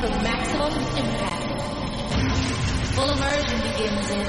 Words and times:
for 0.00 0.08
maximum 0.22 0.72
impact. 1.00 1.44
Full 2.94 3.10
immersion 3.16 3.58
begins 3.62 4.10
in 4.10 4.26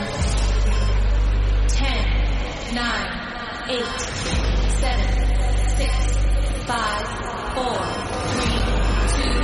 10, 1.68 2.76
9, 2.76 3.70
8, 3.70 3.86
7, 4.80 5.04
6, 5.78 5.92
5, 6.68 7.08
4, 7.56 7.78
3, 8.34 8.58
2, 9.24 9.36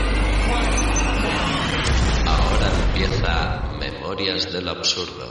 1. 0.51 2.27
Ahora 2.27 2.67
empieza 2.85 3.33
Memorias 3.79 4.51
del 4.53 4.67
Absurdo. 4.69 5.27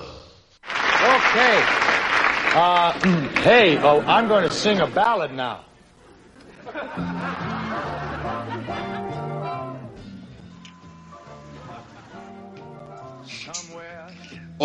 Okay. 1.02 1.58
Uh, 2.54 2.92
hey, 3.42 3.78
oh, 3.78 4.00
I'm 4.02 4.28
going 4.28 4.46
to 4.46 4.54
sing 4.54 4.80
a 4.80 4.86
ballad 4.86 5.32
now. 5.32 5.64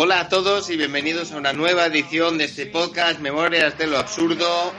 Hola 0.00 0.20
a 0.20 0.28
todos 0.28 0.70
y 0.70 0.76
bienvenidos 0.76 1.32
a 1.32 1.38
una 1.38 1.52
nueva 1.52 1.86
edición 1.86 2.38
de 2.38 2.44
este 2.44 2.66
podcast 2.66 3.18
Memorias 3.18 3.76
de 3.78 3.88
lo 3.88 3.98
Absurdo, 3.98 4.72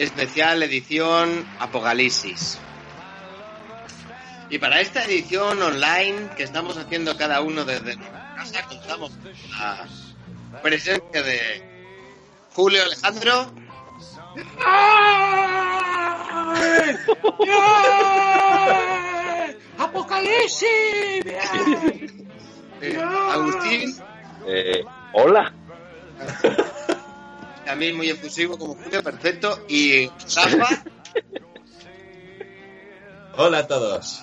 especial 0.00 0.60
edición 0.60 1.46
Apocalipsis. 1.60 2.58
Y 4.50 4.58
para 4.58 4.80
esta 4.80 5.04
edición 5.04 5.62
online 5.62 6.30
que 6.36 6.42
estamos 6.42 6.76
haciendo 6.78 7.16
cada 7.16 7.42
uno 7.42 7.64
desde 7.64 7.94
nuestra 7.94 8.34
casa, 8.34 8.66
contamos 8.66 9.12
con 9.12 9.32
la 10.50 10.62
presencia 10.62 11.22
de 11.22 11.62
Julio 12.52 12.82
Alejandro, 12.82 13.52
¡Apocalipsis! 19.78 20.66
eh, 22.82 23.00
Agustín, 23.30 23.96
Eh, 24.46 24.84
hola. 25.12 25.52
también 27.64 27.96
muy 27.96 28.10
efusivo 28.10 28.56
como 28.56 28.74
Julio, 28.76 29.02
perfecto, 29.02 29.64
y 29.68 30.06
Rafa, 30.06 30.82
Hola 33.38 33.58
a 33.58 33.66
todos. 33.66 34.22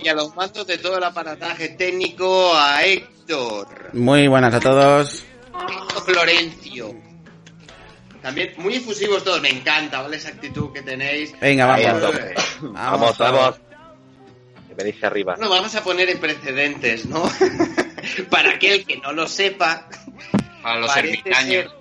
y 0.00 0.06
a 0.08 0.14
los 0.14 0.34
mandos 0.36 0.66
de 0.66 0.78
todo 0.78 0.98
el 0.98 1.04
aparataje 1.04 1.70
técnico 1.70 2.54
a 2.54 2.84
Héctor. 2.84 3.90
Muy 3.94 4.28
buenas 4.28 4.54
a 4.54 4.60
todos. 4.60 5.24
Florencio. 6.04 6.94
También 8.22 8.52
muy 8.58 8.74
efusivos 8.76 9.24
todos, 9.24 9.40
me 9.40 9.48
encanta, 9.50 10.02
¿vale? 10.02 10.16
Esa 10.18 10.28
actitud 10.28 10.72
que 10.72 10.82
tenéis. 10.82 11.32
Venga, 11.40 11.72
Ahí 11.74 11.84
vamos. 11.84 12.14
Vamos, 12.60 13.18
vamos. 13.18 13.54
Que 14.68 14.74
venís 14.74 15.02
arriba. 15.02 15.34
Bueno, 15.36 15.50
vamos 15.50 15.74
a 15.74 15.82
poner 15.82 16.10
en 16.10 16.18
precedentes, 16.18 17.06
¿no? 17.06 17.22
Para 18.30 18.50
aquel 18.52 18.84
que 18.84 18.96
no 18.98 19.12
lo 19.12 19.26
sepa, 19.26 19.88
Para 20.62 20.80
los 20.80 20.96
ermitaños. 20.96 21.74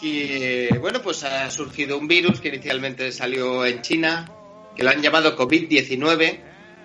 que, 0.00 0.76
bueno, 0.80 1.00
pues 1.02 1.22
ha 1.24 1.50
surgido 1.50 1.98
un 1.98 2.08
virus 2.08 2.40
que 2.40 2.48
inicialmente 2.48 3.12
salió 3.12 3.64
en 3.64 3.82
China, 3.82 4.30
que 4.76 4.82
lo 4.82 4.90
han 4.90 5.00
llamado 5.02 5.36
COVID-19. 5.36 6.40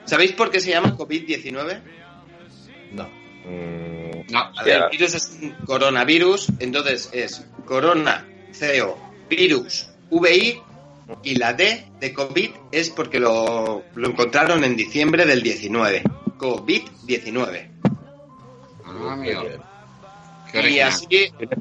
¿Sabéis 0.06 0.34
por 0.34 0.52
qué 0.52 0.60
se 0.60 0.72
llama 0.72 0.96
COVID-19? 0.96 1.82
No. 2.94 3.04
Mm, 3.46 4.32
No, 4.32 4.40
A 4.58 4.64
ver, 4.64 4.84
el 4.84 4.90
virus 4.92 5.16
es 5.16 5.38
un 5.42 5.52
coronavirus, 5.66 6.50
entonces 6.60 7.10
es 7.14 7.46
corona, 7.66 8.26
CO, 8.58 8.98
virus, 9.30 9.90
VI 10.10 10.62
y 11.24 11.36
la 11.36 11.54
D 11.54 11.86
de 12.00 12.14
COVID 12.14 12.50
es 12.72 12.90
porque 12.90 13.20
lo, 13.20 13.84
lo 13.96 14.10
encontraron 14.10 14.64
en 14.64 14.76
diciembre 14.76 15.26
del 15.26 15.42
19. 15.42 16.04
COVID-19. 16.38 17.70
ah, 18.86 19.18
Y 20.68 20.80
así 20.80 21.08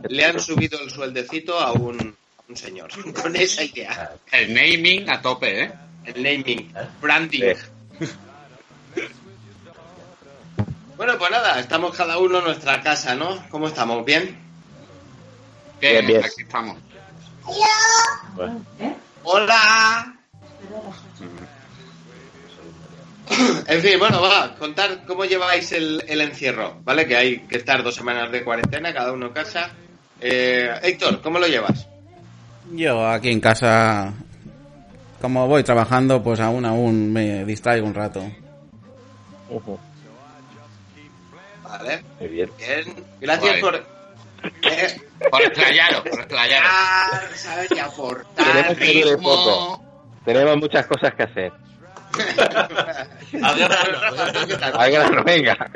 le 0.09 0.25
han 0.25 0.41
subido 0.41 0.79
el 0.81 0.91
sueldecito 0.91 1.59
a 1.59 1.73
un, 1.73 2.17
señor 2.55 2.91
con 3.23 3.35
esa 3.37 3.63
idea. 3.65 4.13
El 4.31 4.55
naming 4.55 5.09
a 5.11 5.21
tope, 5.21 5.65
¿eh? 5.65 5.73
El 6.05 6.23
naming, 6.23 6.73
branding. 7.01 7.55
Sí. 7.99 8.07
Bueno, 10.97 11.19
pues 11.19 11.31
nada, 11.31 11.61
estamos 11.61 11.95
cada 11.95 12.17
uno 12.19 12.39
en 12.39 12.45
nuestra 12.45 12.81
casa, 12.83 13.15
¿no? 13.15 13.45
¿Cómo 13.51 13.69
estamos? 13.69 14.03
¿Bien? 14.05 14.39
Bien, 15.81 15.93
Bien, 15.93 16.07
bien. 16.07 16.25
aquí 16.25 16.43
estamos. 16.43 16.79
bueno. 18.35 18.65
¡Hola! 19.25 20.17
En 23.67 23.81
fin, 23.81 23.99
bueno, 23.99 24.21
va, 24.23 24.55
contar 24.59 25.05
cómo 25.07 25.25
lleváis 25.25 25.73
el, 25.73 26.03
el 26.07 26.21
encierro, 26.21 26.77
¿vale? 26.85 27.07
Que 27.07 27.17
hay 27.17 27.39
que 27.41 27.57
estar 27.59 27.83
dos 27.83 27.95
semanas 27.95 28.31
de 28.31 28.45
cuarentena, 28.45 28.93
cada 28.95 29.13
uno 29.13 29.27
en 29.27 29.33
casa. 29.33 29.71
Eh, 30.21 30.71
Héctor, 30.83 31.21
¿cómo 31.21 31.39
lo 31.39 31.47
llevas? 31.47 31.87
Yo 32.73 33.07
aquí 33.09 33.31
en 33.31 33.41
casa, 33.41 34.13
como 35.21 35.47
voy 35.49 35.63
trabajando, 35.63 36.23
pues 36.23 36.41
aún 36.41 36.65
aún 36.65 37.13
me 37.13 37.45
distraigo 37.45 37.87
un 37.87 37.95
rato. 37.95 38.23
Ujú. 39.51 39.79
Vale, 41.63 42.03
Muy 42.21 42.29
bien. 42.29 42.51
bien. 42.59 43.05
Gracias 43.21 43.61
por... 43.61 43.75
Eh, 44.63 45.01
Por 45.31 45.43
explayaros, 45.43 46.01
por 46.03 46.21
explayaros. 46.21 46.71
ah, 46.73 47.21
¿sabes? 47.35 47.69
Y 47.75 47.79
aportar 47.81 48.77
dure 48.77 48.85
ritmo. 48.85 49.17
poco. 49.23 49.85
Tenemos 50.25 50.57
muchas 50.59 50.87
cosas 50.87 51.15
que 51.15 51.23
hacer. 51.25 51.53
Al 53.43 53.59
grano. 53.59 54.79
Al 54.79 54.91
grano, 54.91 55.25
venga. 55.25 55.71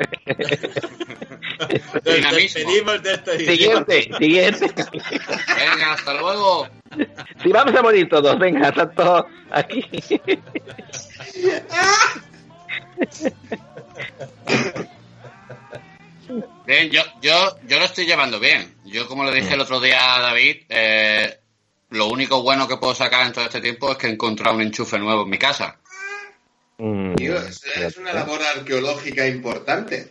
Despedimos 2.03 3.03
de 3.03 3.13
esta 3.13 3.33
edición. 3.33 3.85
siguiente, 3.85 4.17
siguiente. 4.17 4.73
Venga, 4.75 5.93
hasta 5.93 6.13
luego. 6.13 6.67
Si 7.41 7.49
vamos 7.49 7.75
a 7.75 7.81
morir 7.81 8.09
todos, 8.09 8.37
venga, 8.39 8.69
están 8.69 8.93
todos 8.95 9.25
aquí. 9.51 9.85
Bien, 16.65 16.89
yo, 16.89 17.01
yo, 17.21 17.57
yo 17.67 17.79
lo 17.79 17.85
estoy 17.85 18.05
llevando 18.05 18.39
bien. 18.39 18.75
Yo, 18.85 19.07
como 19.07 19.23
le 19.23 19.33
dije 19.33 19.53
el 19.53 19.61
otro 19.61 19.79
día 19.79 20.15
a 20.15 20.21
David, 20.21 20.57
eh, 20.69 21.39
lo 21.89 22.07
único 22.07 22.41
bueno 22.41 22.67
que 22.67 22.77
puedo 22.77 22.95
sacar 22.95 23.25
en 23.25 23.33
todo 23.33 23.43
este 23.45 23.59
tiempo 23.59 23.91
es 23.91 23.97
que 23.97 24.07
he 24.07 24.11
encontrado 24.11 24.55
un 24.55 24.61
enchufe 24.61 24.97
nuevo 24.97 25.23
en 25.23 25.29
mi 25.29 25.37
casa. 25.37 25.80
Tío, 27.21 27.37
es, 27.37 27.63
es 27.77 27.97
una 27.97 28.13
labor 28.13 28.41
arqueológica 28.41 29.27
importante. 29.27 30.09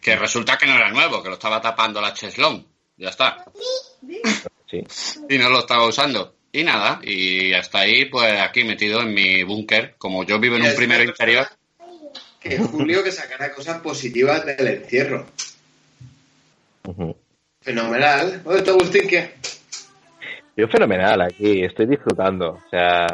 Que 0.00 0.16
resulta 0.16 0.56
que 0.56 0.66
no 0.66 0.74
era 0.74 0.90
nuevo, 0.90 1.22
que 1.22 1.28
lo 1.28 1.34
estaba 1.34 1.60
tapando 1.60 2.00
la 2.00 2.14
cheslón. 2.14 2.66
Ya 2.96 3.10
está. 3.10 3.44
Sí. 4.70 4.84
Y 5.28 5.38
no 5.38 5.50
lo 5.50 5.60
estaba 5.60 5.86
usando. 5.86 6.34
Y 6.50 6.64
nada, 6.64 7.00
y 7.02 7.52
hasta 7.52 7.80
ahí, 7.80 8.06
pues 8.06 8.40
aquí 8.40 8.64
metido 8.64 9.02
en 9.02 9.12
mi 9.12 9.42
búnker. 9.42 9.96
Como 9.98 10.24
yo 10.24 10.38
vivo 10.38 10.56
en 10.56 10.62
un 10.62 10.74
primero 10.74 11.04
interior. 11.04 11.46
Que 12.40 12.58
Julio 12.58 13.02
que 13.04 13.12
sacará 13.12 13.52
cosas 13.52 13.80
positivas 13.80 14.46
del 14.46 14.66
encierro. 14.66 15.26
Fenomenal. 17.60 18.42
Oye, 18.44 18.62
¿tú, 18.62 18.70
Agustín, 18.70 19.08
qué? 19.08 19.34
Yo 20.56 20.66
fenomenal 20.68 21.20
aquí, 21.20 21.62
estoy 21.64 21.86
disfrutando. 21.86 22.52
O 22.52 22.70
sea, 22.70 23.06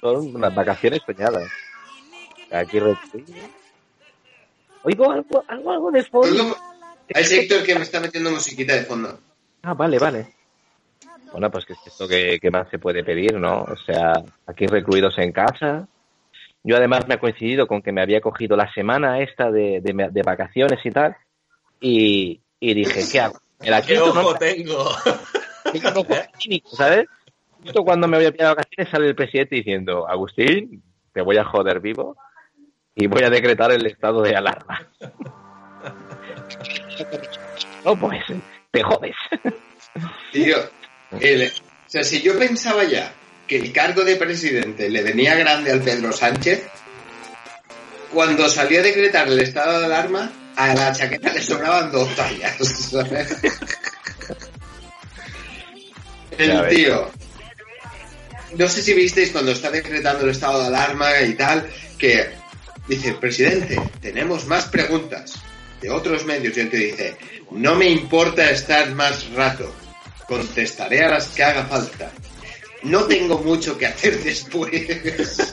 son 0.00 0.34
unas 0.34 0.54
vacaciones 0.54 1.00
soñadas. 1.06 1.48
Aquí 2.50 2.78
recluido. 2.78 3.34
Oigo 4.84 5.10
algo, 5.10 5.44
algo, 5.48 5.70
algo 5.72 5.90
de 5.90 6.02
fondo. 6.04 6.42
Oigo- 6.44 6.56
Es 7.08 7.30
Héctor 7.32 7.62
que 7.64 7.74
me 7.74 7.82
está 7.82 8.00
metiendo 8.00 8.30
musiquita 8.30 8.74
de 8.74 8.82
fondo. 8.84 9.18
Ah, 9.62 9.74
vale, 9.74 9.98
vale. 9.98 10.26
Bueno, 11.32 11.50
pues 11.50 11.64
que 11.64 11.72
es 11.74 11.78
esto 11.86 12.08
que, 12.08 12.38
que 12.40 12.50
más 12.50 12.68
se 12.70 12.78
puede 12.78 13.04
pedir, 13.04 13.34
¿no? 13.34 13.62
O 13.62 13.76
sea, 13.76 14.12
aquí 14.46 14.66
recluidos 14.66 15.18
en 15.18 15.32
casa. 15.32 15.86
Yo 16.64 16.76
además 16.76 17.06
me 17.06 17.14
ha 17.14 17.20
coincidido 17.20 17.66
con 17.66 17.82
que 17.82 17.92
me 17.92 18.00
había 18.02 18.20
cogido 18.20 18.56
la 18.56 18.72
semana 18.72 19.20
esta 19.20 19.50
de, 19.50 19.80
de, 19.82 20.08
de 20.10 20.22
vacaciones 20.22 20.80
y 20.84 20.90
tal. 20.90 21.16
Y, 21.80 22.40
y 22.58 22.74
dije, 22.74 23.02
¿qué 23.10 23.20
hago? 23.20 23.38
Me 23.60 23.70
la 23.70 23.82
¿Qué 23.86 23.98
ojo 23.98 24.34
tengo? 24.36 24.88
Un 25.74 25.86
ojo 25.86 26.06
clínico, 26.40 26.70
¿sabes? 26.76 27.06
Justo 27.62 27.84
cuando 27.84 28.08
me 28.08 28.16
voy 28.16 28.26
a 28.26 28.32
pillar 28.32 28.56
vacaciones 28.56 28.90
sale 28.90 29.08
el 29.08 29.14
presidente 29.16 29.56
diciendo, 29.56 30.08
Agustín, 30.08 30.82
te 31.12 31.22
voy 31.22 31.36
a 31.38 31.44
joder 31.44 31.80
vivo 31.80 32.16
y 32.96 33.06
voy 33.06 33.22
a 33.22 33.30
decretar 33.30 33.70
el 33.72 33.86
estado 33.86 34.22
de 34.22 34.34
alarma. 34.34 34.88
No, 37.84 37.94
pues, 38.00 38.22
te 38.72 38.82
jodes. 38.82 39.14
Tío, 40.32 40.56
el- 41.20 41.46
o 41.46 41.88
sea, 41.88 42.02
si 42.02 42.20
yo 42.22 42.36
pensaba 42.38 42.84
ya 42.84 43.12
que 43.46 43.56
el 43.58 43.72
cargo 43.72 44.02
de 44.02 44.16
presidente 44.16 44.88
le 44.88 45.02
venía 45.02 45.34
grande 45.36 45.70
al 45.70 45.80
Pedro 45.82 46.10
Sánchez, 46.10 46.66
cuando 48.12 48.48
salió 48.48 48.80
a 48.80 48.82
decretar 48.82 49.28
el 49.28 49.38
estado 49.40 49.78
de 49.78 49.84
alarma, 49.86 50.32
a 50.56 50.74
la 50.74 50.90
chaqueta 50.92 51.32
le 51.32 51.42
sobraban 51.42 51.92
dos 51.92 52.08
tallas. 52.16 52.92
El 56.38 56.68
tío. 56.68 57.10
No 58.56 58.66
sé 58.68 58.82
si 58.82 58.94
visteis 58.94 59.30
cuando 59.32 59.52
está 59.52 59.70
decretando 59.70 60.24
el 60.24 60.30
estado 60.30 60.62
de 60.62 60.66
alarma 60.68 61.20
y 61.20 61.34
tal, 61.34 61.68
que 61.98 62.30
dice, 62.88 63.14
presidente, 63.14 63.80
tenemos 64.00 64.46
más 64.46 64.66
preguntas 64.66 65.34
de 65.80 65.90
otros 65.90 66.24
medios. 66.24 66.56
Y 66.56 66.60
el 66.60 66.70
tío 66.70 66.80
dice, 66.80 67.16
no 67.50 67.74
me 67.74 67.88
importa 67.88 68.50
estar 68.50 68.90
más 68.92 69.30
rato, 69.32 69.72
contestaré 70.28 71.04
a 71.04 71.10
las 71.10 71.28
que 71.28 71.42
haga 71.42 71.64
falta. 71.64 72.10
No 72.82 73.04
tengo 73.04 73.38
mucho 73.38 73.76
que 73.76 73.86
hacer 73.86 74.18
después. 74.24 74.70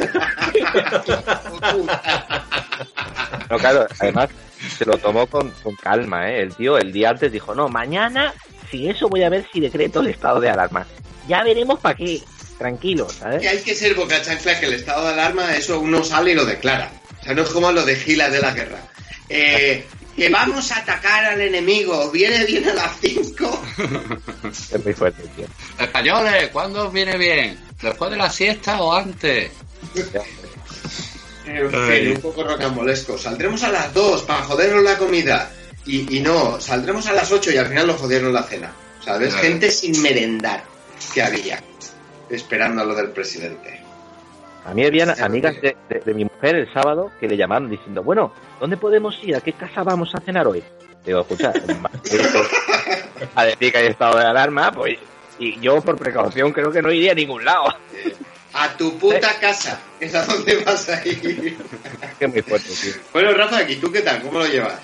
No, 3.50 3.58
claro, 3.58 3.86
además 4.00 4.30
se 4.78 4.86
lo 4.86 4.98
tomó 4.98 5.28
con, 5.28 5.50
con 5.62 5.76
calma, 5.76 6.30
¿eh? 6.32 6.42
El 6.42 6.56
tío 6.56 6.78
el 6.78 6.92
día 6.92 7.10
antes 7.10 7.32
dijo, 7.32 7.54
no, 7.54 7.68
mañana, 7.68 8.34
si 8.72 8.90
eso 8.90 9.08
voy 9.10 9.24
a 9.24 9.30
ver 9.30 9.46
si 9.52 9.60
decreto 9.60 10.02
el 10.02 10.08
estado 10.08 10.40
de 10.40 10.50
alarma. 10.50 10.88
Ya 11.28 11.44
veremos 11.44 11.80
para 11.80 11.96
qué. 11.96 12.22
Tranquilo, 12.58 13.08
que 13.08 13.14
¿sabes? 13.14 13.48
hay 13.48 13.60
que 13.60 13.76
ser 13.76 13.96
boca 13.96 14.22
chancla 14.22 14.60
que 14.60 14.68
el 14.68 14.74
estado 14.74 15.06
de 15.08 15.14
alarma, 15.14 15.56
eso 15.56 15.80
uno 15.80 16.04
sale 16.04 16.32
y 16.32 16.36
lo 16.36 16.46
declara. 16.46 16.92
O 17.24 17.26
sea, 17.26 17.34
no 17.34 17.44
es 17.44 17.50
como 17.52 17.72
lo 17.72 17.86
de 17.86 17.96
Gila 17.96 18.30
de 18.30 18.40
la 18.42 18.52
guerra. 18.52 18.80
Eh, 19.30 19.86
que 20.16 20.30
vamos 20.30 20.72
a 20.72 20.80
atacar 20.80 21.24
al 21.26 21.42
enemigo, 21.42 22.12
viene 22.12 22.44
bien 22.46 22.68
a 22.70 22.74
las 22.74 22.92
5. 23.02 23.64
Es 24.52 24.84
muy 24.84 24.94
fuerte, 24.94 25.24
tío. 25.36 25.46
Españoles, 25.80 26.50
¿cuándo 26.52 26.88
os 26.88 26.94
viene 26.94 27.18
bien? 27.18 27.58
¿Después 27.82 28.12
de 28.12 28.18
la 28.18 28.30
siesta 28.30 28.82
o 28.82 28.94
antes? 28.94 29.52
En 31.46 31.70
fin, 31.70 32.12
un 32.16 32.22
poco 32.22 32.44
rocambolesco. 32.44 33.18
Saldremos 33.18 33.64
a 33.64 33.70
las 33.72 33.94
2 33.94 34.24
para 34.24 34.44
jodernos 34.44 34.84
la 34.84 34.98
comida. 34.98 35.52
Y, 35.86 36.18
y 36.18 36.20
no, 36.22 36.60
saldremos 36.62 37.06
a 37.08 37.14
las 37.14 37.32
8 37.32 37.52
y 37.52 37.58
al 37.58 37.68
final 37.68 37.88
nos 37.88 38.00
jodieron 38.00 38.34
la 38.34 38.44
cena. 38.44 38.72
¿Sabes? 39.04 39.30
Claro. 39.34 39.44
Gente 39.48 39.72
sin 39.72 40.02
merendar 40.02 40.64
que 41.14 41.22
había. 41.22 41.62
Esperando 42.30 42.82
a 42.82 42.86
lo 42.86 42.96
del 42.96 43.10
presidente. 43.10 43.83
A 44.66 44.74
mí 44.74 44.86
habían 44.86 45.10
amigas 45.22 45.60
de, 45.62 45.76
de- 45.90 46.00
de 46.00 46.14
mi 46.14 46.24
mujer 46.26 46.56
el 46.56 46.72
sábado 46.74 47.12
que 47.20 47.28
le 47.28 47.36
llamaron 47.38 47.70
diciendo, 47.70 48.02
bueno, 48.04 48.32
¿dónde 48.60 48.78
podemos 48.78 49.18
ir? 49.24 49.36
¿A 49.36 49.42
qué 49.42 49.54
casa 49.54 49.84
vamos 49.84 50.14
a 50.16 50.20
cenar 50.22 50.48
hoy? 50.48 50.64
Digo, 51.06 51.20
escucha, 51.22 51.52
a 53.36 53.46
decir 53.46 53.72
que 53.72 53.78
hay 53.78 53.88
estado 53.88 54.18
de 54.18 54.26
alarma, 54.26 54.72
pues, 54.72 54.98
y 55.40 55.60
yo 55.60 55.82
por 55.82 55.98
precaución 55.98 56.52
creo 56.54 56.72
que 56.72 56.82
no 56.82 56.92
iría 56.92 57.12
a 57.12 57.16
ningún 57.16 57.44
lado. 57.44 57.66
A 58.56 58.70
tu 58.78 58.96
puta 59.00 59.40
casa, 59.42 59.80
es 60.00 60.14
a 60.14 60.24
donde 60.26 60.58
vas 60.58 60.88
a 60.88 61.04
ir. 61.08 61.58
Que 62.20 62.28
muy 62.28 62.44
fuerte, 62.44 62.70
tío. 62.80 62.94
Bueno, 63.12 63.34
Rafa, 63.34 63.64
¿y 63.64 63.78
tú 63.78 63.92
qué 63.92 64.02
tal? 64.04 64.22
¿Cómo 64.22 64.38
lo 64.38 64.46
llevas? 64.46 64.80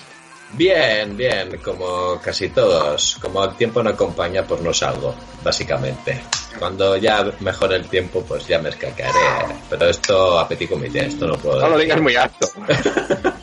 Bien, 0.52 1.16
bien, 1.16 1.58
como 1.62 2.20
casi 2.20 2.48
todos. 2.48 3.16
Como 3.20 3.44
el 3.44 3.54
tiempo 3.56 3.82
no 3.82 3.90
acompaña, 3.90 4.44
pues 4.44 4.60
no 4.60 4.72
salgo, 4.72 5.14
básicamente. 5.42 6.20
Cuando 6.58 6.96
ya 6.96 7.24
mejore 7.40 7.76
el 7.76 7.88
tiempo, 7.88 8.24
pues 8.26 8.46
ya 8.46 8.58
me 8.58 8.70
escaquearé. 8.70 9.54
Pero 9.68 9.88
esto 9.88 10.38
a 10.38 10.48
petit 10.48 10.68
comité, 10.68 11.06
esto 11.06 11.26
no 11.26 11.36
puedo 11.36 11.60
No 11.60 11.70
lo 11.70 11.78
digas 11.78 12.00
muy 12.00 12.16
alto. 12.16 12.50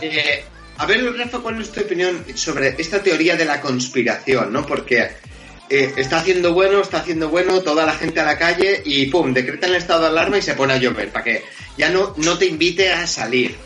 Eh, 0.00 0.44
a 0.76 0.86
ver, 0.86 1.04
Rafa, 1.16 1.38
¿cuál 1.38 1.60
es 1.60 1.72
tu 1.72 1.80
opinión 1.80 2.24
sobre 2.34 2.74
esta 2.78 3.02
teoría 3.02 3.36
de 3.36 3.44
la 3.44 3.60
conspiración, 3.60 4.52
no? 4.52 4.64
Porque 4.64 5.08
eh, 5.68 5.92
está 5.96 6.18
haciendo 6.18 6.52
bueno, 6.52 6.80
está 6.80 6.98
haciendo 6.98 7.28
bueno, 7.28 7.60
toda 7.60 7.86
la 7.86 7.94
gente 7.94 8.20
a 8.20 8.24
la 8.24 8.38
calle 8.38 8.82
y 8.84 9.06
pum, 9.06 9.32
decretan 9.32 9.70
el 9.70 9.76
estado 9.76 10.02
de 10.02 10.06
alarma 10.08 10.38
y 10.38 10.42
se 10.42 10.54
pone 10.54 10.74
a 10.74 10.76
llover 10.76 11.10
para 11.10 11.24
que 11.24 11.42
ya 11.76 11.90
no, 11.90 12.14
no 12.18 12.38
te 12.38 12.46
invite 12.46 12.92
a 12.92 13.06
salir. 13.06 13.56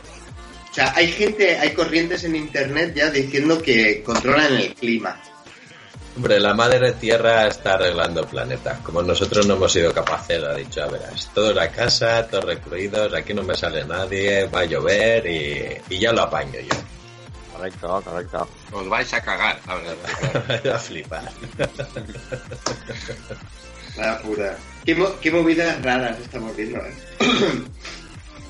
O 0.78 0.80
sea, 0.80 0.92
hay 0.94 1.10
gente, 1.10 1.58
hay 1.58 1.70
corrientes 1.72 2.22
en 2.22 2.36
internet 2.36 2.92
ya 2.94 3.10
diciendo 3.10 3.60
que 3.60 4.00
controlan 4.04 4.54
el 4.54 4.72
clima. 4.76 5.20
Hombre, 6.14 6.38
la 6.38 6.54
madre 6.54 6.92
tierra 6.92 7.48
está 7.48 7.74
arreglando 7.74 8.20
el 8.20 8.28
planeta. 8.28 8.78
Como 8.84 9.02
nosotros 9.02 9.44
no 9.48 9.54
hemos 9.54 9.72
sido 9.72 9.92
capaces, 9.92 10.40
ha 10.40 10.54
dicho, 10.54 10.84
a 10.84 10.86
verás, 10.86 11.28
todo 11.34 11.52
la 11.52 11.68
casa, 11.72 12.24
todos 12.28 12.44
recluidos, 12.44 13.12
aquí 13.12 13.34
no 13.34 13.42
me 13.42 13.56
sale 13.56 13.84
nadie, 13.84 14.44
va 14.46 14.60
a 14.60 14.64
llover 14.66 15.26
y, 15.26 15.66
y 15.90 15.98
ya 15.98 16.12
lo 16.12 16.22
apaño 16.22 16.60
yo. 16.60 16.76
Correcto, 17.56 18.00
correcto. 18.04 18.48
Os 18.70 18.88
vais 18.88 19.12
a 19.14 19.20
cagar, 19.20 19.58
la 19.66 19.74
verdad. 19.74 20.66
a 20.76 20.78
flipar. 20.78 21.28
La 23.96 24.16
pura. 24.20 24.56
¿Qué, 24.84 24.94
mo- 24.94 25.18
qué 25.20 25.30
movidas 25.32 25.82
raras 25.82 26.16
estamos 26.20 26.54
viendo, 26.56 26.78
¿eh? 26.78 26.94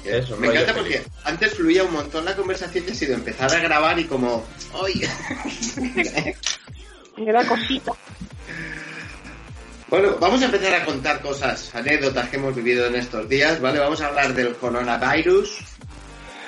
Es 0.04 0.30
un 0.30 0.40
Me 0.40 0.48
encanta 0.48 0.74
porque 0.74 1.02
antes 1.24 1.54
fluía 1.54 1.84
un 1.84 1.92
montón 1.92 2.24
la 2.24 2.34
conversación 2.34 2.84
y 2.86 2.90
ha 2.90 2.94
sido 2.94 3.14
empezar 3.14 3.52
a 3.52 3.60
grabar 3.60 3.98
y 3.98 4.04
como, 4.04 4.44
¡ay! 4.82 5.02
Era 7.16 7.44
cosita. 7.46 7.92
Bueno, 9.88 10.16
vamos 10.20 10.42
a 10.42 10.44
empezar 10.44 10.74
a 10.74 10.84
contar 10.84 11.20
cosas, 11.22 11.74
anécdotas 11.74 12.28
que 12.28 12.36
hemos 12.36 12.54
vivido 12.54 12.86
en 12.86 12.94
estos 12.94 13.28
días, 13.28 13.60
¿vale? 13.60 13.78
Vamos 13.78 14.00
a 14.02 14.08
hablar 14.08 14.34
del 14.34 14.54
coronavirus, 14.56 15.58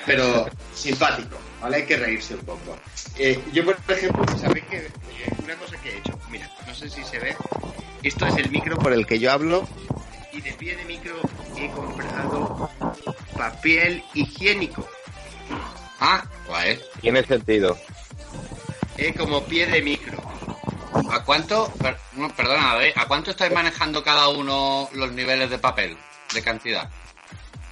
pero 0.04 0.46
simpático, 0.74 1.38
¿vale? 1.60 1.76
Hay 1.76 1.86
que 1.86 1.96
reírse 1.96 2.34
un 2.34 2.42
poco. 2.42 2.78
Eh, 3.16 3.40
yo, 3.52 3.64
por 3.64 3.76
ejemplo, 3.88 4.24
¿sabéis 4.38 4.66
que 4.66 4.76
eh, 4.76 4.90
una 5.42 5.54
cosa 5.56 5.76
que 5.78 5.90
he 5.90 5.98
hecho? 5.98 6.18
Mira, 6.30 6.50
no 6.66 6.74
sé 6.74 6.90
si 6.90 7.02
se 7.02 7.18
ve. 7.18 7.34
Esto 8.02 8.26
es 8.26 8.36
el 8.36 8.50
micro 8.50 8.76
por 8.76 8.92
el 8.92 9.06
que 9.06 9.18
yo 9.18 9.32
hablo 9.32 9.66
y 10.32 10.40
de 10.40 10.52
pie 10.52 10.76
de 10.76 10.84
micro 10.84 11.16
he 11.56 11.68
comprado 11.70 11.99
papel 13.36 14.02
higiénico. 14.14 14.86
Ah, 16.00 16.24
guay. 16.46 16.80
Tiene 17.00 17.22
sentido. 17.24 17.76
Eh, 18.96 19.14
como 19.16 19.44
pie 19.44 19.66
de 19.66 19.82
micro. 19.82 20.18
¿A 21.10 21.22
cuánto, 21.24 21.68
per- 21.80 21.96
no, 22.14 22.28
perdona, 22.34 22.74
¿a 22.96 23.06
cuánto 23.06 23.30
estáis 23.30 23.52
manejando 23.52 24.02
cada 24.02 24.28
uno 24.28 24.88
los 24.92 25.12
niveles 25.12 25.48
de 25.50 25.58
papel, 25.58 25.96
de 26.34 26.42
cantidad? 26.42 26.88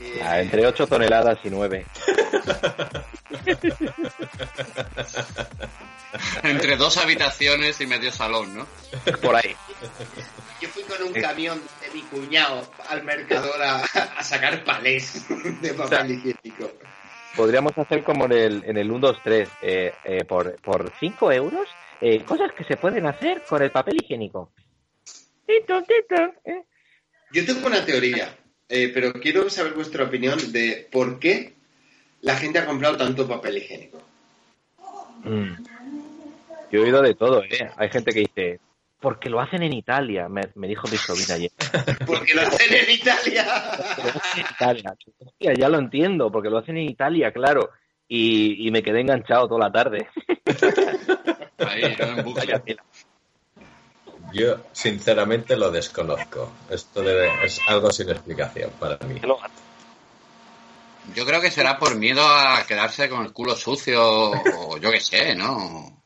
Eh, 0.00 0.20
Ah, 0.24 0.40
entre 0.40 0.64
8 0.66 0.86
toneladas 0.86 1.38
y 1.44 1.50
9. 1.50 1.84
Entre 6.42 6.76
dos 6.76 6.96
habitaciones 6.96 7.80
y 7.80 7.86
medio 7.86 8.10
salón, 8.12 8.56
¿no? 8.56 8.66
Por 9.20 9.36
ahí. 9.36 9.54
Yo 10.60 10.68
fui 10.68 10.82
con 10.84 11.02
un 11.02 11.12
camión 11.12 11.60
de 11.88 11.94
mi 11.94 12.02
cuñado 12.02 12.66
al 12.88 13.04
mercador 13.04 13.62
a, 13.62 13.82
a 13.82 14.22
sacar 14.22 14.64
palés 14.64 15.26
de 15.60 15.74
papel 15.74 16.12
higiénico. 16.12 16.70
Podríamos 17.36 17.76
hacer 17.76 18.02
como 18.02 18.24
en 18.26 18.32
el, 18.32 18.64
en 18.64 18.76
el 18.76 18.90
1, 18.90 18.98
2, 18.98 19.18
3. 19.22 19.48
Eh, 19.62 19.92
eh, 20.04 20.24
por, 20.24 20.60
por 20.60 20.92
5 20.98 21.32
euros, 21.32 21.68
eh, 22.00 22.24
cosas 22.24 22.52
que 22.52 22.64
se 22.64 22.76
pueden 22.76 23.06
hacer 23.06 23.42
con 23.48 23.62
el 23.62 23.70
papel 23.70 23.96
higiénico. 24.02 24.52
Tito, 25.46 25.82
tito, 25.82 26.22
eh. 26.44 26.64
Yo 27.32 27.44
tengo 27.44 27.66
una 27.66 27.84
teoría, 27.84 28.36
eh, 28.68 28.90
pero 28.92 29.12
quiero 29.12 29.48
saber 29.50 29.74
vuestra 29.74 30.04
opinión 30.04 30.52
de 30.52 30.88
por 30.90 31.18
qué 31.18 31.54
la 32.22 32.36
gente 32.36 32.58
ha 32.58 32.66
comprado 32.66 32.96
tanto 32.96 33.28
papel 33.28 33.58
higiénico. 33.58 34.02
Mm. 35.24 35.52
Yo 36.70 36.80
he 36.80 36.82
oído 36.82 37.02
de 37.02 37.14
todo, 37.14 37.42
¿eh? 37.44 37.70
Hay 37.76 37.88
gente 37.88 38.12
que 38.12 38.20
dice, 38.20 38.60
porque 39.00 39.30
lo 39.30 39.40
hacen 39.40 39.62
en 39.62 39.72
Italia, 39.72 40.28
me, 40.28 40.42
me 40.56 40.66
dijo 40.66 40.88
mi 40.88 40.96
sobrina 40.96 41.34
ayer. 41.34 41.52
Porque 42.06 42.34
lo 42.34 42.42
hacen 42.42 42.74
en 42.74 42.90
Italia. 42.90 43.44
Lo 43.96 44.08
hacen 44.08 44.40
en 44.40 44.46
Italia. 44.50 44.96
Hostia, 45.20 45.54
ya 45.54 45.68
lo 45.68 45.78
entiendo, 45.78 46.32
porque 46.32 46.50
lo 46.50 46.58
hacen 46.58 46.78
en 46.78 46.88
Italia, 46.88 47.32
claro. 47.32 47.70
Y, 48.08 48.66
y 48.66 48.70
me 48.70 48.82
quedé 48.82 49.00
enganchado 49.00 49.46
toda 49.46 49.66
la 49.66 49.72
tarde. 49.72 50.08
Ahí, 51.58 51.96
¿no? 51.96 52.82
Yo, 54.32 54.56
sinceramente, 54.72 55.56
lo 55.56 55.70
desconozco. 55.70 56.52
Esto 56.70 57.02
debe, 57.02 57.30
es 57.44 57.60
algo 57.68 57.90
sin 57.90 58.10
explicación 58.10 58.70
para 58.78 58.98
mí. 59.06 59.20
Yo 61.14 61.24
creo 61.24 61.40
que 61.40 61.50
será 61.50 61.78
por 61.78 61.96
miedo 61.96 62.22
a 62.26 62.64
quedarse 62.66 63.08
con 63.08 63.24
el 63.24 63.32
culo 63.32 63.54
sucio 63.54 64.30
o 64.30 64.76
yo 64.78 64.90
qué 64.90 65.00
sé, 65.00 65.34
¿no? 65.34 65.97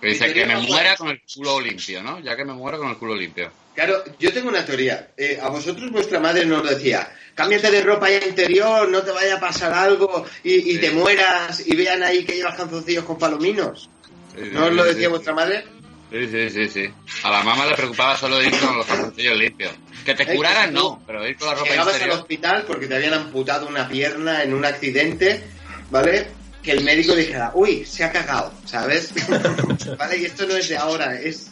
Que 0.00 0.08
dice 0.08 0.32
que 0.32 0.44
me 0.46 0.56
muera 0.56 0.94
con 0.96 1.08
el 1.08 1.20
culo 1.34 1.60
limpio, 1.60 2.02
¿no? 2.02 2.20
Ya 2.20 2.36
que 2.36 2.44
me 2.44 2.52
muero 2.52 2.78
con 2.78 2.90
el 2.90 2.96
culo 2.96 3.14
limpio. 3.16 3.50
Claro, 3.74 4.02
yo 4.18 4.32
tengo 4.32 4.48
una 4.48 4.64
teoría. 4.64 5.08
Eh, 5.16 5.38
a 5.40 5.48
vosotros 5.48 5.90
vuestra 5.90 6.18
madre 6.20 6.44
nos 6.46 6.68
decía, 6.68 7.10
cámbiate 7.34 7.70
de 7.70 7.82
ropa 7.82 8.10
interior, 8.10 8.88
no 8.88 9.02
te 9.02 9.10
vaya 9.10 9.36
a 9.36 9.40
pasar 9.40 9.72
algo 9.72 10.24
y, 10.44 10.54
y 10.54 10.72
Sí. 10.74 10.78
te 10.78 10.90
mueras 10.92 11.66
y 11.66 11.76
vean 11.76 12.02
ahí 12.02 12.24
que 12.24 12.36
llevas 12.36 12.56
calzoncillos 12.56 13.04
con 13.04 13.18
palominos. 13.18 13.88
Sí, 14.34 14.50
¿No 14.52 14.66
os 14.66 14.72
lo 14.72 14.84
decía 14.84 15.04
sí. 15.06 15.10
vuestra 15.10 15.34
madre? 15.34 15.64
Sí, 16.10 16.28
sí, 16.30 16.50
sí, 16.50 16.68
sí. 16.68 16.90
A 17.24 17.30
la 17.30 17.42
mamá 17.42 17.66
le 17.66 17.74
preocupaba 17.74 18.16
solo 18.16 18.42
ir 18.42 18.56
con 18.58 18.76
los 18.76 18.86
calzoncillos 18.86 19.36
limpios. 19.36 19.72
Que 20.04 20.14
te 20.14 20.22
Eh, 20.22 20.36
curaran, 20.36 20.66
que 20.68 20.74
no, 20.74 21.02
pero 21.06 21.26
ir 21.26 21.36
con 21.36 21.48
la 21.48 21.54
ropa 21.54 21.68
Llegabas 21.68 21.94
al 21.94 22.00
interior. 22.00 22.20
hospital 22.20 22.64
porque 22.66 22.86
te 22.86 22.94
habían 22.96 23.14
amputado 23.14 23.66
una 23.66 23.88
pierna 23.88 24.42
en 24.42 24.54
un 24.54 24.64
accidente, 24.64 25.42
¿vale? 25.90 26.28
Que 26.66 26.72
el 26.72 26.82
médico 26.82 27.14
dijera, 27.14 27.52
uy, 27.54 27.86
se 27.86 28.02
ha 28.02 28.10
cagado, 28.10 28.52
¿sabes? 28.64 29.10
¿Vale? 29.98 30.18
Y 30.18 30.24
esto 30.24 30.46
no 30.46 30.56
es 30.56 30.68
de 30.68 30.76
ahora, 30.76 31.14
es, 31.18 31.46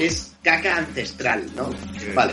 es 0.00 0.32
caca 0.42 0.78
ancestral, 0.78 1.46
¿no? 1.54 1.70
Vale. 2.12 2.32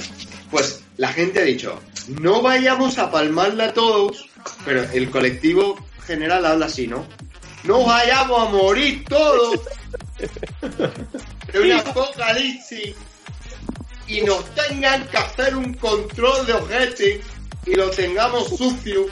Pues 0.49 0.81
la 0.97 1.13
gente 1.13 1.39
ha 1.39 1.43
dicho, 1.43 1.79
no 2.19 2.41
vayamos 2.41 2.97
a 2.97 3.11
palmarla 3.11 3.73
todos, 3.73 4.27
pero 4.65 4.83
el 4.91 5.11
colectivo 5.11 5.77
general 6.05 6.47
habla 6.47 6.65
así, 6.65 6.87
¿no? 6.87 7.05
No 7.63 7.85
vayamos 7.85 8.47
a 8.47 8.49
morir 8.49 9.05
todos 9.07 9.59
de 11.53 11.59
un 11.59 11.71
apocalipsis 11.73 12.95
y 14.07 14.21
nos 14.21 14.43
tengan 14.55 15.07
que 15.09 15.17
hacer 15.17 15.55
un 15.55 15.75
control 15.75 16.43
de 16.47 16.53
ojete 16.53 17.21
y 17.67 17.75
lo 17.75 17.91
tengamos 17.91 18.47
sucio 18.49 19.05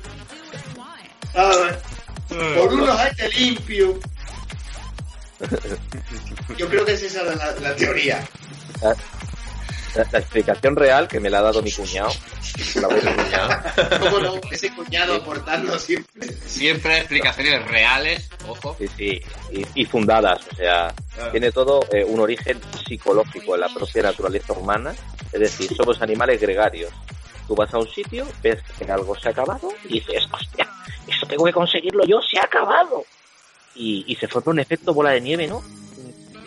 Ah, 1.38 1.72
por 2.30 2.74
unos 2.74 3.00
este 3.06 3.30
limpio. 3.40 4.00
Yo 6.58 6.70
creo 6.70 6.86
que 6.86 6.94
es 6.94 7.04
esa 7.04 7.24
la, 7.24 7.36
la 7.62 7.76
teoría. 7.76 8.26
La, 8.82 8.96
la 10.12 10.20
explicación 10.20 10.76
real 10.76 11.08
que 11.08 11.20
me 11.20 11.30
la 11.30 11.40
ha 11.40 11.42
dado 11.44 11.62
mi 11.62 11.72
cuñado. 11.72 12.12
La 12.76 12.88
voy 12.88 13.00
a- 13.34 14.00
¿Cómo 14.00 14.20
no? 14.20 14.36
Ese 14.52 14.74
cuñado 14.74 15.16
aportando 15.16 15.78
siempre. 15.80 16.32
Siempre 16.46 16.98
explicaciones 17.00 17.66
reales, 17.68 18.30
ojo. 18.48 18.76
Sí, 18.80 18.88
sí, 18.98 19.22
y, 19.52 19.82
y 19.82 19.86
fundadas, 19.86 20.40
o 20.52 20.56
sea, 20.56 20.94
tiene 21.32 21.52
todo 21.52 21.82
eh, 21.92 22.04
un 22.06 22.20
origen 22.20 22.60
psicológico 22.88 23.56
en 23.56 23.62
la 23.62 23.70
propia 23.74 24.04
naturaleza 24.04 24.54
humana, 24.54 24.94
es 25.32 25.40
decir, 25.40 25.74
somos 25.76 26.02
animales 26.02 26.40
gregarios. 26.42 26.92
Tú 27.48 27.56
vas 27.56 27.74
a 27.74 27.78
un 27.78 27.88
sitio, 27.88 28.26
ves 28.42 28.62
que 28.78 28.92
algo 28.92 29.16
se 29.16 29.28
ha 29.28 29.32
acabado 29.32 29.70
y 29.86 30.00
dices, 30.00 30.28
hostia, 30.32 30.68
eso 31.08 31.26
tengo 31.28 31.46
que 31.46 31.54
conseguirlo 31.54 32.06
yo, 32.06 32.20
se 32.22 32.40
ha 32.40 32.44
acabado. 32.44 33.04
Y, 33.76 34.06
y 34.08 34.16
se 34.16 34.28
forma 34.28 34.54
un 34.54 34.60
efecto 34.60 34.94
bola 34.94 35.12
de 35.12 35.22
nieve, 35.22 35.48
¿no? 35.48 35.62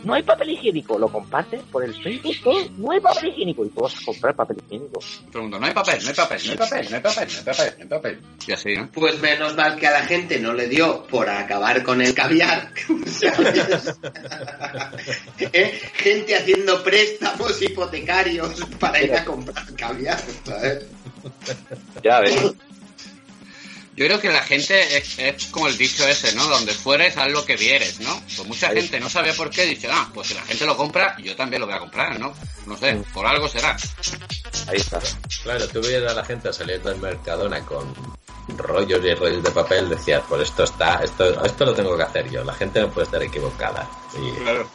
No 0.04 0.14
hay 0.14 0.22
papel 0.22 0.50
higiénico, 0.50 0.98
lo 0.98 1.08
compartes 1.08 1.62
por 1.64 1.84
el 1.84 1.94
Facebook, 1.94 2.34
todo, 2.42 2.68
no 2.76 2.92
hay 2.92 3.00
papel 3.00 3.30
higiénico 3.30 3.64
y 3.64 3.68
tú 3.70 3.80
vas 3.80 4.00
a 4.00 4.04
comprar 4.04 4.34
papel 4.34 4.58
higiénico. 4.64 5.00
Todo 5.00 5.38
el 5.38 5.42
mundo, 5.42 5.58
no 5.58 5.66
hay 5.66 5.72
papel, 5.72 5.98
no 6.02 6.08
hay 6.08 6.14
papel, 6.14 6.40
no 6.44 6.52
hay 6.52 6.58
papel, 6.58 6.86
no 6.90 6.96
hay 6.96 7.02
papel, 7.02 7.28
no 7.28 7.38
hay 7.38 7.44
papel, 7.44 7.74
no 7.76 7.82
hay 7.82 7.88
papel. 7.88 8.20
Y 8.46 8.52
así, 8.52 8.74
¿no? 8.74 8.90
Pues 8.92 9.20
menos 9.20 9.56
mal 9.56 9.76
que 9.76 9.86
a 9.86 9.90
la 9.90 10.02
gente 10.02 10.38
no 10.38 10.52
le 10.52 10.68
dio 10.68 11.04
por 11.04 11.28
acabar 11.28 11.82
con 11.82 12.00
el 12.00 12.14
caviar. 12.14 12.72
¿sabes? 13.06 13.96
¿Eh? 15.52 15.80
Gente 15.94 16.36
haciendo 16.36 16.82
préstamos 16.82 17.60
hipotecarios 17.60 18.64
para 18.78 19.02
ir 19.02 19.14
a 19.14 19.24
comprar 19.24 19.74
caviar. 19.74 20.20
¿sabes? 20.44 20.86
Ya 22.02 22.20
ves. 22.20 22.54
Yo 23.98 24.06
creo 24.06 24.20
que 24.20 24.28
la 24.28 24.44
gente 24.44 24.96
es, 24.96 25.18
es 25.18 25.46
como 25.46 25.66
el 25.66 25.76
dicho 25.76 26.06
ese, 26.06 26.32
¿no? 26.36 26.46
Donde 26.46 26.72
fueres, 26.72 27.16
haz 27.16 27.32
lo 27.32 27.44
que 27.44 27.56
vieres, 27.56 27.98
¿no? 27.98 28.22
Pues 28.36 28.46
mucha 28.46 28.68
gente 28.68 29.00
no 29.00 29.10
sabía 29.10 29.32
por 29.32 29.50
qué, 29.50 29.66
dice, 29.66 29.88
ah, 29.90 30.08
pues 30.14 30.28
si 30.28 30.34
la 30.34 30.42
gente 30.42 30.64
lo 30.66 30.76
compra, 30.76 31.16
yo 31.18 31.34
también 31.34 31.62
lo 31.62 31.66
voy 31.66 31.74
a 31.74 31.80
comprar, 31.80 32.16
¿no? 32.20 32.32
No 32.64 32.76
sé, 32.76 33.02
por 33.12 33.26
algo 33.26 33.48
será. 33.48 33.76
Ahí 34.68 34.76
está. 34.76 35.00
Claro, 35.42 35.66
tú 35.66 35.80
veías 35.80 36.08
a 36.12 36.14
la 36.14 36.24
gente 36.24 36.52
saliendo 36.52 36.90
del 36.90 37.00
Mercadona 37.00 37.60
con 37.66 37.92
rollos 38.56 39.04
y 39.04 39.14
rollos 39.14 39.42
de 39.42 39.50
papel, 39.50 39.88
decías, 39.88 40.22
pues 40.28 40.42
esto 40.42 40.62
está, 40.62 41.00
esto, 41.02 41.44
esto 41.44 41.64
lo 41.64 41.74
tengo 41.74 41.96
que 41.96 42.04
hacer 42.04 42.30
yo, 42.30 42.44
la 42.44 42.54
gente 42.54 42.80
no 42.80 42.92
puede 42.92 43.06
estar 43.06 43.20
equivocada. 43.20 43.90
Y 44.16 44.30
Claro. 44.42 44.70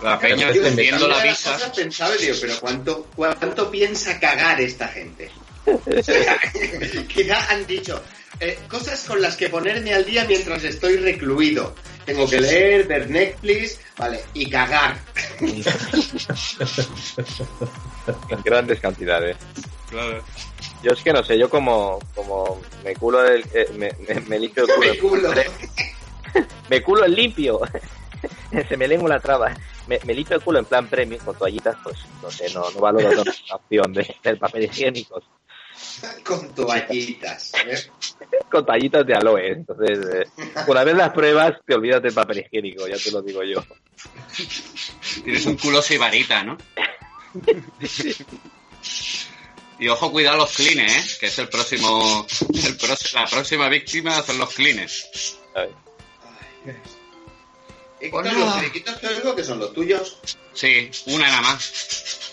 La 0.00 0.16
peña 0.16 0.52
vendiendo 0.52 1.08
la 1.08 1.20
visa. 1.24 1.58
pensaba 1.74 2.14
digo, 2.14 2.36
pero 2.40 2.60
¿cuánto, 2.60 3.06
¿cuánto 3.16 3.68
piensa 3.68 4.20
cagar 4.20 4.60
esta 4.60 4.86
gente? 4.86 5.28
O 5.66 6.02
sea, 6.02 6.40
Quizá 7.08 7.50
han 7.50 7.66
dicho 7.66 8.02
eh, 8.40 8.58
cosas 8.68 9.04
con 9.04 9.20
las 9.20 9.36
que 9.36 9.48
ponerme 9.48 9.94
al 9.94 10.04
día 10.04 10.24
mientras 10.24 10.64
estoy 10.64 10.96
recluido. 10.96 11.74
Tengo 12.04 12.28
que 12.28 12.40
leer, 12.40 12.86
ver 12.86 13.10
Netflix, 13.10 13.80
vale, 13.96 14.20
y 14.34 14.48
cagar. 14.48 14.98
En 18.28 18.42
grandes 18.42 18.80
cantidades. 18.80 19.36
Claro. 19.90 20.22
Yo 20.82 20.92
es 20.92 21.02
que 21.02 21.12
no 21.12 21.22
sé, 21.22 21.38
yo 21.38 21.50
como, 21.50 21.98
como 22.14 22.60
me 22.82 22.94
culo 22.96 23.24
el, 23.26 23.44
eh, 23.52 23.68
me, 23.76 23.92
me, 24.08 24.20
me 24.22 24.38
limpio 24.38 24.64
el 24.64 24.70
culo. 24.70 24.90
Me 24.90 24.98
culo. 24.98 25.34
Me 26.70 26.82
culo 26.82 27.04
el 27.04 27.14
limpio. 27.14 27.60
Se 28.68 28.76
me 28.76 28.88
lengua 28.88 29.10
la 29.10 29.20
traba. 29.20 29.54
Me, 29.86 29.98
me 30.04 30.14
limpio 30.14 30.36
el 30.36 30.42
culo 30.42 30.58
en 30.58 30.64
plan 30.64 30.86
premium 30.86 31.22
con 31.24 31.36
toallitas, 31.36 31.76
pues 31.82 31.98
no 32.22 32.30
sé, 32.30 32.52
no, 32.54 32.70
no 32.70 32.80
valoro 32.80 33.10
la 33.12 33.56
opción 33.56 33.92
de, 33.92 34.16
del 34.22 34.38
papel 34.38 34.64
higiénico. 34.64 35.22
Con 36.24 36.54
toallitas. 36.54 37.52
¿eh? 37.66 37.90
Con 38.50 38.64
toallitas 38.64 39.06
de 39.06 39.14
aloe. 39.14 39.52
Entonces, 39.52 39.98
eh, 40.14 40.26
una 40.66 40.84
vez 40.84 40.94
las 40.96 41.10
pruebas, 41.10 41.54
te 41.66 41.74
olvidas 41.74 42.02
del 42.02 42.14
papel 42.14 42.38
higiénico, 42.38 42.86
ya 42.86 42.96
te 42.96 43.10
lo 43.10 43.22
digo 43.22 43.42
yo. 43.42 43.64
Tienes 45.24 45.46
un 45.46 45.56
culo 45.56 45.82
sibarita, 45.82 46.42
¿no? 46.42 46.56
Y 49.78 49.88
ojo, 49.88 50.12
cuidado 50.12 50.36
los 50.36 50.54
clines, 50.54 51.14
¿eh? 51.14 51.16
Que 51.20 51.26
es 51.26 51.38
el 51.38 51.48
próximo, 51.48 52.26
el 52.52 52.76
la 53.14 53.26
próxima 53.26 53.68
víctima 53.68 54.22
son 54.22 54.38
los 54.38 54.54
clines. 54.54 55.38
¿sabes? 55.54 55.70
Héctor, 57.98 58.26
Hola. 58.26 58.32
los 58.32 58.54
periquitos 58.54 58.98
que 58.98 59.06
oigo 59.08 59.34
que 59.34 59.44
son 59.44 59.58
los 59.58 59.72
tuyos. 59.72 60.18
Sí, 60.52 60.90
una 61.06 61.28
nada 61.28 61.40
más. 61.42 62.32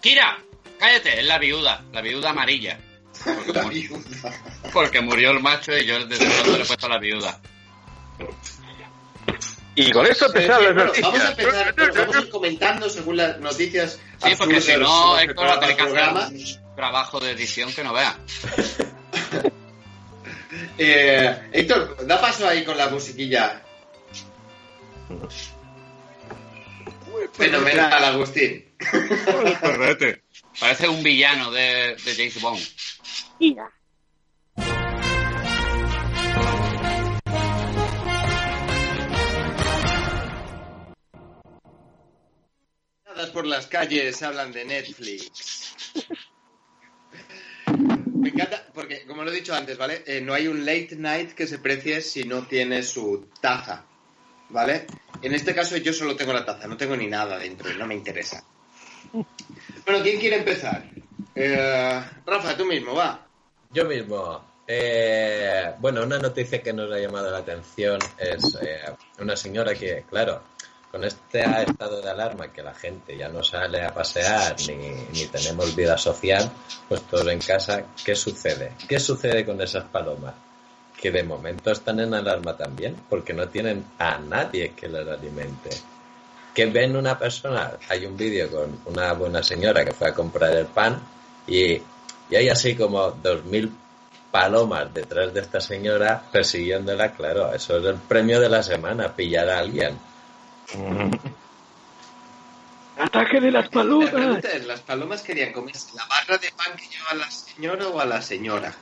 Kira, 0.00 0.42
cállate, 0.82 1.20
es 1.20 1.26
la 1.26 1.38
viuda, 1.38 1.84
la 1.92 2.00
viuda 2.00 2.30
amarilla. 2.30 2.78
Porque, 3.24 3.52
La 3.52 3.62
mu- 3.62 3.68
viuda. 3.68 4.00
porque 4.72 5.00
murió 5.00 5.30
el 5.30 5.40
macho 5.40 5.76
y 5.78 5.84
yo 5.86 6.04
desde 6.06 6.26
pronto 6.28 6.56
le 6.56 6.62
he 6.64 6.66
puesto 6.66 6.86
a 6.86 6.88
la 6.88 6.98
viuda. 6.98 7.40
Y 9.76 9.90
con 9.92 10.04
eso 10.06 10.26
Sí, 10.26 10.32
empezaron 10.34 10.64
las 10.64 10.74
bueno, 10.74 10.92
vamos 11.02 11.20
a 11.20 11.30
empezar, 11.30 11.74
pero 11.74 11.94
vamos 11.94 12.16
a 12.16 12.20
ir 12.20 12.28
comentando 12.30 12.90
según 12.90 13.16
las 13.16 13.38
noticias. 13.38 14.00
Sí, 14.24 14.32
porque 14.36 14.60
si 14.60 14.76
no, 14.76 15.18
Héctor 15.18 15.46
va 15.46 15.54
a 15.54 15.60
tener 15.60 15.76
que 15.76 15.82
hacer 15.82 16.08
un 16.32 16.74
trabajo 16.76 17.20
de 17.20 17.30
edición 17.30 17.72
que 17.72 17.84
no 17.84 17.92
vea. 17.92 18.18
Eh, 20.76 21.48
Héctor, 21.52 22.06
da 22.06 22.20
paso 22.20 22.46
ahí 22.46 22.62
con 22.64 22.76
la 22.76 22.88
musiquilla. 22.88 23.62
Fenomenal, 27.32 28.04
Agustín. 28.04 28.64
Parece 30.60 30.88
un 30.88 31.02
villano 31.02 31.50
de, 31.50 31.96
de 31.96 32.14
James 32.14 32.40
Bond. 32.40 32.62
Dadas 43.04 43.30
por 43.30 43.46
las 43.46 43.66
calles 43.66 44.22
hablan 44.22 44.52
de 44.52 44.64
Netflix. 44.64 45.74
Me 48.14 48.28
encanta, 48.28 48.66
porque 48.72 49.04
como 49.06 49.24
lo 49.24 49.32
he 49.32 49.34
dicho 49.34 49.54
antes, 49.54 49.76
¿vale? 49.76 50.04
Eh, 50.06 50.20
no 50.20 50.32
hay 50.32 50.46
un 50.46 50.64
late 50.64 50.94
night 50.96 51.32
que 51.32 51.46
se 51.46 51.58
precie 51.58 52.00
si 52.00 52.24
no 52.24 52.46
tiene 52.46 52.82
su 52.82 53.28
taza, 53.40 53.84
¿vale? 54.50 54.86
En 55.22 55.34
este 55.34 55.54
caso 55.54 55.76
yo 55.76 55.92
solo 55.92 56.14
tengo 56.14 56.32
la 56.32 56.44
taza, 56.44 56.68
no 56.68 56.76
tengo 56.76 56.96
ni 56.96 57.06
nada 57.08 57.38
dentro 57.38 57.72
no 57.74 57.86
me 57.86 57.94
interesa. 57.94 58.44
Bueno, 59.84 60.02
¿quién 60.02 60.20
quiere 60.20 60.36
empezar? 60.36 60.84
Eh, 61.34 62.02
Rafa, 62.26 62.56
tú 62.56 62.64
mismo, 62.64 62.94
va. 62.94 63.26
Yo 63.70 63.84
mismo. 63.84 64.52
Eh, 64.66 65.72
bueno, 65.78 66.04
una 66.04 66.18
noticia 66.18 66.62
que 66.62 66.72
nos 66.72 66.90
ha 66.92 66.98
llamado 66.98 67.30
la 67.30 67.38
atención 67.38 67.98
es 68.18 68.56
eh, 68.62 68.84
una 69.18 69.36
señora 69.36 69.74
que, 69.74 70.04
claro, 70.08 70.42
con 70.90 71.02
este 71.04 71.40
estado 71.40 72.00
de 72.00 72.10
alarma 72.10 72.52
que 72.52 72.62
la 72.62 72.74
gente 72.74 73.16
ya 73.16 73.28
no 73.28 73.42
sale 73.42 73.82
a 73.82 73.92
pasear 73.92 74.54
ni, 74.68 74.76
ni 75.12 75.26
tenemos 75.26 75.74
vida 75.74 75.96
social, 75.98 76.50
pues 76.88 77.02
todos 77.02 77.26
en 77.28 77.40
casa, 77.40 77.86
¿qué 78.04 78.14
sucede? 78.14 78.72
¿Qué 78.86 79.00
sucede 79.00 79.44
con 79.44 79.60
esas 79.60 79.84
palomas? 79.84 80.34
Que 81.00 81.10
de 81.10 81.24
momento 81.24 81.72
están 81.72 81.98
en 81.98 82.14
alarma 82.14 82.56
también, 82.56 82.94
porque 83.08 83.32
no 83.32 83.48
tienen 83.48 83.84
a 83.98 84.18
nadie 84.18 84.74
que 84.76 84.88
las 84.88 85.08
alimente. 85.08 85.70
Que 86.54 86.66
ven 86.66 86.96
una 86.96 87.18
persona, 87.18 87.72
hay 87.88 88.04
un 88.06 88.16
vídeo 88.16 88.50
con 88.50 88.78
una 88.86 89.12
buena 89.14 89.42
señora 89.42 89.84
que 89.84 89.92
fue 89.92 90.08
a 90.08 90.14
comprar 90.14 90.54
el 90.54 90.66
pan 90.66 91.00
y, 91.46 91.72
y 92.30 92.36
hay 92.36 92.48
así 92.48 92.74
como 92.76 93.10
dos 93.10 93.44
mil 93.44 93.72
palomas 94.30 94.92
detrás 94.92 95.32
de 95.32 95.40
esta 95.40 95.60
señora 95.60 96.22
persiguiéndola, 96.32 97.12
claro, 97.12 97.52
eso 97.54 97.78
es 97.78 97.84
el 97.86 97.96
premio 97.96 98.40
de 98.40 98.48
la 98.48 98.62
semana, 98.62 99.14
pillar 99.14 99.48
a 99.50 99.58
alguien. 99.58 99.98
¡Ataque 102.98 103.40
de 103.40 103.50
las 103.50 103.64
La 103.64 103.70
palomas! 103.70 104.10
pregunta 104.10 104.48
es, 104.52 104.66
¿las 104.66 104.80
palomas 104.80 105.22
querían 105.22 105.52
comerse 105.52 105.88
la 105.94 106.04
barra 106.06 106.36
de 106.38 106.50
pan 106.52 106.76
que 106.76 106.86
lleva 106.86 107.14
la 107.14 107.30
señora 107.30 107.88
o 107.88 107.98
a 108.00 108.04
la 108.04 108.20
señora? 108.20 108.74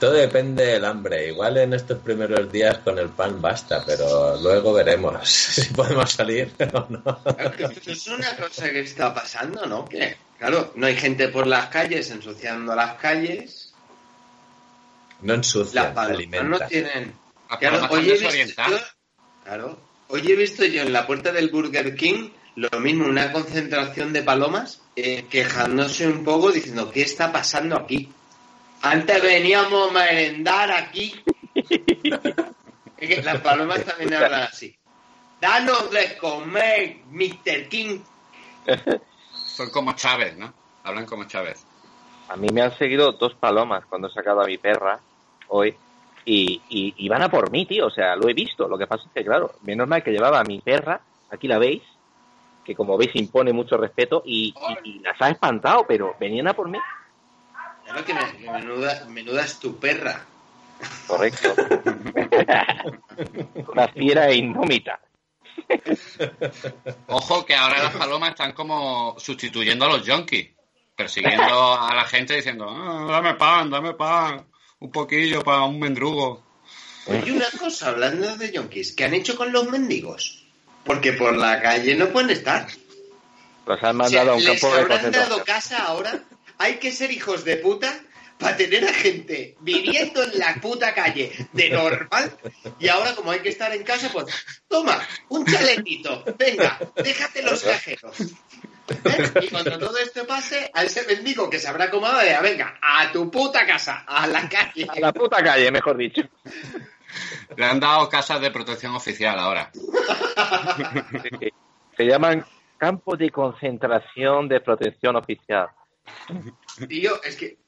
Todo 0.00 0.12
depende 0.12 0.64
del 0.66 0.84
hambre. 0.84 1.28
Igual 1.28 1.56
en 1.58 1.74
estos 1.74 1.98
primeros 1.98 2.50
días 2.50 2.78
con 2.78 2.98
el 2.98 3.08
pan 3.08 3.40
basta, 3.40 3.82
pero 3.86 4.36
luego 4.40 4.72
veremos 4.72 5.26
si 5.28 5.72
podemos 5.72 6.10
salir 6.10 6.52
o 6.72 6.86
no. 6.90 7.02
Claro, 7.02 7.50
que 7.56 7.64
esto 7.64 7.92
es 7.92 8.06
una 8.08 8.36
cosa 8.36 8.70
que 8.70 8.80
está 8.80 9.14
pasando, 9.14 9.64
¿no? 9.66 9.84
Que, 9.84 10.16
claro, 10.38 10.72
no 10.76 10.86
hay 10.86 10.96
gente 10.96 11.28
por 11.28 11.46
las 11.46 11.66
calles 11.68 12.10
ensuciando 12.10 12.74
las 12.74 12.94
calles. 12.94 13.72
No 15.22 15.34
Las 15.34 15.46
ensucian, 15.46 15.94
palomas 15.94 16.44
no 16.44 16.58
tienen... 16.66 17.14
Las 17.48 17.58
Claro, 17.60 17.76
palomas 17.80 17.90
hoy 17.92 18.10
están 18.10 18.10
he 18.10 18.12
visto 18.12 18.26
desorientadas. 18.26 18.80
yo- 18.80 19.24
claro, 19.44 19.78
hoy 20.08 20.32
he 20.32 20.36
visto 20.36 20.64
yo 20.64 20.82
en 20.82 20.92
la 20.92 21.06
puerta 21.06 21.32
del 21.32 21.48
Burger 21.50 21.94
King 21.94 22.30
lo 22.56 22.70
mismo, 22.80 23.06
una 23.06 23.32
concentración 23.32 24.12
de 24.12 24.22
palomas 24.22 24.80
eh, 24.96 25.26
quejándose 25.30 26.06
un 26.06 26.24
poco 26.24 26.52
diciendo, 26.52 26.90
¿qué 26.90 27.02
está 27.02 27.32
pasando 27.32 27.76
aquí? 27.76 28.10
Antes 28.84 29.22
veníamos 29.22 29.90
a 29.90 29.92
merendar 29.92 30.70
aquí. 30.70 31.14
Es 31.54 33.08
que 33.08 33.22
las 33.22 33.40
palomas 33.40 33.84
también 33.84 34.12
hablan 34.14 34.42
así. 34.42 34.76
Danos 35.40 35.90
de 35.90 36.16
comer, 36.18 36.96
Mr. 37.10 37.68
King. 37.68 38.00
Son 39.34 39.70
como 39.70 39.92
Chávez, 39.94 40.36
¿no? 40.36 40.52
Hablan 40.84 41.06
como 41.06 41.24
Chávez. 41.24 41.64
A 42.28 42.36
mí 42.36 42.48
me 42.52 42.62
han 42.62 42.76
seguido 42.76 43.12
dos 43.12 43.34
palomas 43.34 43.84
cuando 43.86 44.08
he 44.08 44.12
sacado 44.12 44.40
a 44.40 44.46
mi 44.46 44.56
perra 44.58 44.98
hoy 45.48 45.74
y, 46.24 46.60
y, 46.70 46.94
y 46.96 47.08
van 47.08 47.22
a 47.22 47.28
por 47.30 47.50
mí, 47.50 47.66
tío. 47.66 47.86
O 47.86 47.90
sea, 47.90 48.16
lo 48.16 48.28
he 48.28 48.34
visto. 48.34 48.66
Lo 48.68 48.78
que 48.78 48.86
pasa 48.86 49.04
es 49.06 49.12
que, 49.12 49.24
claro, 49.24 49.52
menos 49.62 49.86
mal 49.86 50.02
que 50.02 50.10
llevaba 50.10 50.40
a 50.40 50.44
mi 50.44 50.60
perra, 50.60 51.00
aquí 51.30 51.46
la 51.48 51.58
veis, 51.58 51.82
que 52.64 52.74
como 52.74 52.96
veis 52.96 53.14
impone 53.14 53.52
mucho 53.52 53.76
respeto 53.76 54.22
y, 54.24 54.54
y- 54.84 54.90
y 54.90 54.98
las 55.00 55.20
ha 55.20 55.28
espantado, 55.30 55.84
pero 55.86 56.16
venían 56.18 56.48
a 56.48 56.54
por 56.54 56.68
mí. 56.68 56.78
Claro 57.84 58.04
que, 58.04 58.14
me- 58.14 58.36
que 58.38 58.50
menuda, 58.50 59.04
menuda 59.08 59.44
es 59.44 59.58
tu 59.58 59.78
perra. 59.78 60.24
Correcto. 61.06 61.54
Una 63.72 63.88
fiera 63.88 64.28
e 64.28 64.36
indómita. 64.36 65.00
Ojo 67.08 67.44
que 67.46 67.54
ahora 67.54 67.82
las 67.84 67.94
palomas 67.94 68.30
están 68.30 68.52
como 68.52 69.14
sustituyendo 69.18 69.84
a 69.86 69.96
los 69.96 70.06
junkies, 70.08 70.48
persiguiendo 70.96 71.78
a 71.80 71.94
la 71.94 72.04
gente 72.04 72.34
diciendo, 72.36 72.66
"Ah, 72.68 73.06
dame 73.08 73.34
pan, 73.34 73.70
dame 73.70 73.94
pan, 73.94 74.46
un 74.80 74.90
poquillo 74.90 75.42
para 75.42 75.62
un 75.62 75.78
mendrugo. 75.78 76.42
Oye, 77.06 77.32
una 77.32 77.46
cosa, 77.58 77.88
hablando 77.90 78.36
de 78.36 78.52
yonkis, 78.52 78.94
¿qué 78.96 79.04
han 79.04 79.14
hecho 79.14 79.36
con 79.36 79.52
los 79.52 79.68
mendigos? 79.70 80.44
Porque 80.84 81.12
por 81.12 81.36
la 81.36 81.60
calle 81.62 81.94
no 81.94 82.08
pueden 82.08 82.30
estar. 82.30 82.66
Los 83.66 83.82
han 83.82 84.00
O 84.00 84.08
sea, 84.08 84.24
mandado 84.24 84.32
a 84.32 84.34
un 84.36 84.44
¿Les 84.44 84.60
campo 84.60 84.74
de 84.74 84.80
habrán 84.82 84.98
concentración. 84.98 85.30
dado 85.30 85.44
casa 85.44 85.84
ahora? 85.86 86.22
Hay 86.58 86.76
que 86.76 86.92
ser 86.92 87.10
hijos 87.10 87.44
de 87.44 87.56
puta 87.56 87.92
para 88.38 88.56
tener 88.56 88.84
a 88.84 88.92
gente 88.92 89.56
viviendo 89.60 90.22
en 90.22 90.38
la 90.38 90.54
puta 90.60 90.94
calle 90.94 91.32
de 91.52 91.70
normal 91.70 92.36
y 92.78 92.88
ahora 92.88 93.14
como 93.14 93.30
hay 93.30 93.40
que 93.40 93.48
estar 93.48 93.72
en 93.72 93.84
casa, 93.84 94.10
pues 94.12 94.26
toma, 94.68 95.00
un 95.28 95.46
chaletito, 95.46 96.24
venga, 96.36 96.78
déjate 96.96 97.42
los 97.42 97.62
cajeros. 97.62 98.20
¿Eh? 98.20 99.32
Y 99.42 99.48
cuando 99.48 99.78
todo 99.78 99.96
esto 99.98 100.26
pase, 100.26 100.70
a 100.74 100.84
ese 100.84 101.06
mendigo 101.06 101.48
que 101.48 101.58
se 101.58 101.68
habrá 101.68 101.86
acomodado, 101.86 102.20
dirá, 102.20 102.42
venga, 102.42 102.78
a 102.82 103.10
tu 103.10 103.30
puta 103.30 103.64
casa, 103.64 104.04
a 104.06 104.26
la 104.26 104.48
calle. 104.48 104.86
A 104.88 105.00
la 105.00 105.12
puta 105.12 105.42
calle, 105.42 105.70
mejor 105.70 105.96
dicho. 105.96 106.22
Le 107.56 107.64
han 107.64 107.80
dado 107.80 108.08
casas 108.08 108.40
de 108.40 108.50
protección 108.50 108.94
oficial 108.94 109.38
ahora. 109.38 109.70
Se 111.96 112.04
llaman 112.04 112.44
campos 112.76 113.18
de 113.18 113.30
concentración 113.30 114.48
de 114.48 114.60
protección 114.60 115.16
oficial. 115.16 115.68
Tío, 116.88 117.22
es 117.22 117.36
que... 117.36 117.58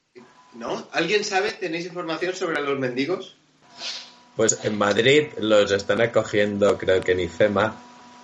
¿No? 0.53 0.87
¿Alguien 0.91 1.23
sabe? 1.23 1.51
¿Tenéis 1.51 1.85
información 1.85 2.35
sobre 2.35 2.61
los 2.61 2.79
mendigos? 2.79 3.35
Pues 4.35 4.59
en 4.63 4.77
Madrid 4.77 5.27
los 5.39 5.71
están 5.71 6.01
acogiendo, 6.01 6.77
creo 6.77 7.01
que 7.01 7.11
en 7.11 7.21
IFEMA. 7.21 7.75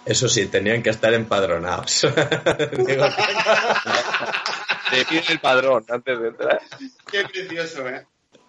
Eso 0.05 0.27
sí, 0.27 0.47
tenían 0.47 0.83
que 0.83 0.89
estar 0.89 1.13
empadronados. 1.13 2.01
Digo, 2.87 3.05
Te 4.89 5.31
el 5.31 5.39
padrón 5.39 5.85
antes 5.89 6.19
de 6.19 6.27
entrar. 6.27 6.61
Qué 7.09 7.23
precioso, 7.25 7.87
¿eh? 7.87 8.05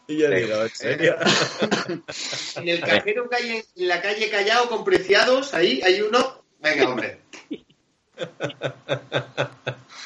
y 0.06 0.18
yo 0.18 0.28
digo, 0.28 0.62
¿en 0.62 0.70
serio? 0.70 1.16
En 2.56 2.68
el 2.68 2.80
cajero 2.80 3.28
que 3.28 3.36
hay 3.36 3.64
en 3.76 3.88
la 3.88 4.02
calle 4.02 4.28
Callao 4.30 4.68
con 4.68 4.84
preciados, 4.84 5.54
ahí 5.54 5.80
hay 5.82 6.02
uno. 6.02 6.44
Venga, 6.60 6.88
hombre. 6.88 7.20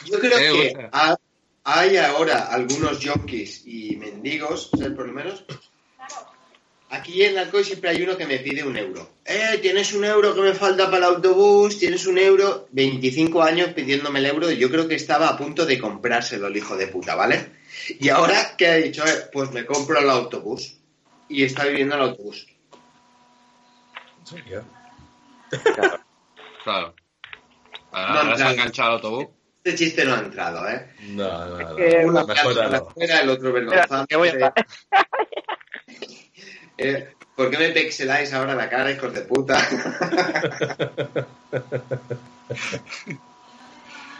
Yo 0.05 0.19
creo 0.21 0.38
Eh, 0.38 0.73
que. 0.75 0.88
Ha- 1.69 1.81
hay 1.81 1.97
ahora 1.97 2.47
algunos 2.51 3.01
yonkis 3.01 3.63
y 3.67 3.97
mendigos, 3.97 4.71
¿sabes? 4.77 4.93
Por 4.95 5.07
lo 5.07 5.13
menos. 5.13 5.45
Aquí 6.91 7.23
en 7.23 7.37
Alcoy 7.37 7.65
siempre 7.65 7.91
hay 7.91 8.03
uno 8.03 8.17
que 8.17 8.27
me 8.27 8.39
pide 8.39 8.65
un 8.65 8.75
euro. 8.77 9.11
Eh, 9.25 9.59
tienes 9.61 9.93
un 9.93 10.05
euro 10.07 10.35
que 10.35 10.41
me 10.41 10.55
falta 10.55 10.87
para 10.87 10.97
el 11.09 11.15
autobús, 11.17 11.79
tienes 11.79 12.07
un 12.07 12.17
euro. 12.17 12.67
25 12.73 13.43
años 13.43 13.75
pidiéndome 13.75 14.21
el 14.21 14.27
euro 14.27 14.51
y 14.51 14.57
yo 14.57 14.71
creo 14.71 14.89
que 14.89 14.95
estaba 14.95 15.29
a 15.29 15.37
punto 15.37 15.67
de 15.67 15.79
comprárselo 15.79 16.47
el 16.47 16.57
hijo 16.57 16.77
de 16.79 16.87
puta, 16.88 17.14
¿vale? 17.14 17.57
Y 18.01 18.09
ahora, 18.09 18.57
¿qué 18.57 18.66
ha 18.69 18.75
dicho? 18.77 19.05
Eh, 19.07 19.29
pues 19.31 19.51
me 19.53 19.66
compro 19.66 19.99
el 19.99 20.09
autobús. 20.09 20.77
Y 21.29 21.45
está 21.45 21.66
viviendo 21.66 21.95
el 21.97 22.01
autobús. 22.03 22.47
¿En 24.21 24.27
serio? 24.27 24.64
Claro. 26.64 26.95
Ahora, 27.92 28.12
No, 28.14 28.19
ahora 28.21 28.31
se 28.31 28.37
claro. 28.37 28.49
ha 28.49 28.53
enganchado 28.53 28.88
al 28.88 28.95
autobús. 28.97 29.27
Este 29.68 29.85
chiste 29.85 30.04
no 30.07 30.14
ha 30.14 30.20
entrado, 30.20 30.66
¿eh? 30.66 30.94
No, 31.11 31.44
no, 31.46 31.59
no. 31.59 31.76
que 31.76 32.00
Uno 32.02 32.26
Mejóralo. 32.26 32.88
fuera, 32.90 33.20
el 33.20 33.28
otro 33.28 33.52
vergonzante. 33.52 34.16
voy 34.16 34.28
a... 34.31 34.54
Eh, 36.81 37.09
¿Por 37.35 37.50
qué 37.50 37.59
me 37.59 37.70
pixeláis 37.70 38.33
ahora 38.33 38.54
la 38.54 38.70
cara, 38.70 38.92
hijos 38.92 39.12
de 39.12 39.22
puta? 39.22 39.59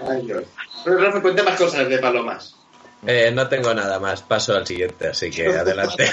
Ay, 0.00 0.26
Dios. 0.26 0.44
Pero 0.84 0.98
Rafa, 0.98 1.22
cuenta 1.22 1.44
más 1.44 1.56
cosas 1.56 1.88
de 1.88 1.98
palomas. 1.98 2.56
Eh, 3.06 3.30
no 3.32 3.48
tengo 3.48 3.72
nada 3.72 4.00
más, 4.00 4.22
paso 4.22 4.56
al 4.56 4.66
siguiente, 4.66 5.06
así 5.06 5.30
que 5.30 5.46
adelante. 5.56 6.04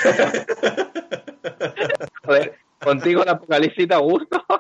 Joder, 2.24 2.60
contigo 2.80 3.24
el 3.24 3.30
apocalipsis 3.30 3.88
da 3.88 3.98
gusto. 3.98 4.44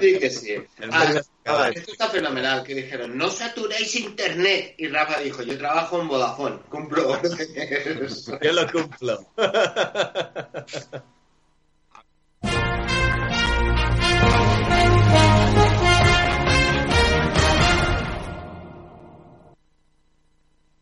Sí 0.00 0.18
que 0.18 0.30
sí. 0.30 0.54
Ah, 0.92 1.10
acaba. 1.42 1.68
esto 1.70 1.92
está 1.92 2.08
fenomenal, 2.08 2.62
que 2.62 2.74
dijeron, 2.74 3.16
no 3.16 3.30
saturéis 3.30 3.96
internet. 3.96 4.74
Y 4.76 4.86
Rafa 4.88 5.18
dijo, 5.20 5.42
yo 5.42 5.56
trabajo 5.56 6.00
en 6.00 6.08
Vodafone, 6.08 6.58
cumplo 6.68 7.08
órdenes. 7.12 8.26
Yo 8.40 8.52
lo 8.52 8.70
cumplo. 8.70 9.18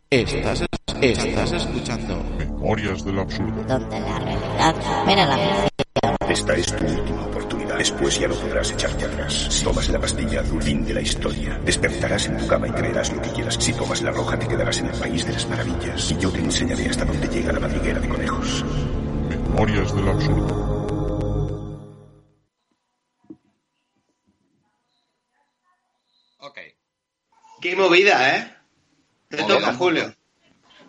Estás, 0.09 0.63
estás 1.01 1.51
escuchando 1.51 2.23
Memorias 2.37 3.03
del 3.03 3.19
absurdo. 3.19 3.63
donde 3.67 3.99
la 3.99 4.19
realidad 4.19 4.75
supera 4.75 5.25
la 5.25 5.37
ficción. 5.37 5.76
Esta 6.29 6.55
es 6.55 6.65
tu 6.75 6.85
última 6.85 7.25
oportunidad. 7.25 7.77
Después 7.77 8.19
ya 8.19 8.27
no 8.27 8.35
podrás 8.35 8.69
echarte 8.71 9.05
atrás. 9.05 9.47
Si 9.49 9.63
tomas 9.63 9.87
la 9.87 9.99
pastilla 9.99 10.41
azul, 10.41 10.61
fin 10.61 10.85
de 10.85 10.93
la 10.93 11.01
historia. 11.01 11.57
Despertarás 11.63 12.25
en 12.27 12.37
tu 12.37 12.47
cama 12.47 12.67
y 12.67 12.71
creerás 12.71 13.13
lo 13.13 13.21
que 13.21 13.31
quieras. 13.31 13.55
Si 13.57 13.71
tomas 13.71 14.01
la 14.01 14.11
roja, 14.11 14.37
te 14.37 14.45
quedarás 14.45 14.79
en 14.79 14.87
el 14.87 14.99
país 14.99 15.25
de 15.25 15.31
las 15.31 15.47
maravillas. 15.47 16.11
Y 16.11 16.17
yo 16.17 16.29
te 16.29 16.39
enseñaré 16.39 16.89
hasta 16.89 17.05
dónde 17.05 17.27
llega 17.29 17.53
la 17.53 17.61
madriguera 17.61 17.99
de 18.01 18.09
conejos. 18.09 18.65
Memorias 19.29 19.95
del 19.95 20.07
absurdo. 20.09 20.77
Ok. 26.39 26.59
Qué 27.61 27.75
movida, 27.77 28.37
¿eh? 28.37 28.53
Te 29.29 29.37
toca, 29.43 29.73
Julio. 29.75 30.13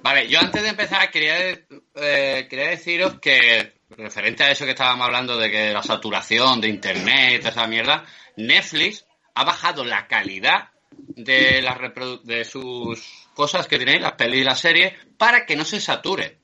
Vale, 0.03 0.29
yo 0.29 0.41
antes 0.41 0.63
de 0.63 0.69
empezar 0.69 1.11
quería, 1.13 1.51
eh, 1.51 2.47
quería 2.49 2.71
deciros 2.71 3.21
que, 3.21 3.78
referente 3.91 4.45
a 4.45 4.51
eso 4.51 4.65
que 4.65 4.73
estábamos 4.73 5.07
hablando 5.07 5.37
de 5.37 5.51
que 5.51 5.73
la 5.73 5.83
saturación 5.83 6.61
de 6.61 6.69
internet, 6.69 7.45
esa 7.45 7.67
mierda, 7.67 8.05
Netflix 8.37 9.07
ha 9.35 9.45
bajado 9.45 9.85
la 9.85 10.07
calidad 10.07 10.71
de, 10.91 11.63
las 11.63 11.79
de 12.25 12.45
sus 12.45 13.29
cosas 13.35 13.67
que 13.67 13.79
tenéis, 13.79 14.01
las 14.03 14.13
pelis 14.13 14.41
y 14.41 14.45
las 14.45 14.61
series, 14.61 14.93
para 15.17 15.47
que 15.47 15.57
no 15.57 15.65
se 15.65 15.81
sature. 15.81 16.39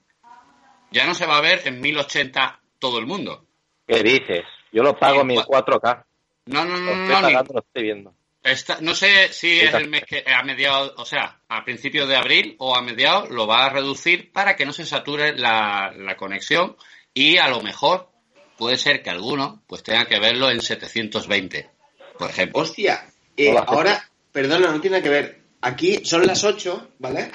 Ya 0.90 1.06
no 1.06 1.14
se 1.14 1.26
va 1.26 1.38
a 1.38 1.42
ver 1.42 1.62
en 1.64 1.80
1080 1.80 2.60
todo 2.78 2.98
el 2.98 3.06
mundo. 3.06 3.44
¿Qué 3.86 4.02
dices? 4.02 4.42
Yo 4.72 4.82
lo 4.82 4.96
pago 4.96 5.22
en 5.22 5.28
cua- 5.28 5.46
4K. 5.46 6.04
No, 6.46 6.64
no, 6.64 6.76
no, 6.76 6.94
no, 7.20 7.30
lo 7.30 7.60
estoy 7.60 7.82
viendo. 7.82 8.14
Está- 8.42 8.78
no 8.82 8.94
sé 8.94 9.32
si 9.32 9.60
es 9.60 9.72
el 9.72 9.88
mes 9.88 10.04
que 10.06 10.22
a 10.26 10.42
mediados, 10.42 10.92
o 10.98 11.06
sea, 11.06 11.40
a 11.48 11.64
principios 11.64 12.06
de 12.08 12.16
abril 12.16 12.56
o 12.58 12.76
a 12.76 12.82
mediados 12.82 13.30
lo 13.30 13.46
va 13.46 13.64
a 13.64 13.70
reducir 13.70 14.30
para 14.32 14.54
que 14.54 14.66
no 14.66 14.72
se 14.74 14.84
sature 14.84 15.34
la, 15.36 15.92
la 15.96 16.16
conexión 16.16 16.76
y 17.14 17.38
a 17.38 17.48
lo 17.48 17.62
mejor 17.62 18.10
puede 18.58 18.76
ser 18.76 19.02
que 19.02 19.10
alguno 19.10 19.62
pues 19.66 19.82
tenga 19.82 20.06
que 20.06 20.18
verlo 20.18 20.50
en 20.50 20.60
720, 20.60 21.70
por 22.18 22.30
ejemplo. 22.30 22.60
Hostia, 22.60 23.06
eh, 23.36 23.50
Hola. 23.50 23.64
ahora, 23.66 24.10
perdona, 24.32 24.70
no 24.70 24.80
tiene 24.80 25.00
que 25.00 25.08
ver. 25.08 25.44
Aquí 25.60 26.04
son 26.04 26.26
las 26.26 26.44
8, 26.44 26.90
¿vale? 26.98 27.30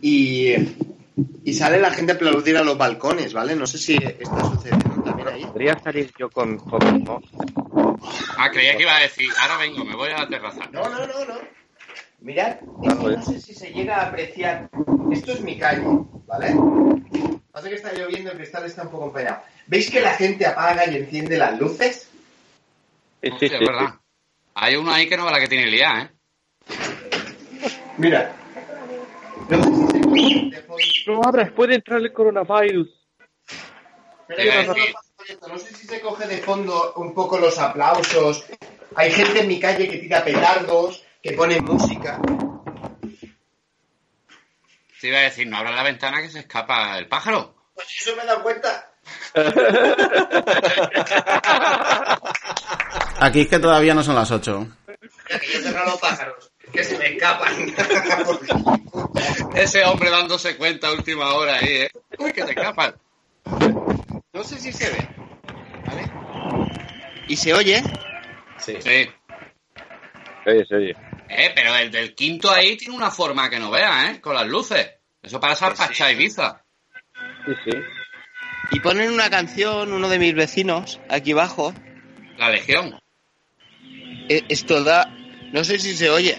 Y, 0.00 0.54
y 1.44 1.52
sale 1.52 1.78
la 1.78 1.90
gente 1.90 2.12
a 2.12 2.14
aplaudir 2.14 2.56
a 2.56 2.64
los 2.64 2.78
balcones, 2.78 3.34
¿vale? 3.34 3.54
No 3.54 3.66
sé 3.66 3.76
si 3.76 3.96
está 3.96 4.44
sucediendo 4.44 5.02
también 5.02 5.28
ahí. 5.28 5.44
Podría 5.44 5.78
salir 5.78 6.10
yo 6.18 6.30
con, 6.30 6.56
con 6.58 7.04
¿no? 7.04 7.20
Ah, 8.38 8.50
creía 8.50 8.76
que 8.76 8.84
iba 8.84 8.96
a 8.96 9.00
decir, 9.00 9.28
ahora 9.38 9.58
vengo, 9.58 9.84
me 9.84 9.96
voy 9.96 10.10
a 10.10 10.18
la 10.20 10.28
terraza. 10.28 10.66
No, 10.72 10.88
no, 10.88 11.06
no, 11.06 11.24
no. 11.26 11.57
Mirad, 12.20 12.58
es 12.82 12.94
que 12.94 13.08
no 13.16 13.22
sé 13.22 13.40
si 13.40 13.54
se 13.54 13.70
llega 13.70 13.96
a 13.96 14.08
apreciar. 14.08 14.68
Esto 15.12 15.32
es 15.32 15.40
mi 15.40 15.58
calle, 15.58 15.84
¿vale? 16.26 16.54
Pasa 17.52 17.68
que 17.68 17.76
está 17.76 17.92
lloviendo, 17.92 18.30
el 18.30 18.36
cristal 18.36 18.66
está 18.66 18.82
un 18.82 18.90
poco 18.90 19.06
empañado. 19.06 19.42
¿Veis 19.66 19.90
que 19.90 20.00
la 20.00 20.14
gente 20.14 20.44
apaga 20.46 20.86
y 20.90 20.96
enciende 20.96 21.36
las 21.36 21.58
luces? 21.58 22.10
Sí, 23.22 23.28
sí, 23.28 23.30
Hostia, 23.30 23.48
sí, 23.48 23.54
es 23.54 23.60
verdad. 23.60 23.94
Hay 24.54 24.76
uno 24.76 24.92
ahí 24.92 25.08
que 25.08 25.16
no 25.16 25.26
ve 25.26 25.32
la 25.32 25.40
que 25.40 25.48
tiene 25.48 25.66
liada, 25.66 26.02
¿eh? 26.02 26.10
Mira. 27.98 28.34
No 29.48 29.64
sé 29.64 29.70
si 29.70 29.86
se 29.86 30.00
coge 30.00 30.50
de 30.50 30.62
fondo. 30.62 30.82
No 31.06 31.20
abras, 31.24 31.52
puede 31.52 31.74
entrar 31.76 32.00
el 32.00 32.12
coronavirus. 32.12 32.88
Pero. 34.26 34.74
No 35.48 35.58
sé 35.58 35.74
si 35.74 35.86
se 35.86 36.00
coge 36.00 36.26
de 36.26 36.38
fondo 36.38 36.94
un 36.96 37.14
poco 37.14 37.38
los 37.38 37.58
aplausos. 37.58 38.46
Hay 38.94 39.10
gente 39.10 39.40
en 39.40 39.48
mi 39.48 39.60
calle 39.60 39.88
que 39.88 39.98
tira 39.98 40.24
petardos, 40.24 41.04
que 41.22 41.32
pone 41.32 41.60
música. 41.60 42.20
Te 45.00 45.08
iba 45.08 45.18
a 45.18 45.22
decir, 45.22 45.46
no 45.46 45.56
abra 45.56 45.70
la 45.70 45.84
ventana 45.84 46.20
que 46.20 46.30
se 46.30 46.40
escapa 46.40 46.98
el 46.98 47.06
pájaro. 47.06 47.54
Pues 47.74 47.86
eso 48.00 48.16
me 48.16 48.22
he 48.22 48.26
dado 48.26 48.42
cuenta. 48.42 48.90
Aquí 53.20 53.40
es 53.42 53.48
que 53.48 53.58
todavía 53.58 53.94
no 53.94 54.02
son 54.02 54.16
las 54.16 54.30
8. 54.30 54.66
Mira, 55.28 55.40
que 55.40 55.52
yo 55.52 55.58
he 55.58 55.62
cerrado 55.62 55.90
los 55.92 56.00
pájaros, 56.00 56.50
que 56.72 56.84
se 56.84 56.98
me 56.98 57.14
escapan. 57.14 57.54
Ese 59.54 59.84
hombre 59.84 60.10
dándose 60.10 60.56
cuenta 60.56 60.88
a 60.88 60.92
última 60.92 61.32
hora 61.34 61.54
ahí, 61.56 61.82
¿eh? 61.82 61.90
Uy, 62.18 62.32
que 62.32 62.44
te 62.44 62.50
escapan. 62.50 62.94
No 64.32 64.44
sé 64.44 64.58
si 64.58 64.72
se 64.72 64.90
ve. 64.90 65.08
¿Vale? 65.86 66.10
¿Y 67.28 67.36
se 67.36 67.54
oye? 67.54 67.82
Sí. 68.58 68.76
Sí. 68.80 69.08
Oye, 70.46 70.66
se 70.66 70.74
oye. 70.74 70.96
Eh, 71.28 71.52
pero 71.54 71.74
el 71.76 71.90
del 71.90 72.14
quinto 72.14 72.50
ahí 72.50 72.76
tiene 72.76 72.94
una 72.96 73.10
forma 73.10 73.50
que 73.50 73.58
no 73.58 73.70
vea, 73.70 74.10
¿eh? 74.10 74.20
Con 74.20 74.34
las 74.34 74.46
luces. 74.46 74.88
Eso 75.22 75.38
para 75.40 75.52
esa 75.52 75.74
pacha 75.74 76.10
Ibiza. 76.10 76.64
Sí, 77.44 77.52
sí. 77.64 77.70
Y 78.70 78.80
ponen 78.80 79.10
una 79.12 79.28
canción, 79.30 79.92
uno 79.92 80.08
de 80.08 80.18
mis 80.18 80.34
vecinos, 80.34 81.00
aquí 81.08 81.32
abajo. 81.32 81.74
La 82.36 82.50
Legión. 82.50 82.98
E- 84.28 84.44
Esto 84.48 84.82
da... 84.84 85.06
No 85.52 85.64
sé 85.64 85.78
si 85.78 85.96
se 85.96 86.10
oye. 86.10 86.36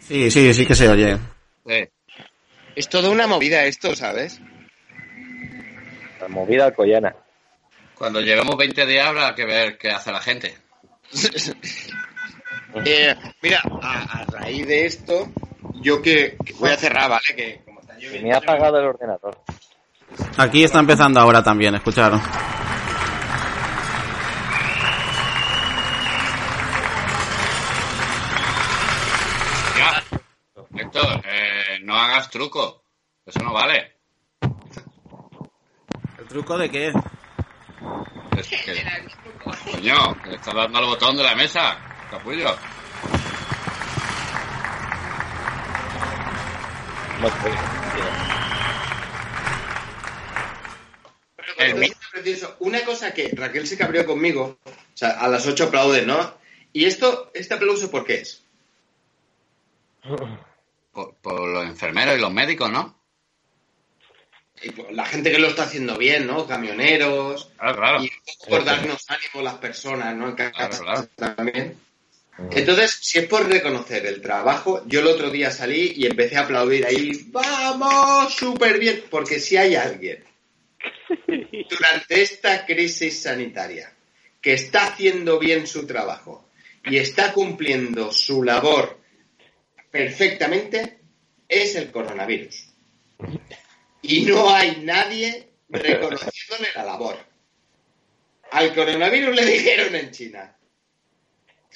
Sí, 0.00 0.30
sí, 0.30 0.54
sí 0.54 0.64
que 0.66 0.74
se 0.74 0.88
oye. 0.88 1.16
Sí. 1.66 1.88
Es 2.76 2.88
toda 2.88 3.10
una 3.10 3.26
movida 3.26 3.64
esto, 3.64 3.94
¿sabes? 3.96 4.40
La 6.20 6.28
movida 6.28 6.66
alcoyana. 6.66 7.14
Cuando 7.94 8.20
llevemos 8.20 8.56
20 8.56 8.86
días 8.86 9.06
habrá 9.06 9.34
que 9.34 9.44
ver 9.44 9.78
qué 9.78 9.90
hace 9.90 10.12
la 10.12 10.20
gente. 10.20 10.56
Eh, 12.84 13.14
mira, 13.42 13.62
a, 13.82 14.02
a 14.20 14.24
raíz 14.26 14.66
de 14.66 14.86
esto, 14.86 15.28
yo 15.74 16.02
que, 16.02 16.36
que 16.44 16.52
voy 16.54 16.70
a 16.70 16.76
cerrar, 16.76 17.10
¿vale? 17.10 17.34
Que 17.34 17.62
como 17.64 17.80
está 17.80 17.94
Se 17.94 18.00
lloviendo, 18.02 18.28
me 18.28 18.34
ha 18.34 18.38
apagado 18.38 18.78
el 18.78 18.86
ordenador. 18.86 19.38
Aquí 20.36 20.62
está 20.64 20.78
empezando 20.80 21.20
ahora 21.20 21.42
también, 21.42 21.74
escucharon. 21.74 22.20
Ya. 29.76 30.02
Héctor, 30.80 31.22
eh, 31.24 31.78
no 31.82 31.94
hagas 31.96 32.30
truco. 32.30 32.82
Eso 33.24 33.40
no 33.42 33.52
vale. 33.52 33.92
¿El 36.18 36.26
truco 36.28 36.56
de 36.58 36.70
qué? 36.70 36.92
Es 38.36 38.48
que... 38.48 38.84
Coño, 39.72 40.22
que 40.22 40.30
le 40.30 40.36
estás 40.36 40.54
dando 40.54 40.78
al 40.78 40.86
botón 40.86 41.16
de 41.16 41.22
la 41.22 41.34
mesa. 41.34 41.78
Capullo. 42.10 42.56
Una 52.60 52.84
cosa 52.84 53.14
que 53.14 53.30
Raquel 53.34 53.66
se 53.66 53.76
cabreó 53.78 54.04
conmigo, 54.06 54.58
o 54.64 54.70
sea, 54.94 55.10
a 55.10 55.28
las 55.28 55.46
8 55.46 55.64
aplauden, 55.64 56.06
¿no? 56.06 56.34
¿Y 56.72 56.84
esto, 56.84 57.30
este 57.34 57.54
aplauso 57.54 57.90
por 57.90 58.04
qué 58.04 58.16
es? 58.16 58.42
Por, 60.92 61.14
por 61.16 61.48
los 61.48 61.64
enfermeros 61.64 62.16
y 62.16 62.20
los 62.20 62.32
médicos, 62.32 62.70
¿no? 62.70 62.96
Y 64.62 64.70
por 64.70 64.92
la 64.92 65.04
gente 65.04 65.30
que 65.30 65.38
lo 65.38 65.48
está 65.48 65.64
haciendo 65.64 65.96
bien, 65.96 66.26
¿no? 66.26 66.46
Camioneros. 66.46 67.50
Claro, 67.58 67.76
claro. 67.76 68.02
Y 68.02 68.06
un 68.06 68.20
poco 68.24 68.50
por 68.50 68.64
darnos 68.64 69.04
ánimo 69.10 69.42
las 69.42 69.54
personas, 69.54 70.14
¿no? 70.14 70.28
En 70.28 70.34
casa 70.34 70.52
Claro, 70.52 70.78
claro. 70.78 71.08
también. 71.16 71.85
Entonces, 72.38 72.98
si 73.00 73.18
es 73.18 73.26
por 73.26 73.48
reconocer 73.48 74.04
el 74.06 74.20
trabajo, 74.20 74.82
yo 74.86 75.00
el 75.00 75.06
otro 75.06 75.30
día 75.30 75.50
salí 75.50 75.94
y 75.96 76.06
empecé 76.06 76.36
a 76.36 76.42
aplaudir 76.42 76.84
ahí, 76.84 77.28
vamos, 77.28 78.34
súper 78.34 78.78
bien, 78.78 79.04
porque 79.10 79.40
si 79.40 79.56
hay 79.56 79.74
alguien 79.74 80.22
durante 81.70 82.22
esta 82.22 82.66
crisis 82.66 83.22
sanitaria 83.22 83.90
que 84.40 84.52
está 84.52 84.86
haciendo 84.86 85.38
bien 85.38 85.66
su 85.66 85.86
trabajo 85.86 86.50
y 86.84 86.98
está 86.98 87.32
cumpliendo 87.32 88.12
su 88.12 88.42
labor 88.42 89.00
perfectamente, 89.90 90.98
es 91.48 91.74
el 91.74 91.90
coronavirus. 91.90 92.68
Y 94.02 94.26
no 94.26 94.54
hay 94.54 94.82
nadie 94.82 95.48
reconociéndole 95.70 96.68
la 96.74 96.84
labor. 96.84 97.16
Al 98.50 98.74
coronavirus 98.74 99.34
le 99.34 99.46
dijeron 99.46 99.94
en 99.94 100.10
China, 100.10 100.55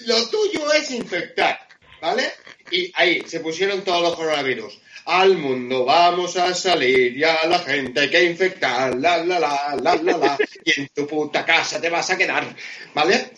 lo 0.07 0.29
tuyo 0.29 0.73
es 0.73 0.91
infectar, 0.91 1.59
¿vale? 2.01 2.25
Y 2.71 2.91
ahí 2.95 3.23
se 3.27 3.41
pusieron 3.41 3.83
todos 3.83 4.03
los 4.03 4.17
coronavirus. 4.17 4.79
Al 5.07 5.37
mundo 5.39 5.85
vamos 5.85 6.37
a 6.37 6.55
salir 6.55 7.17
y 7.17 7.25
a 7.25 7.47
la 7.47 7.59
gente 7.61 8.01
hay 8.01 8.11
que 8.11 8.25
infectar, 8.25 8.95
la 8.97 9.25
la 9.25 9.41
la, 9.41 9.77
la 9.81 9.97
la 9.97 10.17
la, 10.17 10.39
y 10.65 10.81
en 10.81 10.89
tu 10.95 11.07
puta 11.07 11.45
casa 11.45 11.81
te 11.81 11.91
vas 11.91 12.11
a 12.11 12.19
quedar, 12.19 12.55
¿vale? 12.95 13.31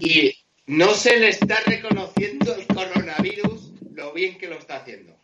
Y 0.00 0.34
no 0.66 0.94
se 0.94 1.18
le 1.18 1.28
está 1.28 1.60
reconociendo 1.64 2.54
el 2.54 2.66
coronavirus 2.66 3.72
lo 3.94 4.12
bien 4.12 4.36
que 4.36 4.48
lo 4.48 4.58
está 4.58 4.76
haciendo. 4.76 5.16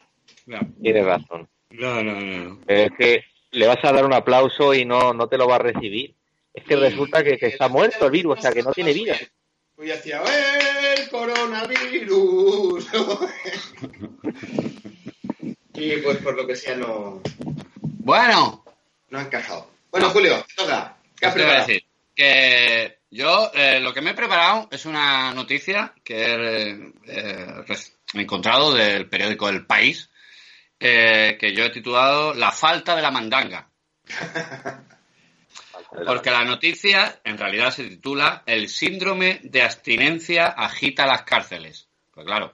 Tienes 0.81 1.05
razón. 1.05 1.49
No, 1.71 2.03
no, 2.03 2.21
no. 2.21 2.61
Es 2.67 2.91
que 2.97 3.25
le 3.51 3.67
vas 3.67 3.79
a 3.83 3.93
dar 3.93 4.05
un 4.05 4.15
aplauso 4.15 4.73
y 4.73 4.85
no, 4.85 5.13
no 5.13 5.29
te 5.29 5.37
lo 5.37 5.47
va 5.47 5.57
a 5.57 5.61
recibir. 5.61 6.15
Es 6.55 6.65
que 6.65 6.77
resulta 6.77 7.23
que, 7.25 7.39
que 7.39 7.47
está 7.47 7.69
muerto 7.69 8.07
el 8.07 8.13
virus, 8.13 8.39
o 8.39 8.43
sea, 8.43 8.53
que 8.53 8.63
no 8.63 8.73
tiene 8.73 8.93
vida. 8.93 9.17
Yo 9.85 9.95
hacía, 9.95 10.23
¡el 10.97 11.09
coronavirus! 11.11 12.87
y 15.75 15.97
pues 15.99 16.19
por 16.19 16.37
lo 16.37 16.47
que 16.47 16.57
sea 16.57 16.77
no, 16.77 17.21
Bueno, 17.81 18.65
no 19.11 19.19
ha 19.19 19.23
encajado. 19.23 19.71
Bueno, 19.91 20.11
Julio, 20.11 20.45
te 20.49 20.55
toca. 20.63 20.97
¿Qué 21.19 21.27
has 21.27 21.35
¿qué 21.35 21.39
te 21.41 21.45
iba 21.45 21.53
a 21.53 21.65
preparado? 21.65 21.67
decir? 21.67 21.85
Que 22.15 22.99
yo 23.11 23.51
eh, 23.55 23.81
lo 23.81 23.93
que 23.95 24.01
me 24.01 24.11
he 24.11 24.15
preparado 24.15 24.69
es 24.71 24.85
una 24.87 25.33
noticia 25.35 25.93
que 26.05 26.23
he 26.25 26.71
eh, 27.07 27.63
res- 27.67 27.95
encontrado 28.15 28.73
del 28.75 29.09
periódico 29.09 29.49
El 29.49 29.67
País, 29.67 30.09
eh, 30.79 31.37
que 31.41 31.55
yo 31.55 31.65
he 31.65 31.71
titulado 31.71 32.35
La 32.35 32.51
falta 32.53 32.95
de 32.97 33.03
la 33.03 33.11
mandanga. 33.11 33.69
Porque 36.07 36.31
la 36.31 36.45
noticia 36.45 37.21
en 37.25 37.37
realidad 37.37 37.71
se 37.71 37.85
titula 37.85 38.43
El 38.47 38.69
síndrome 38.69 39.41
de 39.43 39.63
abstinencia 39.63 40.47
agita 40.47 41.07
las 41.07 41.23
cárceles. 41.23 41.89
Pues 42.13 42.27
claro, 42.27 42.53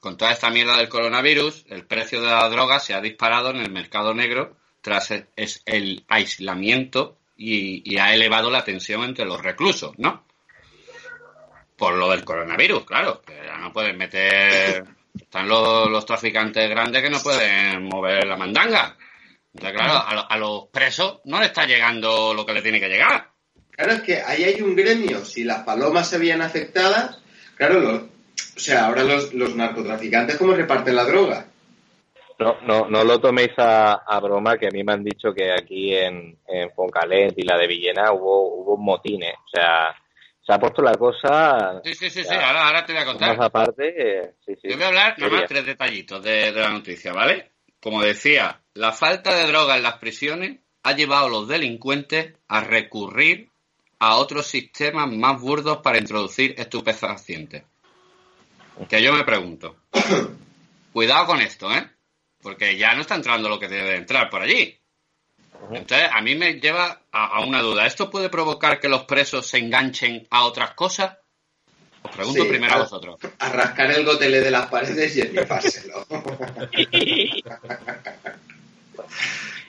con 0.00 0.16
toda 0.16 0.32
esta 0.32 0.50
mierda 0.50 0.76
del 0.76 0.88
coronavirus, 0.88 1.64
el 1.68 1.86
precio 1.86 2.20
de 2.20 2.26
la 2.26 2.48
droga 2.48 2.80
se 2.80 2.92
ha 2.92 3.00
disparado 3.00 3.50
en 3.50 3.58
el 3.58 3.70
mercado 3.70 4.14
negro 4.14 4.56
tras 4.80 5.12
el, 5.12 5.28
es 5.36 5.62
el 5.64 6.04
aislamiento 6.08 7.18
y, 7.36 7.96
ha 7.98 8.12
elevado 8.12 8.50
la 8.50 8.64
tensión 8.64 9.04
entre 9.04 9.24
los 9.24 9.40
reclusos, 9.40 9.96
¿no? 9.98 10.24
Por 11.76 11.94
lo 11.94 12.10
del 12.10 12.24
coronavirus, 12.24 12.84
claro, 12.84 13.22
que 13.22 13.34
ya 13.34 13.58
no 13.58 13.72
pueden 13.72 13.96
meter... 13.96 14.84
Están 15.14 15.46
los 15.46 16.06
traficantes 16.06 16.70
grandes 16.70 17.02
que 17.02 17.10
no 17.10 17.20
pueden 17.20 17.84
mover 17.84 18.26
la 18.26 18.36
mandanga. 18.36 18.96
Entonces, 19.54 19.78
claro, 19.78 20.02
a, 20.06 20.14
lo- 20.14 20.30
a 20.30 20.36
los 20.36 20.66
presos 20.68 21.20
no 21.24 21.38
le 21.40 21.46
está 21.46 21.66
llegando 21.66 22.32
lo 22.34 22.44
que 22.46 22.54
le 22.54 22.62
tiene 22.62 22.80
que 22.80 22.88
llegar. 22.88 23.28
Claro, 23.70 23.92
es 23.92 24.02
que 24.02 24.20
ahí 24.22 24.44
hay 24.44 24.60
un 24.62 24.74
gremio. 24.76 25.24
Si 25.24 25.44
las 25.44 25.62
palomas 25.64 26.08
se 26.08 26.18
veían 26.18 26.42
afectadas, 26.42 27.20
claro, 27.56 27.80
lo- 27.80 27.96
o 27.96 28.58
sea, 28.60 28.86
ahora 28.86 29.02
los, 29.04 29.32
los 29.34 29.54
narcotraficantes, 29.54 30.36
¿cómo 30.36 30.52
reparten 30.54 30.96
la 30.96 31.04
droga? 31.04 31.46
No, 32.38 32.56
no, 32.62 32.88
no 32.88 33.04
lo 33.04 33.20
toméis 33.20 33.50
a, 33.58 33.92
a 34.06 34.18
broma, 34.20 34.56
que 34.58 34.66
a 34.66 34.70
mí 34.70 34.82
me 34.82 34.92
han 34.94 35.04
dicho 35.04 35.32
que 35.32 35.52
aquí 35.52 35.94
en, 35.94 36.36
en 36.48 36.70
Foncalent 36.72 37.38
y 37.38 37.42
la 37.42 37.56
de 37.56 37.66
Villena 37.68 38.10
hubo, 38.12 38.48
hubo 38.56 38.74
un 38.74 38.84
motín, 38.84 39.22
¿eh? 39.22 39.34
O 39.46 39.48
sea, 39.48 39.94
se 40.44 40.52
ha 40.52 40.58
puesto 40.58 40.82
la 40.82 40.94
cosa 40.94 41.80
Sí, 41.84 41.94
sí, 41.94 42.10
sí, 42.10 42.24
sí, 42.24 42.34
ahora, 42.34 42.66
ahora 42.66 42.84
te 42.84 42.92
voy 42.94 43.02
a 43.02 43.04
contar. 43.06 43.36
más 43.36 43.46
aparte. 43.46 43.94
eh, 43.96 44.30
sí, 44.44 44.54
sí. 44.60 44.68
Yo 44.68 44.74
voy 44.76 44.84
a 44.84 44.88
hablar 44.88 45.18
nomás 45.18 45.44
tres 45.46 45.66
detallitos 45.66 46.22
de, 46.24 46.50
de 46.52 46.60
la 46.60 46.70
noticia, 46.70 47.12
¿vale? 47.12 47.51
Como 47.82 48.00
decía, 48.00 48.60
la 48.74 48.92
falta 48.92 49.34
de 49.34 49.48
droga 49.48 49.76
en 49.76 49.82
las 49.82 49.98
prisiones 49.98 50.60
ha 50.84 50.92
llevado 50.92 51.26
a 51.26 51.30
los 51.30 51.48
delincuentes 51.48 52.32
a 52.46 52.60
recurrir 52.60 53.50
a 53.98 54.16
otros 54.16 54.46
sistemas 54.46 55.10
más 55.10 55.40
burdos 55.40 55.78
para 55.78 55.98
introducir 55.98 56.54
estupefacientes. 56.56 57.64
Que 58.88 59.02
yo 59.02 59.12
me 59.12 59.24
pregunto, 59.24 59.78
cuidado 60.92 61.26
con 61.26 61.40
esto, 61.40 61.72
¿eh? 61.72 61.90
Porque 62.40 62.76
ya 62.76 62.94
no 62.94 63.00
está 63.00 63.16
entrando 63.16 63.48
lo 63.48 63.58
que 63.58 63.66
debe 63.66 63.90
de 63.90 63.96
entrar 63.96 64.30
por 64.30 64.42
allí. 64.42 64.78
Entonces, 65.72 66.08
a 66.12 66.20
mí 66.20 66.36
me 66.36 66.60
lleva 66.60 67.02
a, 67.10 67.26
a 67.26 67.44
una 67.44 67.62
duda. 67.62 67.84
¿Esto 67.84 68.10
puede 68.10 68.28
provocar 68.28 68.78
que 68.78 68.88
los 68.88 69.04
presos 69.06 69.48
se 69.48 69.58
enganchen 69.58 70.28
a 70.30 70.44
otras 70.44 70.74
cosas? 70.74 71.18
Os 72.04 72.10
pregunto 72.16 72.42
Sí, 72.42 72.48
primero 72.48 72.72
a 72.72 72.76
a- 72.76 72.82
vosotros. 72.82 73.20
A 73.38 73.48
rascar 73.50 73.90
el 73.92 74.04
gotele 74.04 74.40
de 74.40 74.50
las 74.50 74.66
paredes 74.66 75.16
y 75.16 75.20
esnifárselo. 75.22 76.06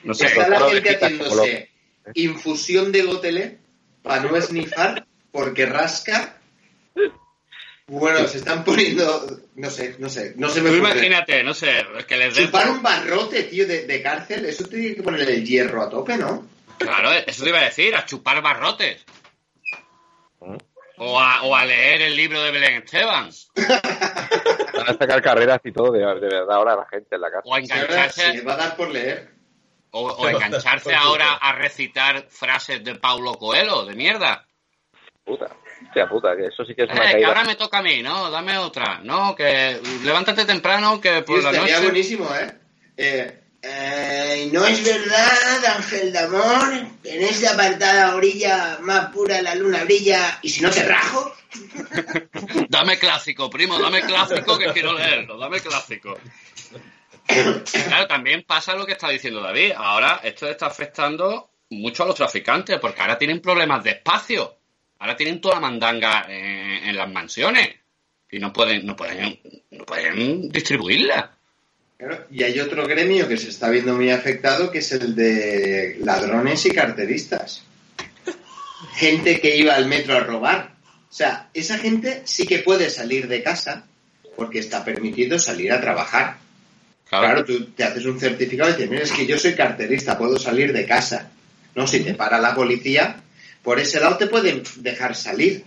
No 0.04 0.14
sé. 0.14 0.26
Está 0.26 0.48
la 0.48 0.60
gente 0.68 0.96
haciéndose 0.96 1.70
infusión 2.14 2.92
de 2.92 3.02
gotele 3.02 3.58
para 4.02 4.22
no 4.22 4.36
esnifar 4.36 5.06
porque 5.32 5.64
rasca. 5.66 6.36
Bueno, 7.86 8.26
se 8.28 8.38
están 8.38 8.64
poniendo, 8.64 9.40
no 9.56 9.70
sé, 9.70 9.96
no 9.98 10.08
sé, 10.08 10.34
no 10.36 10.48
se 10.48 10.62
me 10.62 10.70
Tú 10.70 10.76
ocurre. 10.76 10.90
imagínate, 10.92 11.42
no 11.42 11.52
sé, 11.52 11.70
que 12.08 12.16
les 12.16 12.34
den... 12.34 12.46
Chupar 12.46 12.70
un 12.70 12.82
barrote, 12.82 13.42
tío, 13.44 13.66
de, 13.66 13.86
de 13.86 14.02
cárcel, 14.02 14.44
eso 14.46 14.64
te 14.64 14.78
tiene 14.78 14.94
que 14.96 15.02
poner 15.02 15.28
el 15.28 15.44
hierro 15.44 15.82
a 15.82 15.90
tope, 15.90 16.16
¿no? 16.16 16.46
Claro, 16.78 17.12
eso 17.12 17.42
te 17.44 17.50
iba 17.50 17.60
a 17.60 17.64
decir, 17.64 17.94
a 17.94 18.06
chupar 18.06 18.40
barrotes. 18.42 19.04
O 20.98 21.18
a, 21.20 21.42
o 21.42 21.54
a 21.56 21.64
leer 21.64 22.02
el 22.02 22.16
libro 22.16 22.40
de 22.42 22.50
Belén 22.52 22.82
Esteban. 22.82 23.30
Van 23.56 24.88
a 24.88 24.98
sacar 24.98 25.22
carreras 25.22 25.60
y 25.64 25.72
todo 25.72 25.90
de, 25.92 26.00
de 26.00 26.20
verdad 26.28 26.52
ahora 26.56 26.76
la 26.76 26.86
gente 26.88 27.14
en 27.16 27.20
la 27.20 27.30
casa. 27.30 27.42
O 27.44 27.54
a 27.54 27.58
Si 27.58 27.64
engancharse, 27.64 28.20
se 28.22 28.34
le 28.34 28.42
va 28.42 28.54
a 28.54 28.56
dar 28.56 28.76
por 28.76 28.90
leer. 28.90 29.30
o, 29.90 30.02
o 30.06 30.28
engancharse 30.28 30.94
ahora 30.94 31.32
a 31.34 31.52
recitar 31.52 32.26
frases 32.28 32.82
de 32.84 32.94
Paulo 32.96 33.34
Coelho, 33.34 33.84
de 33.84 33.94
mierda. 33.94 34.46
Puta. 35.24 35.46
Hostia 35.86 36.08
puta, 36.08 36.36
que 36.36 36.46
eso 36.46 36.64
sí 36.64 36.74
que 36.74 36.84
es 36.84 36.90
una 36.90 37.02
Eh, 37.02 37.06
que 37.06 37.12
caída. 37.14 37.28
ahora 37.28 37.44
me 37.44 37.56
toca 37.56 37.78
a 37.78 37.82
mí, 37.82 38.02
¿no? 38.02 38.30
Dame 38.30 38.56
otra. 38.58 39.00
No, 39.02 39.34
que 39.34 39.80
levántate 40.04 40.44
temprano, 40.44 41.00
que 41.00 41.22
por 41.22 41.40
Tío, 41.40 41.50
la 41.50 41.58
noche... 41.58 41.80
buenísimo, 41.82 42.28
¿eh? 42.34 42.58
Eh, 42.96 43.43
eh, 43.66 44.50
no 44.52 44.64
es 44.66 44.84
verdad, 44.84 45.64
Ángel 45.76 46.12
de 46.12 46.18
Amor, 46.18 46.72
en 47.04 47.22
esta 47.22 47.54
apartada 47.54 48.14
orilla 48.14 48.78
más 48.82 49.10
pura 49.10 49.40
la 49.42 49.54
luna 49.54 49.84
brilla, 49.84 50.38
y 50.42 50.50
si 50.50 50.60
no 50.60 50.70
te 50.70 50.84
rajo, 50.84 51.34
Dame 52.68 52.98
clásico, 52.98 53.50
primo, 53.50 53.78
dame 53.78 54.02
clásico 54.02 54.58
que 54.58 54.72
quiero 54.72 54.92
leerlo, 54.92 55.38
dame 55.38 55.60
clásico. 55.60 56.18
Claro, 57.26 58.06
también 58.06 58.42
pasa 58.42 58.74
lo 58.74 58.84
que 58.84 58.92
está 58.92 59.08
diciendo 59.08 59.40
David. 59.40 59.72
Ahora 59.76 60.20
esto 60.22 60.48
está 60.48 60.66
afectando 60.66 61.50
mucho 61.70 62.02
a 62.02 62.06
los 62.06 62.16
traficantes, 62.16 62.78
porque 62.78 63.00
ahora 63.00 63.18
tienen 63.18 63.40
problemas 63.40 63.82
de 63.82 63.90
espacio. 63.90 64.56
Ahora 64.98 65.16
tienen 65.16 65.40
toda 65.40 65.54
la 65.54 65.60
mandanga 65.60 66.26
en, 66.28 66.88
en 66.88 66.96
las 66.96 67.10
mansiones. 67.10 67.76
Y 68.30 68.38
no 68.38 68.52
pueden, 68.52 68.84
no 68.84 68.96
pueden, 68.96 69.40
no 69.70 69.84
pueden 69.84 70.48
distribuirla. 70.48 71.33
Y 72.30 72.42
hay 72.42 72.60
otro 72.60 72.86
gremio 72.86 73.28
que 73.28 73.36
se 73.36 73.48
está 73.48 73.70
viendo 73.70 73.94
muy 73.94 74.10
afectado, 74.10 74.70
que 74.70 74.78
es 74.78 74.92
el 74.92 75.14
de 75.14 75.96
ladrones 76.00 76.64
y 76.66 76.70
carteristas. 76.70 77.62
Gente 78.94 79.40
que 79.40 79.56
iba 79.56 79.74
al 79.74 79.86
metro 79.86 80.14
a 80.14 80.20
robar. 80.20 80.74
O 81.10 81.12
sea, 81.14 81.48
esa 81.54 81.78
gente 81.78 82.22
sí 82.24 82.46
que 82.46 82.58
puede 82.58 82.90
salir 82.90 83.28
de 83.28 83.42
casa 83.42 83.84
porque 84.36 84.58
está 84.58 84.84
permitido 84.84 85.38
salir 85.38 85.72
a 85.72 85.80
trabajar. 85.80 86.38
Claro, 87.08 87.44
tú 87.44 87.66
te 87.66 87.84
haces 87.84 88.04
un 88.06 88.18
certificado 88.18 88.70
y 88.70 88.72
dices, 88.72 88.90
mira, 88.90 89.02
es 89.02 89.12
que 89.12 89.26
yo 89.26 89.38
soy 89.38 89.54
carterista, 89.54 90.18
puedo 90.18 90.38
salir 90.38 90.72
de 90.72 90.86
casa. 90.86 91.30
No, 91.74 91.86
si 91.86 92.00
te 92.00 92.14
para 92.14 92.38
la 92.38 92.54
policía, 92.54 93.22
por 93.62 93.78
ese 93.78 94.00
lado 94.00 94.16
te 94.16 94.26
pueden 94.26 94.62
dejar 94.76 95.14
salir. 95.14 95.64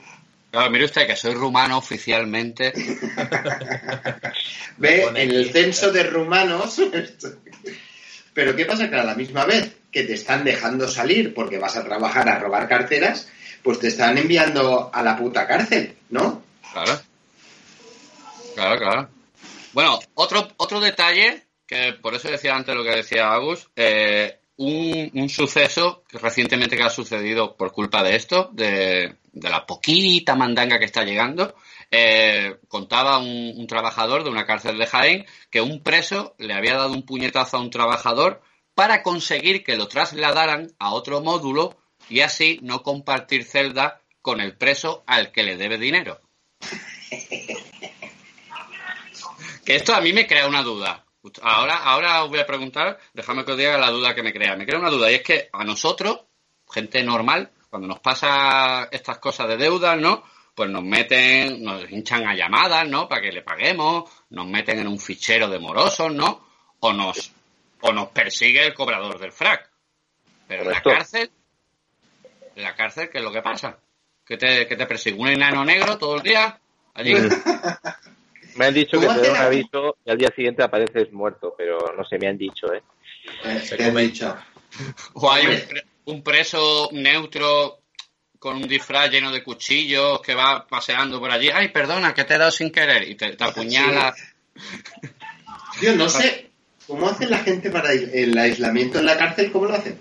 Claro, 0.52 0.72
mire 0.72 0.86
usted 0.86 1.06
que 1.06 1.16
soy 1.16 1.34
rumano 1.34 1.78
oficialmente. 1.78 2.74
Ve 4.78 5.04
en 5.04 5.32
el 5.32 5.52
censo 5.52 5.92
de 5.92 6.04
rumanos. 6.04 6.82
Pero 8.34 8.56
¿qué 8.56 8.66
pasa? 8.66 8.90
Que 8.90 8.96
a 8.96 9.04
la 9.04 9.16
misma 9.16 9.46
vez 9.46 9.76
que 9.92 10.04
te 10.04 10.14
están 10.14 10.44
dejando 10.44 10.88
salir 10.88 11.34
porque 11.34 11.58
vas 11.58 11.76
a 11.76 11.84
trabajar 11.84 12.30
a 12.30 12.40
robar 12.40 12.70
carteras, 12.70 13.30
pues 13.64 13.80
te 13.80 13.88
están 13.88 14.18
enviando 14.18 14.92
a 14.94 15.02
la 15.02 15.18
puta 15.18 15.48
cárcel, 15.48 15.96
¿no? 16.10 16.44
Claro. 16.72 17.02
Claro, 18.56 18.80
claro. 18.80 19.10
Bueno, 19.74 20.00
otro, 20.14 20.48
otro 20.58 20.80
detalle, 20.80 21.44
que 21.66 21.94
por 21.94 22.16
eso 22.16 22.30
decía 22.30 22.56
antes 22.56 22.76
lo 22.76 22.84
que 22.84 22.96
decía 22.96 23.32
Agus, 23.32 23.70
eh, 23.76 24.40
un, 24.58 25.12
un 25.14 25.30
suceso 25.30 26.04
recientemente 26.12 26.76
que 26.76 26.84
ha 26.84 26.90
sucedido 26.90 27.56
por 27.56 27.72
culpa 27.72 28.04
de 28.04 28.16
esto, 28.16 28.50
de, 28.54 29.18
de 29.32 29.50
la 29.50 29.66
poquita 29.66 30.36
mandanga 30.36 30.80
que 30.80 30.86
está 30.86 31.04
llegando, 31.04 31.56
eh, 31.92 32.58
contaba 32.68 33.20
un, 33.20 33.54
un 33.56 33.68
trabajador 33.68 34.24
de 34.24 34.30
una 34.30 34.46
cárcel 34.46 34.78
de 34.78 34.88
Jaén 34.88 35.26
que 35.50 35.62
un 35.62 35.82
preso 35.82 36.36
le 36.38 36.54
había 36.54 36.76
dado 36.76 36.92
un 36.92 37.04
puñetazo 37.04 37.58
a 37.58 37.62
un 37.62 37.70
trabajador 37.70 38.42
para 38.76 39.04
conseguir 39.04 39.64
que 39.64 39.78
lo 39.78 39.88
trasladaran 39.88 40.74
a 40.80 40.94
otro 40.94 41.22
módulo 41.22 41.78
y 42.10 42.22
así 42.22 42.60
no 42.62 42.84
compartir 42.84 43.44
celda 43.44 44.02
con 44.22 44.42
el 44.42 44.58
preso 44.58 45.04
al 45.08 45.32
que 45.32 45.44
le 45.44 45.58
debe 45.58 45.78
dinero. 45.78 46.20
Que 49.68 49.76
esto 49.76 49.94
a 49.94 50.00
mí 50.00 50.14
me 50.14 50.28
crea 50.28 50.48
una 50.48 50.64
duda. 50.64 51.07
Ahora, 51.42 51.78
ahora 51.78 52.24
os 52.24 52.30
voy 52.30 52.40
a 52.40 52.46
preguntar, 52.46 53.00
déjame 53.14 53.46
que 53.46 53.52
os 53.52 53.58
diga 53.58 53.78
la 53.78 53.90
duda 53.90 54.16
que 54.16 54.24
me 54.24 54.34
crea. 54.34 54.56
Me 54.56 54.66
crea 54.66 54.80
una 54.80 54.90
duda 54.90 55.12
y 55.12 55.16
es 55.16 55.24
que 55.24 55.50
a 55.52 55.64
nosotros, 55.64 56.22
gente 56.70 57.04
normal, 57.04 57.52
cuando 57.70 57.88
nos 57.88 58.00
pasa 58.00 58.88
estas 58.92 59.20
cosas 59.20 59.48
de 59.48 59.58
deudas, 59.58 59.98
¿no? 59.98 60.24
Pues 60.56 60.70
nos 60.70 60.84
meten, 60.84 61.64
nos 61.64 61.90
hinchan 61.92 62.28
a 62.28 62.36
llamadas, 62.36 62.88
¿no? 62.88 63.08
Para 63.08 63.22
que 63.22 63.32
le 63.32 63.44
paguemos, 63.44 64.10
nos 64.30 64.48
meten 64.48 64.80
en 64.80 64.88
un 64.88 65.00
fichero 65.00 65.48
de 65.48 65.60
morosos, 65.60 66.12
¿no? 66.12 66.48
O 66.80 66.94
nos, 66.94 67.32
o 67.82 67.92
nos 67.92 68.10
persigue 68.10 68.66
el 68.66 68.74
cobrador 68.74 69.20
del 69.20 69.32
frac. 69.32 69.70
Pero 70.48 70.64
en 70.64 70.72
la 70.72 70.82
cárcel, 70.82 71.32
en 72.56 72.64
la 72.64 72.76
cárcel, 72.76 73.10
¿qué 73.12 73.20
es 73.20 73.24
lo 73.24 73.32
que 73.32 73.42
pasa? 73.42 73.78
¿Que 74.26 74.38
te, 74.38 74.68
que 74.68 74.76
te 74.76 74.86
persigue 74.86 75.20
un 75.20 75.28
enano 75.28 75.64
negro 75.64 75.98
todo 75.98 76.16
el 76.16 76.24
día? 76.24 76.60
Allí. 76.94 77.14
Me 78.58 78.66
han 78.66 78.74
dicho 78.74 79.00
que 79.00 79.06
¿Cómo 79.08 79.20
te 79.20 79.28
da 79.28 79.34
hace 79.34 79.42
un 79.42 79.46
aviso 79.46 79.98
y 80.06 80.10
al 80.12 80.18
día 80.18 80.30
siguiente 80.36 80.64
apareces 80.64 81.12
muerto, 81.14 81.54
pero 81.58 81.78
no 81.96 82.04
sé, 82.06 82.18
me 82.18 82.28
han 82.28 82.38
dicho, 82.38 82.74
¿eh? 82.74 82.82
Se 83.62 83.76
han 83.84 83.96
dicho. 83.96 84.36
O 85.14 85.32
hay 85.32 85.46
un, 85.48 85.62
pre- 85.68 85.86
un 86.06 86.24
preso 86.24 86.90
neutro 86.92 87.80
con 88.40 88.58
un 88.58 88.68
disfraz 88.68 89.10
lleno 89.12 89.32
de 89.32 89.44
cuchillos 89.44 90.22
que 90.22 90.36
va 90.36 90.66
paseando 90.68 91.20
por 91.20 91.32
allí. 91.32 91.50
Ay, 91.54 91.70
perdona, 91.70 92.14
que 92.14 92.24
te 92.24 92.36
he 92.36 92.38
dado 92.38 92.52
sin 92.52 92.72
querer. 92.72 93.08
Y 93.10 93.16
te, 93.16 93.36
te 93.36 93.44
apuñala. 93.44 94.14
Yo 95.82 95.96
no 95.96 96.08
sé 96.10 96.50
cómo 96.88 97.08
hacen 97.10 97.30
la 97.30 97.40
gente 97.40 97.70
para 97.70 97.92
el- 97.92 98.10
el 98.14 98.38
aislamiento 98.38 99.00
en 99.00 99.06
la 99.06 99.18
cárcel, 99.18 99.52
¿cómo 99.52 99.66
lo 99.66 99.74
hacen? 99.76 100.00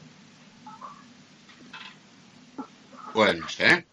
Pues 3.13 3.37
no 3.39 3.49
sé. 3.49 3.85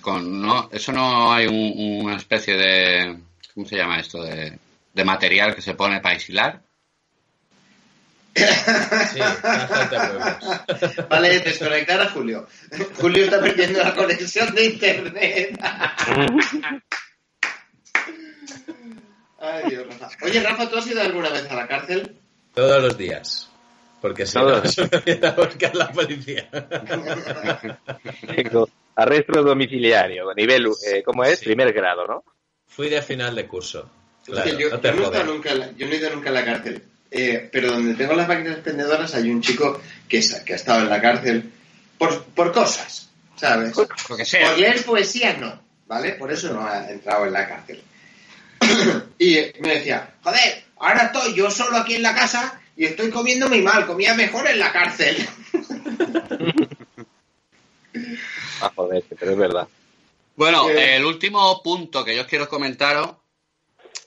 Con- 0.00 0.40
no, 0.40 0.68
eso 0.72 0.92
no 0.92 1.32
hay 1.32 1.46
un- 1.46 2.04
una 2.04 2.16
especie 2.16 2.54
de. 2.54 3.18
¿Cómo 3.58 3.66
se 3.68 3.76
llama 3.76 3.98
esto? 3.98 4.22
De, 4.22 4.56
de 4.94 5.04
material 5.04 5.52
que 5.52 5.62
se 5.62 5.74
pone 5.74 6.00
para 6.00 6.14
aislar. 6.14 6.62
Sí. 8.32 8.44
Vale, 11.10 11.40
desconectar 11.40 12.00
a 12.00 12.08
Julio. 12.10 12.46
Julio 13.00 13.24
está 13.24 13.40
perdiendo 13.40 13.82
la 13.82 13.96
conexión 13.96 14.54
de 14.54 14.64
internet. 14.64 15.60
Ay, 19.40 19.64
Dios, 19.70 19.88
Rafa. 19.88 20.24
Oye, 20.24 20.40
Rafa, 20.40 20.70
¿tú 20.70 20.76
has 20.76 20.86
ido 20.86 21.00
alguna 21.00 21.30
vez 21.30 21.50
a 21.50 21.56
la 21.56 21.66
cárcel? 21.66 22.16
Todos 22.54 22.80
los 22.80 22.96
días. 22.96 23.50
Porque 24.00 24.24
si 24.24 24.38
no, 24.38 24.64
se 24.66 24.82
me 24.82 25.00
viene 25.00 25.26
a 25.26 25.32
buscar 25.32 25.74
la 25.74 25.90
policía. 25.90 26.48
Tengo 28.36 28.68
arresto 28.94 29.42
domiciliario, 29.42 30.32
nivel, 30.36 30.66
eh, 30.86 31.02
¿cómo 31.02 31.24
es? 31.24 31.40
Sí. 31.40 31.46
Primer 31.46 31.72
grado, 31.72 32.06
¿no? 32.06 32.22
Fui 32.68 32.88
de 32.88 33.02
final 33.02 33.34
de 33.34 33.46
curso. 33.46 33.90
Claro, 34.24 34.48
Es 34.50 34.56
que 34.56 34.62
yo, 34.62 34.70
no 34.70 34.80
te 34.80 34.88
yo 34.88 34.94
no 34.94 35.00
he 35.00 35.04
estado 35.04 35.24
jodas. 35.24 35.34
nunca 35.36 35.50
en 35.52 35.58
la- 35.60 35.72
yo 35.72 35.86
no 35.86 35.92
he 35.92 35.96
ido 35.96 36.10
nunca 36.10 36.28
a 36.30 36.32
la 36.32 36.44
cárcel. 36.44 36.82
Eh, 37.10 37.48
pero 37.50 37.72
donde 37.72 37.94
tengo 37.94 38.12
las 38.14 38.28
máquinas 38.28 38.54
expendedoras 38.54 39.14
hay 39.14 39.30
un 39.30 39.40
chico 39.40 39.80
que, 40.08 40.18
ha 40.18 40.54
estado 40.54 40.80
en 40.80 40.90
la 40.90 41.00
cárcel 41.00 41.50
por, 41.96 42.24
por 42.26 42.52
cosas, 42.52 43.08
¿sabes? 43.36 43.74
Lo 43.76 44.16
que 44.16 44.24
sea. 44.26 44.50
Por 44.50 44.58
leer 44.58 44.84
poesía 44.84 45.32
no, 45.38 45.58
¿vale? 45.86 46.12
Por 46.12 46.30
eso 46.30 46.52
no 46.52 46.66
ha 46.66 46.90
entrado 46.90 47.24
en 47.26 47.32
la 47.32 47.48
cárcel. 47.48 47.82
y 49.18 49.36
eh, 49.38 49.54
me 49.60 49.76
decía, 49.76 50.10
joder, 50.22 50.64
ahora 50.76 51.04
estoy 51.04 51.34
yo 51.34 51.50
solo 51.50 51.78
aquí 51.78 51.94
en 51.94 52.02
la 52.02 52.14
casa 52.14 52.60
y 52.76 52.84
estoy 52.84 53.08
comiendo 53.10 53.48
muy 53.48 53.62
mal, 53.62 53.86
comía 53.86 54.12
mejor 54.14 54.46
en 54.46 54.58
la 54.58 54.70
cárcel. 54.72 55.26
Ah, 58.60 58.70
joder, 58.74 59.02
pero 59.18 59.32
es 59.32 59.38
verdad. 59.38 59.68
Bueno, 60.38 60.70
Eh. 60.70 60.94
el 60.94 61.04
último 61.04 61.60
punto 61.64 62.04
que 62.04 62.14
yo 62.14 62.24
quiero 62.24 62.48
comentaros 62.48 63.16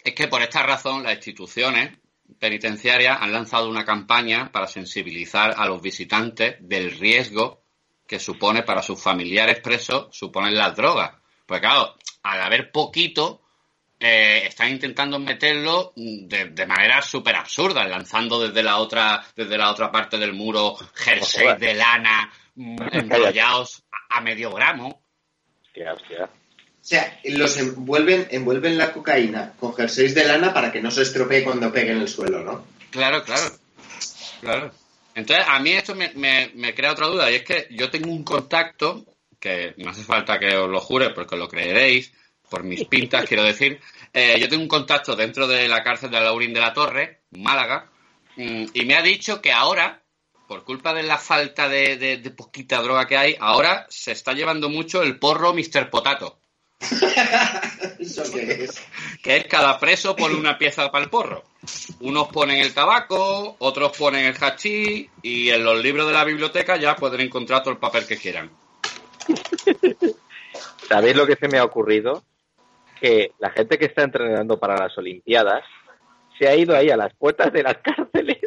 es 0.01 0.15
que 0.15 0.29
por 0.29 0.41
esta 0.41 0.63
razón 0.63 1.03
las 1.03 1.15
instituciones 1.15 1.97
penitenciarias 2.39 3.17
han 3.19 3.33
lanzado 3.33 3.67
una 3.67 3.83
campaña 3.83 4.49
para 4.49 4.65
sensibilizar 4.65 5.53
a 5.57 5.65
los 5.65 5.81
visitantes 5.81 6.55
del 6.61 6.97
riesgo 6.97 7.63
que 8.07 8.17
supone 8.17 8.63
para 8.63 8.81
sus 8.81 9.01
familiares 9.03 9.59
presos 9.59 10.07
suponen 10.15 10.55
las 10.55 10.73
drogas. 10.73 11.11
Pues 11.45 11.59
claro, 11.59 11.95
al 12.23 12.41
haber 12.41 12.71
poquito, 12.71 13.41
eh, 13.99 14.43
están 14.47 14.69
intentando 14.69 15.19
meterlo 15.19 15.91
de, 15.97 16.45
de 16.45 16.65
manera 16.65 17.01
súper 17.01 17.35
absurda, 17.35 17.83
lanzando 17.85 18.39
desde 18.39 18.63
la 18.63 18.77
otra, 18.77 19.21
desde 19.35 19.57
la 19.57 19.69
otra 19.69 19.91
parte 19.91 20.17
del 20.17 20.31
muro 20.31 20.77
jersey 20.95 21.43
jodas. 21.43 21.59
de 21.59 21.73
lana 21.73 22.31
mm, 22.55 22.77
enrollados 22.93 23.83
a 24.09 24.21
medio 24.21 24.51
gramo. 24.51 25.01
Hostia, 25.71 25.93
hostia. 25.93 26.25
O 26.25 26.83
sea, 26.83 27.19
los 27.25 27.57
envuelven, 27.57 28.27
envuelven 28.31 28.77
la 28.77 28.91
cocaína 28.91 29.53
con 29.59 29.73
jerseys 29.75 30.15
de 30.15 30.25
lana 30.25 30.53
para 30.53 30.71
que 30.71 30.81
no 30.81 30.89
se 30.91 31.03
estropee 31.03 31.43
cuando 31.43 31.71
pegue 31.71 31.91
en 31.91 32.01
el 32.01 32.07
suelo, 32.07 32.43
¿no? 32.43 32.65
Claro, 32.89 33.23
claro. 33.23 33.51
Claro. 34.41 34.71
Entonces, 35.13 35.45
a 35.47 35.59
mí 35.59 35.71
esto 35.71 35.93
me, 35.95 36.11
me- 36.15 36.51
me 36.55 36.73
crea 36.73 36.91
otra 36.93 37.07
duda, 37.07 37.29
y 37.31 37.35
es 37.35 37.43
que 37.43 37.67
yo 37.71 37.89
tengo 37.89 38.09
un 38.11 38.23
contacto, 38.23 39.05
que 39.39 39.73
no 39.77 39.91
hace 39.91 40.03
falta 40.03 40.39
que 40.39 40.55
os 40.57 40.69
lo 40.69 40.79
jure 40.79 41.11
porque 41.11 41.35
lo 41.35 41.47
creeréis, 41.47 42.11
por 42.49 42.63
mis 42.63 42.85
pintas, 42.85 43.25
quiero 43.25 43.43
decir. 43.43 43.79
Eh, 44.13 44.37
yo 44.39 44.49
tengo 44.49 44.63
un 44.63 44.67
contacto 44.67 45.15
dentro 45.15 45.47
de 45.47 45.67
la 45.67 45.83
cárcel 45.83 46.09
de 46.11 46.19
Laurín 46.19 46.53
de 46.53 46.59
la 46.59 46.73
Torre, 46.73 47.21
Málaga, 47.31 47.89
mm, 48.35 48.65
y 48.73 48.85
me 48.85 48.95
ha 48.95 49.01
dicho 49.01 49.41
que 49.41 49.51
ahora, 49.51 50.00
por 50.51 50.65
culpa 50.65 50.93
de 50.93 51.03
la 51.03 51.17
falta 51.17 51.69
de, 51.69 51.95
de- 51.95 52.17
de 52.17 52.29
poquita 52.31 52.81
droga 52.81 53.07
que 53.07 53.15
hay, 53.15 53.37
ahora 53.39 53.85
se 53.87 54.11
está 54.11 54.33
llevando 54.33 54.67
mucho 54.67 55.01
el 55.01 55.17
porro 55.17 55.53
Mr. 55.53 55.89
Potato, 55.89 56.39
¿Eso 57.97 58.23
qué 58.33 58.65
es? 58.65 58.81
que 59.23 59.37
es 59.37 59.45
cada 59.47 59.79
preso 59.79 60.13
pone 60.13 60.35
una 60.35 60.57
pieza 60.57 60.91
para 60.91 61.05
el 61.05 61.09
porro. 61.09 61.43
Unos 62.01 62.27
ponen 62.27 62.59
el 62.59 62.73
tabaco, 62.73 63.55
otros 63.59 63.95
ponen 63.97 64.25
el 64.25 64.35
hachís, 64.35 65.07
y 65.21 65.49
en 65.51 65.63
los 65.63 65.81
libros 65.81 66.07
de 66.07 66.13
la 66.13 66.25
biblioteca 66.25 66.75
ya 66.75 66.97
pueden 66.97 67.21
encontrar 67.21 67.61
todo 67.63 67.71
el 67.71 67.79
papel 67.79 68.05
que 68.05 68.17
quieran. 68.17 68.51
¿Sabéis 70.89 71.15
lo 71.15 71.25
que 71.25 71.37
se 71.37 71.47
me 71.47 71.59
ha 71.59 71.63
ocurrido? 71.63 72.25
Que 72.99 73.31
la 73.39 73.51
gente 73.51 73.77
que 73.77 73.85
está 73.85 74.03
entrenando 74.03 74.59
para 74.59 74.75
las 74.75 74.97
Olimpiadas 74.97 75.63
se 76.37 76.47
ha 76.47 76.55
ido 76.55 76.75
ahí 76.75 76.89
a 76.89 76.97
las 76.97 77.13
puertas 77.13 77.51
de 77.51 77.63
las 77.63 77.77
cárceles 77.83 78.39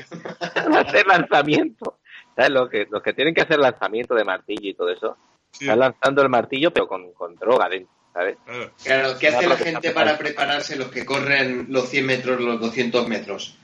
a 0.55 0.81
hacer 0.81 1.07
lanzamiento. 1.07 1.99
¿Sabes? 2.37 2.51
Los 2.51 2.69
que, 2.69 2.87
los 2.91 3.03
que 3.03 3.13
tienen 3.13 3.35
que 3.35 3.43
hacer 3.43 3.59
lanzamiento 3.59 4.15
de 4.15 4.25
martillo 4.25 4.69
y 4.69 4.75
todo 4.75 4.91
eso, 4.91 5.17
están 5.53 5.79
lanzando 5.79 6.23
el 6.23 6.29
martillo 6.29 6.73
pero 6.73 6.89
con, 6.89 7.13
con 7.13 7.37
droga 7.37 7.69
dentro, 7.69 7.93
¿sabes? 8.13 8.37
Claro, 8.83 9.17
¿qué 9.19 9.29
hace 9.29 9.47
la 9.47 9.57
gente 9.57 9.93
para 9.93 10.19
prepararse 10.19 10.77
los 10.77 10.89
que 10.89 11.05
corren 11.05 11.67
los 11.69 11.89
100 11.89 12.07
metros, 12.07 12.41
los 12.41 12.61
200 12.61 13.07
metros? 13.09 13.57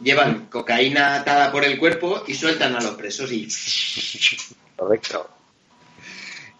Llevan 0.00 0.46
cocaína 0.46 1.16
atada 1.16 1.52
por 1.52 1.64
el 1.64 1.78
cuerpo 1.78 2.22
y 2.26 2.34
sueltan 2.34 2.76
a 2.76 2.80
los 2.80 2.92
presos 2.92 3.30
y... 3.30 3.48
Correcto. 4.76 5.28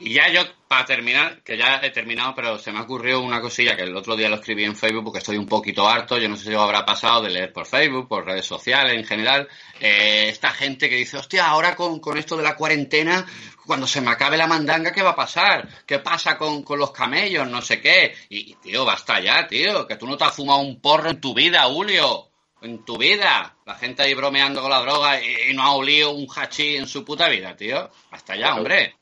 Y 0.01 0.15
ya 0.15 0.29
yo, 0.29 0.43
para 0.69 0.85
terminar, 0.85 1.43
que 1.43 1.57
ya 1.57 1.81
he 1.83 1.91
terminado, 1.91 2.33
pero 2.35 2.59
se 2.59 2.71
me 2.71 2.79
ha 2.79 2.83
ocurrido 2.83 3.21
una 3.21 3.41
cosilla 3.41 3.75
que 3.75 3.83
el 3.83 3.97
otro 3.97 4.15
día 4.15 4.29
lo 4.29 4.37
escribí 4.37 4.65
en 4.65 4.77
Facebook 4.77 5.05
porque 5.05 5.19
estoy 5.19 5.37
un 5.37 5.47
poquito 5.47 5.89
harto, 5.89 6.19
yo 6.19 6.29
no 6.29 6.37
sé 6.37 6.45
si 6.45 6.55
os 6.55 6.63
habrá 6.63 6.87
pasado 6.87 7.23
de 7.23 7.31
leer 7.31 7.53
por 7.53 7.67
Facebook, 7.67 8.07
por 8.07 8.25
redes 8.25 8.47
sociales 8.47 8.95
en 8.95 9.05
general, 9.05 9.49
eh, 9.81 10.27
esta 10.29 10.51
gente 10.51 10.89
que 10.89 10.97
dice, 10.97 11.17
hostia, 11.17 11.47
ahora 11.47 11.75
con, 11.75 11.99
con 11.99 12.17
esto 12.17 12.37
de 12.37 12.45
la 12.45 12.55
cuarentena, 12.55 13.27
cuando 13.67 13.87
se 13.87 14.01
me 14.01 14.11
acabe 14.11 14.37
la 14.37 14.47
mandanga, 14.47 14.93
¿qué 14.93 15.03
va 15.03 15.11
a 15.11 15.17
pasar? 15.17 15.69
¿Qué 15.85 15.99
pasa 15.99 16.39
con, 16.39 16.63
con 16.63 16.79
los 16.79 16.91
camellos? 16.91 17.47
No 17.49 17.61
sé 17.61 17.81
qué. 17.81 18.15
Y, 18.31 18.55
tío, 18.55 18.87
basta 18.87 19.21
ya, 19.21 19.47
tío, 19.47 19.87
que 19.87 19.97
tú 19.97 20.07
no 20.07 20.17
te 20.17 20.25
has 20.25 20.35
fumado 20.35 20.61
un 20.61 20.81
porro 20.81 21.11
en 21.11 21.21
tu 21.21 21.35
vida, 21.35 21.65
Julio. 21.65 22.31
En 22.63 22.85
tu 22.85 22.97
vida. 22.97 23.59
La 23.67 23.75
gente 23.75 24.03
ahí 24.03 24.15
bromeando 24.15 24.63
con 24.63 24.71
la 24.71 24.81
droga 24.81 25.23
y, 25.23 25.51
y 25.51 25.55
no 25.55 25.63
ha 25.63 25.73
olido 25.73 26.13
un 26.13 26.27
hachí 26.35 26.77
en 26.77 26.89
su 26.89 27.05
puta 27.05 27.29
vida, 27.29 27.55
tío. 27.55 27.91
Basta 28.11 28.37
ya, 28.37 28.55
hombre. 28.55 28.98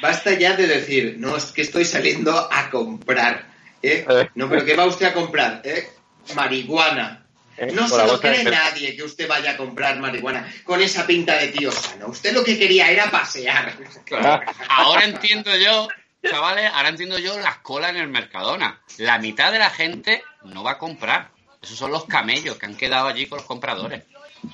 Basta 0.00 0.32
ya 0.34 0.56
de 0.56 0.66
decir, 0.66 1.16
no, 1.18 1.36
es 1.36 1.46
que 1.46 1.62
estoy 1.62 1.84
saliendo 1.84 2.48
a 2.50 2.70
comprar. 2.70 3.46
¿eh? 3.82 4.04
Eh. 4.08 4.28
No, 4.34 4.48
pero 4.48 4.64
¿qué 4.64 4.74
va 4.74 4.86
usted 4.86 5.06
a 5.06 5.14
comprar? 5.14 5.62
¿eh? 5.64 5.88
Marihuana. 6.34 7.26
Eh, 7.56 7.70
No 7.72 7.86
se 7.86 8.06
lo 8.06 8.18
cree 8.20 8.44
nadie 8.44 8.96
que 8.96 9.02
usted 9.02 9.28
vaya 9.28 9.52
a 9.52 9.56
comprar 9.56 9.98
marihuana 9.98 10.50
con 10.64 10.80
esa 10.80 11.06
pinta 11.06 11.36
de 11.36 11.48
tío 11.48 11.70
sano. 11.70 12.08
Usted 12.08 12.32
lo 12.32 12.42
que 12.42 12.58
quería 12.58 12.90
era 12.90 13.10
pasear. 13.10 13.76
Claro. 14.04 14.44
Ahora 14.68 15.04
entiendo 15.04 15.54
yo, 15.56 15.88
chavales, 16.28 16.70
ahora 16.74 16.88
entiendo 16.88 17.18
yo 17.18 17.38
las 17.38 17.58
colas 17.58 17.90
en 17.90 17.96
el 17.98 18.08
Mercadona. 18.08 18.80
La 18.98 19.18
mitad 19.18 19.52
de 19.52 19.58
la 19.58 19.70
gente 19.70 20.22
no 20.44 20.62
va 20.62 20.72
a 20.72 20.78
comprar. 20.78 21.30
Esos 21.62 21.78
son 21.78 21.92
los 21.92 22.06
camellos 22.06 22.56
que 22.56 22.66
han 22.66 22.74
quedado 22.74 23.06
allí 23.06 23.26
con 23.26 23.38
los 23.38 23.46
compradores. 23.46 24.02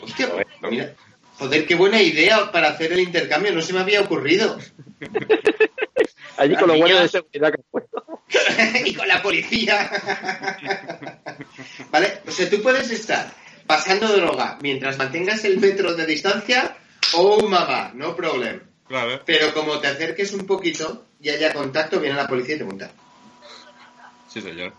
Hostia, 0.03 0.29
mira, 0.62 0.94
joder, 1.38 1.66
qué 1.66 1.74
buena 1.74 2.03
idea 2.03 2.51
para 2.51 2.68
hacer 2.68 2.92
el 2.92 3.01
intercambio. 3.01 3.53
No 3.53 3.62
se 3.62 3.72
me 3.72 3.81
había 3.81 4.01
ocurrido. 4.01 4.59
Allí 6.37 6.55
con 6.55 6.68
los 6.68 6.77
guardias 6.77 7.03
de 7.03 7.09
seguridad 7.09 7.53
que 7.53 7.57
han 7.57 7.64
puesto. 7.70 8.05
y 8.85 8.94
con 8.94 9.09
la 9.09 9.22
policía. 9.22 9.90
¿Vale? 11.90 12.20
O 12.27 12.31
sea, 12.31 12.48
tú 12.48 12.62
puedes 12.62 12.90
estar 12.90 13.33
pasando 13.66 14.09
droga 14.09 14.59
mientras 14.62 14.98
mantengas 14.98 15.44
el 15.44 15.59
metro 15.59 15.94
de 15.94 16.07
distancia. 16.07 16.77
Oh, 17.14 17.48
mamá, 17.48 17.92
no 17.94 18.14
problem. 18.14 18.62
Claro. 18.87 19.20
Pero 19.24 19.53
como 19.53 19.79
te 19.81 19.88
acerques 19.88 20.33
un 20.33 20.46
poquito 20.46 21.07
y 21.20 21.31
haya 21.31 21.53
contacto, 21.53 22.01
viene 22.01 22.16
la 22.16 22.29
policía 22.29 22.57
y 22.57 22.59
te 22.59 22.64
multa. 22.64 22.90
Sí, 24.29 24.40
señor. 24.40 24.72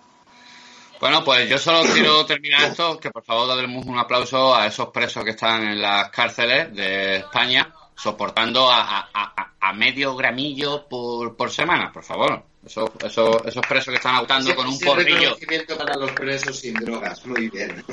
Bueno, 1.00 1.24
pues 1.24 1.48
yo 1.50 1.58
solo 1.58 1.82
quiero 1.94 2.26
terminar 2.26 2.64
esto, 2.70 3.00
que 3.00 3.10
por 3.12 3.24
favor 3.24 3.56
demos 3.56 3.86
un 3.86 3.98
aplauso 3.98 4.54
a 4.56 4.68
esos 4.68 4.90
presos 4.90 5.24
que 5.24 5.30
están 5.32 5.64
en 5.64 5.82
las 5.82 6.10
cárceles 6.10 6.74
de 6.76 7.18
España, 7.18 7.74
soportando 7.96 8.70
a, 8.70 8.82
a- 9.00 9.10
a- 9.14 9.54
a 9.62 9.74
medio 9.74 10.16
gramillo 10.16 10.88
por, 10.90 11.36
por 11.38 11.52
semana, 11.52 11.92
por 11.92 12.04
favor. 12.04 12.44
Esos, 12.66 12.90
esos, 13.06 13.38
esos 13.46 13.66
presos 13.66 13.92
que 13.92 13.96
están 13.98 14.16
autando 14.16 14.54
con 14.54 14.68
un 14.68 14.74
ese 14.74 14.86
porrillo. 14.86 15.16
reconocimiento 15.18 15.78
para 15.78 15.96
los 15.96 16.12
presos 16.12 16.60
sin 16.60 16.74
drogas. 16.74 17.26
Muy 17.26 17.50
bien. 17.50 17.84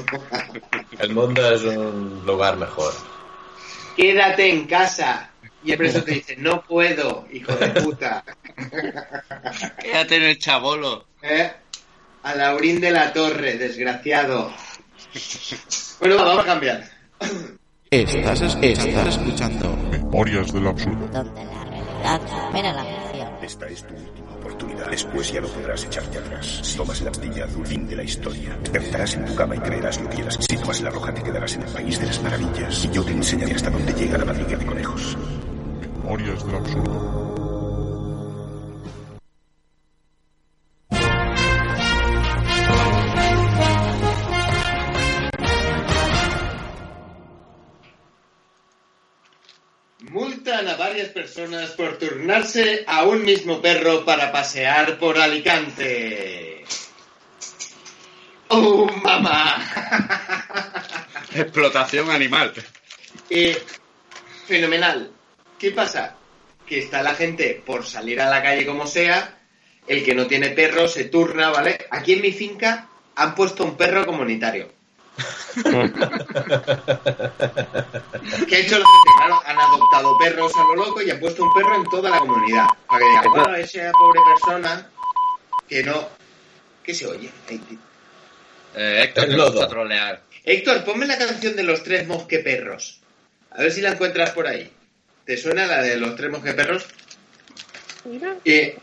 El 0.99 1.15
mundo 1.15 1.49
es 1.55 1.63
un 1.63 2.25
lugar 2.27 2.57
mejor. 2.57 2.93
Quédate 3.97 4.51
en 4.51 4.67
casa. 4.67 5.31
Y 5.65 5.73
el 5.73 5.79
preso 5.79 6.03
te 6.05 6.13
dice, 6.13 6.37
no 6.37 6.63
puedo, 6.63 7.27
hijo 7.33 7.53
de 7.53 7.69
puta. 7.81 8.25
Quédate 9.83 10.17
en 10.17 10.23
el 10.25 10.39
chabolo. 10.39 11.07
¿Eh? 11.23 11.53
A 12.27 12.35
Laurín 12.35 12.81
de 12.81 12.91
la 12.91 13.13
Torre, 13.13 13.57
desgraciado. 13.57 14.51
Bueno, 16.01 16.17
va, 16.17 16.25
vamos 16.25 16.43
a 16.43 16.47
cambiar. 16.47 16.85
Estás, 17.91 18.41
es- 18.43 18.59
estás 18.61 19.09
escuchando. 19.17 19.77
Memorias 19.91 20.53
del 20.53 20.67
absurdo. 20.67 21.07
Donde 21.13 21.45
la 21.45 21.65
realidad 21.65 22.21
supera 22.29 22.73
la 22.73 22.85
ficción. 22.85 23.29
Esta 23.43 23.67
es 23.69 23.87
tu 23.87 23.95
última 23.95 24.33
oportunidad. 24.35 24.91
Después 24.91 25.33
ya 25.33 25.41
no 25.41 25.47
podrás 25.47 25.85
echarte 25.85 26.19
atrás. 26.19 26.61
Si 26.65 26.77
tomas 26.77 27.01
la 27.03 27.13
pastilla 27.13 27.45
azul, 27.45 27.65
fin 27.65 27.87
de 27.87 27.95
la 27.97 28.03
historia. 28.03 28.57
Despertarás 28.61 29.15
en 29.15 29.25
tu 29.27 29.35
cama 29.37 29.55
y 29.55 29.59
creerás 29.61 30.01
lo 30.01 30.09
que 30.11 30.17
quieras. 30.17 30.39
Si 30.41 30.57
tomas 30.57 30.81
la 30.81 30.91
roja, 30.91 31.15
te 31.15 31.23
quedarás 31.23 31.55
en 31.55 31.63
el 31.63 31.69
país 31.73 32.01
de 32.01 32.07
las 32.07 32.23
maravillas. 32.23 32.85
Y 32.85 32.91
yo 32.91 33.05
te 33.05 33.13
enseñaré 33.13 33.55
hasta 33.55 33.71
dónde 33.71 33.93
llega 33.95 34.19
la 34.19 34.25
madriguera 34.25 34.59
de 34.59 34.67
conejos. 34.67 35.17
Memorias 36.03 36.45
del 36.45 36.57
absurdo. 36.57 37.36
A 50.57 50.75
varias 50.77 51.11
personas 51.11 51.73
por 51.73 51.99
turnarse 51.99 52.83
a 52.87 53.05
un 53.05 53.27
mismo 53.27 53.61
perro 53.61 54.07
para 54.07 54.33
pasear 54.33 54.99
por 54.99 55.19
Alicante. 55.19 56.65
¡Oh, 58.49 58.87
mamá! 58.87 59.63
Explotación 61.35 62.11
animal. 62.11 62.55
Eh, 63.29 63.63
fenomenal. 64.47 65.11
¿Qué 65.59 65.73
pasa? 65.73 66.17
Que 66.67 66.79
está 66.79 67.03
la 67.03 67.15
gente 67.15 67.63
por 67.63 67.85
salir 67.85 68.19
a 68.23 68.31
la 68.31 68.43
calle 68.43 68.65
como 68.65 68.87
sea, 68.87 69.39
el 69.87 70.03
que 70.03 70.15
no 70.15 70.27
tiene 70.27 70.49
perro 70.51 70.89
se 70.89 71.05
turna, 71.05 71.51
¿vale? 71.51 71.87
Aquí 71.91 72.15
en 72.15 72.23
mi 72.23 72.33
finca 72.33 72.89
han 73.15 73.35
puesto 73.35 73.63
un 73.63 73.77
perro 73.77 74.07
comunitario. 74.07 74.73
¿Qué 78.49 78.57
ha 78.57 78.59
hecho 78.59 78.79
la 78.79 78.87
gente? 78.87 79.11
Claro, 79.17 79.43
han 79.47 79.59
adoptado 79.59 80.19
perros 80.19 80.53
a 80.57 80.63
lo 80.65 80.77
loco 80.77 81.03
y 81.03 81.11
han 81.11 81.19
puesto 81.21 81.45
un 81.45 81.55
perro 81.55 81.77
en 81.77 81.85
toda 81.85 82.11
la 82.11 82.19
comunidad. 82.19 82.67
Para 82.87 82.99
que 82.99 83.07
digan, 83.07 83.31
bueno, 83.31 83.55
esa 83.57 83.93
pobre 83.93 84.21
persona 84.27 84.91
que 85.69 85.83
no... 85.83 86.09
¿Qué 86.83 86.95
se 86.95 87.07
oye? 87.07 87.31
Ahí, 87.49 87.59
tío. 87.59 87.79
Eh, 88.75 89.03
Héctor, 89.05 89.27
te 89.27 89.37
gusta 89.37 89.69
trolear. 89.69 90.23
Héctor, 90.45 90.85
ponme 90.85 91.07
la 91.07 91.19
canción 91.19 91.57
de 91.57 91.63
los 91.63 91.83
tres 91.83 92.07
mosqueperros. 92.07 93.01
A 93.51 93.63
ver 93.63 93.73
si 93.73 93.81
la 93.81 93.93
encuentras 93.93 94.31
por 94.31 94.47
ahí. 94.47 94.71
¿Te 95.25 95.37
suena 95.37 95.67
la 95.67 95.83
de 95.83 95.97
los 95.97 96.15
tres 96.15 96.31
mosqueperros? 96.31 96.87
Eh, 98.45 98.79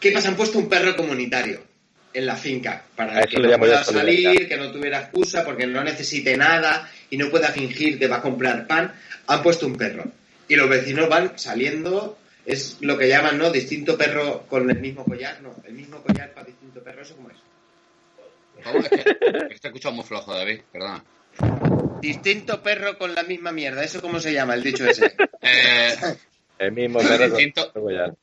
¿Qué 0.00 0.12
pasa? 0.12 0.28
Han 0.28 0.36
puesto 0.36 0.58
un 0.58 0.68
perro 0.68 0.96
comunitario 0.96 1.71
en 2.14 2.26
la 2.26 2.36
finca 2.36 2.84
para 2.96 3.22
que 3.24 3.38
no 3.38 3.58
pueda 3.58 3.82
salir, 3.84 4.48
que 4.48 4.56
no 4.56 4.70
tuviera 4.70 5.00
excusa, 5.00 5.44
porque 5.44 5.66
no 5.66 5.82
necesite 5.82 6.36
nada 6.36 6.88
y 7.10 7.16
no 7.16 7.30
pueda 7.30 7.48
fingir 7.48 7.98
que 7.98 8.06
va 8.08 8.16
a 8.16 8.22
comprar 8.22 8.66
pan. 8.66 8.92
Han 9.26 9.42
puesto 9.42 9.66
un 9.66 9.76
perro. 9.76 10.04
Y 10.48 10.56
los 10.56 10.68
vecinos 10.68 11.08
van 11.08 11.38
saliendo. 11.38 12.18
Es 12.44 12.78
lo 12.80 12.98
que 12.98 13.08
llaman, 13.08 13.38
¿no? 13.38 13.50
Distinto 13.50 13.96
perro 13.96 14.42
con 14.48 14.68
el 14.68 14.78
mismo 14.80 15.04
collar. 15.04 15.40
No, 15.40 15.54
el 15.64 15.74
mismo 15.74 16.02
collar 16.02 16.32
para 16.34 16.46
distinto 16.46 16.82
perro. 16.82 17.02
¿Eso 17.02 17.14
cómo 17.16 17.30
es? 17.30 17.36
¿Cómo? 18.64 18.78
Es 18.80 18.88
que, 18.88 19.16
es 19.54 19.64
escuchado 19.64 19.94
muy 19.94 20.04
flojo, 20.04 20.34
David, 20.34 20.60
perdona. 20.72 21.04
Distinto 22.00 22.60
perro 22.62 22.98
con 22.98 23.14
la 23.14 23.22
misma 23.22 23.52
mierda. 23.52 23.84
¿Eso 23.84 24.00
cómo 24.02 24.18
se 24.18 24.32
llama 24.32 24.54
el 24.54 24.62
dicho 24.62 24.84
ese? 24.88 25.14
Eh, 25.40 25.94
El 26.58 26.72
mismo 26.72 26.98
perro 26.98 27.28
con- 27.28 27.38
Distinto- 27.38 27.72
con 27.72 27.82
collar. 27.82 28.14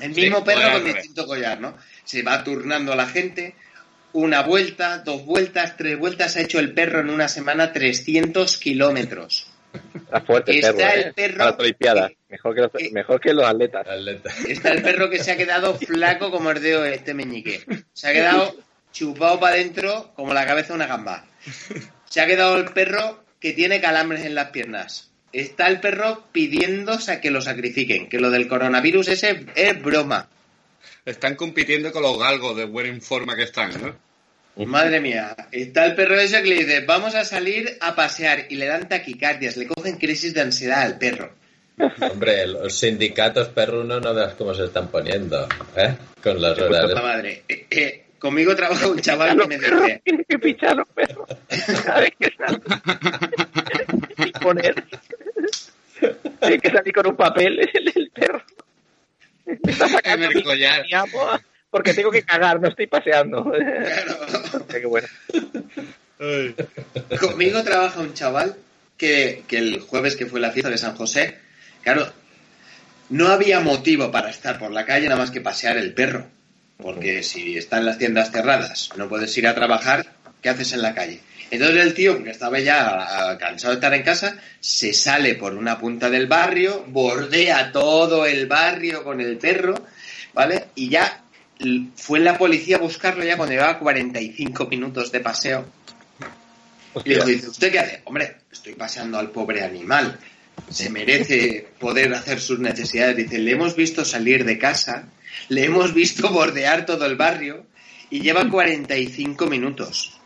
El 0.00 0.14
Sí, 0.14 0.22
mismo 0.22 0.44
perro 0.44 0.72
con 0.72 0.84
distinto 0.84 1.26
collar, 1.26 1.60
¿no? 1.60 1.76
Se 2.04 2.22
va 2.22 2.42
turnando 2.44 2.92
a 2.92 2.96
la 2.96 3.06
gente. 3.06 3.54
Una 4.12 4.42
vuelta, 4.42 4.98
dos 4.98 5.24
vueltas, 5.24 5.76
tres 5.76 5.98
vueltas. 5.98 6.36
Ha 6.36 6.40
hecho 6.40 6.58
el 6.58 6.72
perro 6.72 7.00
en 7.00 7.10
una 7.10 7.28
semana 7.28 7.72
300 7.72 8.56
kilómetros. 8.58 9.48
Está 9.94 10.20
fuerte 10.22 10.52
el 10.52 10.58
Está 10.58 10.72
perro, 10.72 10.92
el 10.94 11.00
¿eh? 11.00 11.12
perro. 11.14 12.08
Mejor 12.28 12.54
que 12.54 12.60
los, 12.60 12.92
mejor 12.92 13.20
que 13.20 13.34
los 13.34 13.44
atletas. 13.44 13.86
Está 14.48 14.72
el 14.72 14.82
perro 14.82 15.10
que 15.10 15.22
se 15.22 15.32
ha 15.32 15.36
quedado 15.36 15.74
flaco 15.78 16.30
como 16.30 16.50
el 16.50 16.62
dedo 16.62 16.82
de 16.82 16.94
este 16.94 17.14
meñique. 17.14 17.64
Se 17.92 18.08
ha 18.08 18.12
quedado 18.12 18.56
chupado 18.92 19.38
para 19.38 19.54
adentro 19.54 20.12
como 20.14 20.32
la 20.32 20.46
cabeza 20.46 20.68
de 20.68 20.74
una 20.74 20.86
gamba. 20.86 21.26
Se 22.08 22.20
ha 22.20 22.26
quedado 22.26 22.56
el 22.56 22.66
perro 22.72 23.24
que 23.40 23.52
tiene 23.52 23.80
calambres 23.80 24.24
en 24.24 24.34
las 24.34 24.50
piernas. 24.50 25.07
Está 25.32 25.68
el 25.68 25.80
perro 25.80 26.24
pidiendo 26.32 26.98
sa- 26.98 27.20
que 27.20 27.30
lo 27.30 27.40
sacrifiquen, 27.40 28.08
que 28.08 28.18
lo 28.18 28.30
del 28.30 28.48
coronavirus 28.48 29.08
ese 29.08 29.46
es 29.54 29.82
broma. 29.82 30.28
Están 31.04 31.36
compitiendo 31.36 31.92
con 31.92 32.02
los 32.02 32.18
galgos 32.18 32.56
de 32.56 32.64
buena 32.64 33.00
forma 33.00 33.36
que 33.36 33.44
están, 33.44 33.70
¿no? 33.80 33.94
Madre 34.66 35.00
mía, 35.00 35.36
está 35.52 35.86
el 35.86 35.94
perro 35.94 36.18
ese 36.18 36.42
que 36.42 36.48
le 36.48 36.56
dice, 36.64 36.80
vamos 36.80 37.14
a 37.14 37.24
salir 37.24 37.76
a 37.80 37.94
pasear 37.94 38.46
y 38.48 38.56
le 38.56 38.66
dan 38.66 38.88
taquicardias, 38.88 39.56
le 39.56 39.68
cogen 39.68 39.98
crisis 39.98 40.34
de 40.34 40.40
ansiedad 40.40 40.82
al 40.82 40.98
perro. 40.98 41.32
Hombre, 42.00 42.44
los 42.48 42.76
sindicatos 42.76 43.48
perrunos 43.48 44.02
no 44.02 44.12
veas 44.12 44.34
cómo 44.34 44.52
se 44.52 44.64
están 44.64 44.88
poniendo, 44.88 45.46
¿eh? 45.76 45.94
Con 46.20 46.42
las 46.42 46.58
horas. 46.58 46.86
Puta 46.86 47.02
madre. 47.02 47.44
Eh, 47.48 47.66
eh, 47.70 48.04
conmigo 48.18 48.56
trabaja 48.56 48.88
un 48.88 49.00
chaval 49.00 49.38
que 49.38 49.46
me 49.46 49.58
dice, 49.58 50.00
Tienes 50.02 50.26
que 50.26 50.38
pichar 50.40 50.74
los 50.76 50.88
perros. 50.88 51.28
Poner. 54.40 54.84
Tienes 56.40 56.62
que 56.62 56.70
salir 56.70 56.92
con 56.92 57.06
un 57.06 57.16
papel 57.16 57.58
el, 57.60 57.92
el 57.94 58.10
perro. 58.10 58.42
Me 59.46 59.72
está 59.72 59.88
sacando 59.88 60.26
En 60.26 60.36
el 60.36 60.44
collar. 60.44 60.84
mi 60.84 60.94
amo 60.94 61.38
porque 61.70 61.92
tengo 61.92 62.10
que 62.10 62.22
cagar, 62.22 62.60
no 62.60 62.68
estoy 62.68 62.86
paseando. 62.86 63.52
Qué 64.70 64.86
bueno. 64.86 65.06
Conmigo 67.20 67.62
trabaja 67.62 68.00
un 68.00 68.14
chaval 68.14 68.56
que, 68.96 69.44
que 69.46 69.58
el 69.58 69.80
jueves 69.80 70.16
que 70.16 70.26
fue 70.26 70.40
la 70.40 70.50
fiesta 70.50 70.70
de 70.70 70.78
San 70.78 70.96
José, 70.96 71.38
claro, 71.82 72.10
no 73.10 73.28
había 73.28 73.60
motivo 73.60 74.10
para 74.10 74.30
estar 74.30 74.58
por 74.58 74.70
la 74.70 74.84
calle 74.84 75.08
nada 75.08 75.20
más 75.20 75.30
que 75.30 75.40
pasear 75.40 75.76
el 75.76 75.92
perro. 75.92 76.26
Porque 76.78 77.22
si 77.24 77.58
están 77.58 77.84
las 77.84 77.98
tiendas 77.98 78.30
cerradas, 78.30 78.90
no 78.96 79.08
puedes 79.08 79.36
ir 79.36 79.48
a 79.48 79.54
trabajar, 79.54 80.12
¿qué 80.40 80.48
haces 80.48 80.72
en 80.72 80.82
la 80.82 80.94
calle? 80.94 81.20
Entonces 81.50 81.82
el 81.82 81.94
tío, 81.94 82.22
que 82.22 82.30
estaba 82.30 82.58
ya 82.60 83.36
cansado 83.38 83.72
de 83.72 83.78
estar 83.78 83.94
en 83.94 84.02
casa, 84.02 84.36
se 84.60 84.92
sale 84.92 85.34
por 85.34 85.54
una 85.54 85.78
punta 85.78 86.10
del 86.10 86.26
barrio, 86.26 86.84
bordea 86.88 87.72
todo 87.72 88.26
el 88.26 88.46
barrio 88.46 89.02
con 89.02 89.20
el 89.20 89.38
perro, 89.38 89.74
¿vale? 90.34 90.66
Y 90.74 90.90
ya 90.90 91.24
fue 91.96 92.20
la 92.20 92.36
policía 92.36 92.76
a 92.76 92.80
buscarlo 92.80 93.24
ya 93.24 93.36
cuando 93.36 93.54
llevaba 93.54 93.78
45 93.78 94.66
minutos 94.66 95.10
de 95.10 95.20
paseo. 95.20 95.66
Y 97.04 97.14
le 97.14 97.24
dice, 97.24 97.48
¿usted 97.48 97.72
qué 97.72 97.78
hace? 97.78 98.02
Hombre, 98.04 98.36
estoy 98.50 98.74
paseando 98.74 99.18
al 99.18 99.30
pobre 99.30 99.62
animal. 99.62 100.18
Se 100.68 100.90
merece 100.90 101.68
poder 101.78 102.12
hacer 102.14 102.40
sus 102.40 102.58
necesidades. 102.58 103.16
Dice, 103.16 103.38
le 103.38 103.52
hemos 103.52 103.76
visto 103.76 104.04
salir 104.04 104.44
de 104.44 104.58
casa, 104.58 105.08
le 105.48 105.64
hemos 105.64 105.94
visto 105.94 106.28
bordear 106.32 106.84
todo 106.84 107.06
el 107.06 107.16
barrio 107.16 107.66
y 108.10 108.20
lleva 108.20 108.48
45 108.48 109.46
minutos. 109.46 110.17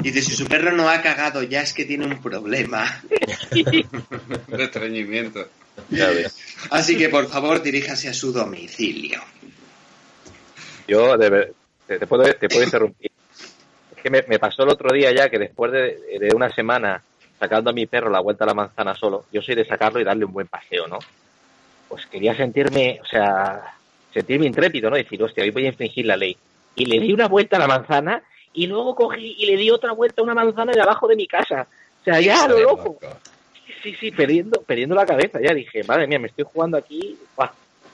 Dice, 0.00 0.22
si 0.22 0.34
su 0.34 0.46
perro 0.46 0.72
no 0.72 0.88
ha 0.88 1.00
cagado 1.02 1.42
ya 1.42 1.60
es 1.62 1.72
que 1.72 1.84
tiene 1.84 2.06
un 2.06 2.20
problema. 2.20 3.02
De 3.50 4.64
estreñimiento. 4.64 5.48
Ya 5.90 6.08
ves. 6.10 6.36
Así 6.70 6.96
que 6.96 7.08
por 7.08 7.26
favor 7.28 7.62
diríjase 7.62 8.08
a 8.08 8.14
su 8.14 8.32
domicilio. 8.32 9.20
Yo, 10.86 11.16
de 11.16 11.30
ver- 11.30 11.52
te, 11.86 11.98
te 11.98 12.06
puedo, 12.06 12.24
te 12.34 12.48
puedo 12.48 12.64
interrumpir. 12.64 13.10
Es 13.96 14.02
que 14.02 14.10
me, 14.10 14.22
me 14.28 14.38
pasó 14.38 14.62
el 14.62 14.68
otro 14.70 14.92
día 14.92 15.12
ya 15.14 15.28
que 15.30 15.38
después 15.38 15.72
de, 15.72 15.98
de 16.20 16.34
una 16.34 16.50
semana 16.54 17.02
sacando 17.38 17.70
a 17.70 17.72
mi 17.72 17.86
perro 17.86 18.10
la 18.10 18.20
vuelta 18.20 18.44
a 18.44 18.46
la 18.48 18.54
manzana 18.54 18.94
solo, 18.94 19.26
yo 19.32 19.42
soy 19.42 19.54
de 19.54 19.64
sacarlo 19.64 20.00
y 20.00 20.04
darle 20.04 20.24
un 20.24 20.32
buen 20.32 20.46
paseo, 20.46 20.86
¿no? 20.86 20.98
Pues 21.88 22.06
quería 22.06 22.34
sentirme, 22.36 23.00
o 23.02 23.06
sea, 23.06 23.74
sentirme 24.12 24.46
intrépido, 24.46 24.90
¿no? 24.90 24.96
Decir, 24.96 25.22
hostia, 25.22 25.42
hoy 25.44 25.50
voy 25.50 25.64
a 25.66 25.68
infringir 25.68 26.06
la 26.06 26.16
ley. 26.16 26.36
Y 26.76 26.86
le 26.86 27.00
di 27.00 27.12
una 27.12 27.28
vuelta 27.28 27.56
a 27.56 27.60
la 27.60 27.66
manzana 27.66 28.22
y 28.54 28.66
luego 28.68 28.94
cogí 28.94 29.34
y 29.38 29.46
le 29.46 29.56
di 29.56 29.70
otra 29.70 29.92
vuelta 29.92 30.22
a 30.22 30.24
una 30.24 30.34
manzana 30.34 30.72
de 30.72 30.80
abajo 30.80 31.08
de 31.08 31.16
mi 31.16 31.26
casa. 31.26 31.66
O 32.00 32.04
sea, 32.04 32.20
ya 32.20 32.44
a 32.44 32.48
lo 32.48 32.60
loco. 32.60 32.98
Sí, 33.82 33.94
sí, 33.98 34.10
perdiendo, 34.12 34.62
perdiendo 34.62 34.94
la 34.94 35.04
cabeza. 35.04 35.40
Ya 35.42 35.52
dije, 35.52 35.82
madre 35.84 36.06
mía, 36.06 36.18
me 36.18 36.28
estoy 36.28 36.44
jugando 36.50 36.78
aquí, 36.78 37.18
buah, 37.36 37.50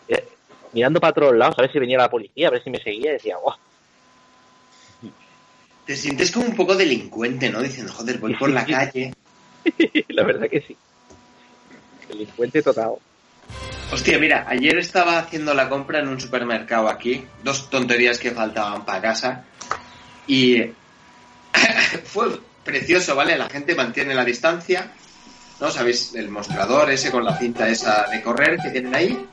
eh, 0.09 0.25
mirando 0.73 1.01
para 1.01 1.15
todos 1.15 1.35
lados, 1.35 1.59
a 1.59 1.63
ver 1.63 1.73
si 1.73 1.79
venía 1.79 1.99
la 1.99 2.11
policía, 2.11 2.49
a 2.49 2.51
ver 2.51 2.63
si 2.63 2.71
me 2.71 2.81
seguía. 2.81 3.11
Y 3.11 3.15
decía, 3.15 3.37
guau, 3.39 3.57
Te 5.87 5.97
sientes 5.97 6.31
como 6.31 6.47
un 6.47 6.55
poco 6.55 6.77
delincuente, 6.77 7.51
¿no? 7.51 7.63
Diciendo, 7.63 7.93
joder, 7.93 8.19
voy 8.19 8.35
por 8.37 8.51
la 8.51 8.65
calle. 8.67 9.15
la 10.09 10.23
verdad 10.25 10.49
que 10.49 10.61
sí. 10.61 10.77
Delincuente 12.09 12.63
total. 12.63 12.95
Hostia, 13.93 14.19
mira, 14.19 14.47
ayer 14.49 14.79
estaba 14.79 15.19
haciendo 15.19 15.55
la 15.55 15.69
compra 15.69 15.99
en 15.99 16.09
un 16.09 16.21
supermercado 16.21 16.89
aquí, 16.89 17.25
dos 17.43 17.71
tonterías 17.71 18.19
que 18.19 18.31
faltaban 18.31 18.85
para 18.85 19.01
casa, 19.01 19.45
y 20.31 20.73
fue 22.05 22.41
precioso, 22.63 23.17
¿vale? 23.17 23.37
La 23.37 23.49
gente 23.51 23.75
mantiene 23.75 24.15
la 24.15 24.25
distancia, 24.25 24.93
¿no? 25.59 25.73
¿Sabéis? 25.73 26.15
El 26.15 26.29
mostrador 26.29 26.89
ese 26.93 27.11
con 27.11 27.25
la 27.25 27.37
cinta 27.37 27.69
esa 27.69 28.07
de 28.07 28.23
correr 28.23 28.59
que 28.63 28.71
tienen 28.71 28.95
ahí. 28.95 29.27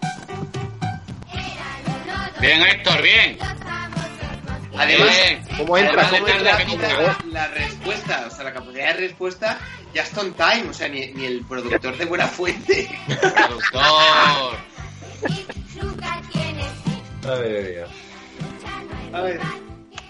Bien, 2.41 2.61
Héctor, 2.63 3.01
bien. 3.03 3.37
Además, 4.75 5.09
Bien. 5.09 5.43
¿Cómo 5.57 5.77
entra? 5.77 6.07
Además, 6.07 6.19
¿cómo 6.19 6.27
entra 6.27 6.65
nunca. 6.65 7.01
la, 7.01 7.17
la 7.31 7.47
respuesta? 7.47 8.25
O 8.27 8.29
sea, 8.31 8.43
la 8.43 8.53
capacidad 8.53 8.87
de 8.87 8.93
respuesta 8.93 9.59
ya 9.93 10.01
está 10.01 10.21
on 10.21 10.33
time, 10.33 10.69
o 10.69 10.73
sea, 10.73 10.87
ni, 10.87 11.07
ni 11.13 11.25
el 11.25 11.45
productor 11.45 11.97
de 11.97 12.05
Buena 12.05 12.27
Fuente. 12.27 12.89
Productor. 13.07 14.57
Ay, 17.23 17.73
Dios. 17.73 17.89
A 19.13 19.21
ver, 19.21 19.39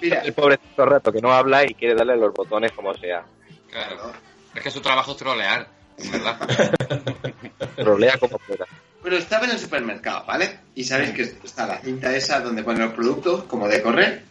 mira, 0.01 0.21
El 0.21 0.33
pobre 0.33 0.57
todo 0.75 0.85
el 0.85 0.91
rato 0.91 1.11
que 1.11 1.21
no 1.21 1.31
habla 1.31 1.63
y 1.63 1.73
quiere 1.73 1.95
darle 1.95 2.17
los 2.17 2.33
botones 2.33 2.71
como 2.71 2.93
sea. 2.93 3.23
Claro. 3.69 4.11
Es 4.55 4.63
que 4.63 4.71
su 4.71 4.81
trabajo 4.81 5.11
es 5.11 5.17
trolear, 5.17 5.67
en 5.97 6.11
¿verdad? 6.11 6.39
Trolea 7.75 8.17
como 8.17 8.37
pueda. 8.39 8.65
Pero 9.03 9.17
estaba 9.17 9.45
en 9.45 9.51
el 9.51 9.59
supermercado, 9.59 10.25
¿vale? 10.25 10.59
Y 10.75 10.83
sabéis 10.83 11.11
que 11.11 11.21
está 11.21 11.67
la 11.67 11.77
cinta 11.77 12.15
esa 12.15 12.41
donde 12.41 12.63
ponen 12.63 12.83
los 12.83 12.93
productos, 12.93 13.43
como 13.43 13.67
de 13.67 13.81
correr. 13.81 14.23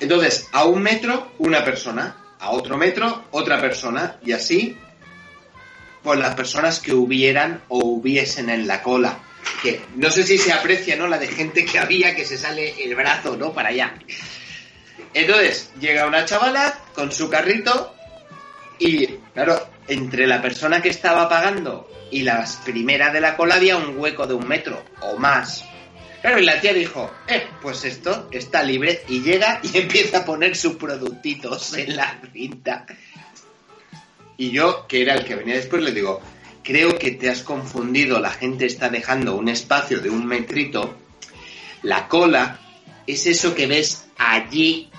Entonces, 0.00 0.48
a 0.52 0.64
un 0.64 0.82
metro, 0.82 1.32
una 1.38 1.64
persona. 1.64 2.16
A 2.38 2.50
otro 2.50 2.76
metro, 2.76 3.24
otra 3.30 3.60
persona. 3.60 4.16
Y 4.24 4.32
así, 4.32 4.76
por 6.02 6.18
las 6.18 6.34
personas 6.34 6.80
que 6.80 6.94
hubieran 6.94 7.62
o 7.68 7.78
hubiesen 7.78 8.50
en 8.50 8.66
la 8.66 8.82
cola. 8.82 9.18
No 9.96 10.10
sé 10.10 10.22
si 10.24 10.38
se 10.38 10.52
aprecia, 10.52 10.96
¿no? 10.96 11.06
La 11.06 11.18
de 11.18 11.28
gente 11.28 11.64
que 11.64 11.78
había 11.78 12.14
que 12.14 12.24
se 12.24 12.38
sale 12.38 12.82
el 12.82 12.94
brazo, 12.94 13.36
¿no? 13.36 13.52
Para 13.52 13.70
allá. 13.70 13.94
Entonces, 15.14 15.70
llega 15.80 16.06
una 16.06 16.24
chavala 16.24 16.78
con 16.94 17.10
su 17.12 17.30
carrito 17.30 17.94
y, 18.78 19.06
claro, 19.32 19.68
entre 19.88 20.26
la 20.26 20.42
persona 20.42 20.82
que 20.82 20.90
estaba 20.90 21.28
pagando 21.28 21.90
y 22.10 22.22
la 22.22 22.46
primera 22.64 23.12
de 23.12 23.20
la 23.20 23.36
cola 23.36 23.56
había 23.56 23.76
un 23.76 23.98
hueco 23.98 24.26
de 24.26 24.34
un 24.34 24.46
metro 24.46 24.84
o 25.00 25.16
más. 25.16 25.64
Claro, 26.20 26.40
y 26.40 26.44
la 26.44 26.60
tía 26.60 26.72
dijo, 26.72 27.10
eh, 27.28 27.46
pues 27.62 27.84
esto 27.84 28.28
está 28.30 28.62
libre 28.62 29.02
y 29.08 29.22
llega 29.22 29.60
y 29.62 29.78
empieza 29.78 30.18
a 30.18 30.24
poner 30.24 30.56
sus 30.56 30.76
productitos 30.76 31.74
en 31.74 31.96
la 31.96 32.20
cinta. 32.32 32.86
Y 34.36 34.50
yo, 34.50 34.86
que 34.86 35.02
era 35.02 35.14
el 35.14 35.24
que 35.24 35.34
venía 35.34 35.54
después, 35.54 35.82
le 35.82 35.92
digo, 35.92 36.20
creo 36.66 36.98
que 36.98 37.12
te 37.12 37.30
has 37.30 37.42
confundido, 37.42 38.18
la 38.18 38.30
gente 38.30 38.66
está 38.66 38.88
dejando 38.88 39.36
un 39.36 39.48
espacio 39.48 40.00
de 40.00 40.10
un 40.10 40.26
metrito. 40.26 40.96
La 41.82 42.08
cola 42.08 42.58
es 43.06 43.26
eso 43.26 43.54
que 43.54 43.66
ves 43.66 44.08
allí 44.18 44.90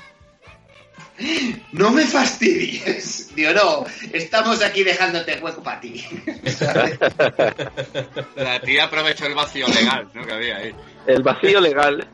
no 1.71 1.91
me 1.91 2.05
fastidies. 2.05 3.31
Digo, 3.35 3.51
no, 3.53 3.85
estamos 4.13 4.61
aquí 4.63 4.83
dejándote 4.83 5.39
hueco 5.39 5.63
para 5.63 5.79
ti. 5.79 6.05
¿Sabes? 6.45 6.97
La 8.35 8.59
tía 8.61 8.85
aprovechó 8.85 9.25
el 9.25 9.35
vacío 9.35 9.67
legal, 9.67 10.09
¿no? 10.13 10.25
Que 10.25 10.33
había 10.33 10.57
ahí. 10.57 10.75
El 11.07 11.23
vacío 11.23 11.59
legal. 11.59 12.07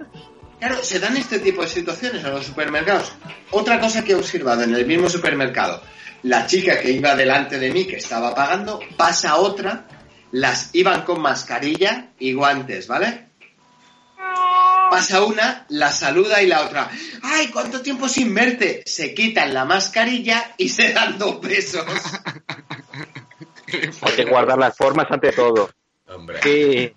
Claro, 0.60 0.82
se 0.82 1.00
dan 1.00 1.18
este 1.18 1.40
tipo 1.40 1.62
de 1.62 1.68
situaciones 1.68 2.24
en 2.24 2.32
los 2.32 2.46
supermercados. 2.46 3.12
Otra 3.52 3.80
cosa 3.80 4.04
que 4.04 4.14
he 4.14 4.16
observado 4.16 4.64
en 4.64 4.74
el 4.74 4.86
mismo 4.86 5.10
supermercado, 5.10 5.82
la 6.24 6.48
chica 6.48 6.80
que 6.80 6.92
iba 6.92 7.16
delante 7.16 7.60
de 7.60 7.72
mí, 7.72 7.86
que 7.86 7.98
estaba 7.98 8.34
pagando, 8.34 8.80
pasa 8.98 9.38
otra, 9.38 9.88
las 10.32 10.70
iban 10.74 11.04
con 11.04 11.22
mascarilla 11.22 12.10
y 12.20 12.34
guantes, 12.34 12.88
¿vale? 12.88 13.28
Pasa 14.90 15.24
una, 15.24 15.66
la 15.70 15.92
saluda 15.92 16.42
y 16.42 16.48
la 16.48 16.62
otra, 16.62 16.90
¡ay, 17.24 17.48
cuánto 17.48 17.82
tiempo 17.82 18.08
sin 18.08 18.34
verte! 18.34 18.84
Se 18.86 19.14
quitan 19.14 19.54
la 19.54 19.66
mascarilla 19.66 20.54
y 20.58 20.70
se 20.70 20.94
dan 20.94 21.18
dos 21.18 21.42
besos. 21.42 21.86
Hay 24.02 24.14
que 24.16 24.26
guardar 24.26 24.58
las 24.58 24.78
formas 24.78 25.08
ante 25.10 25.32
todo. 25.32 25.72
Hombre. 26.08 26.40
Sí. 26.44 26.94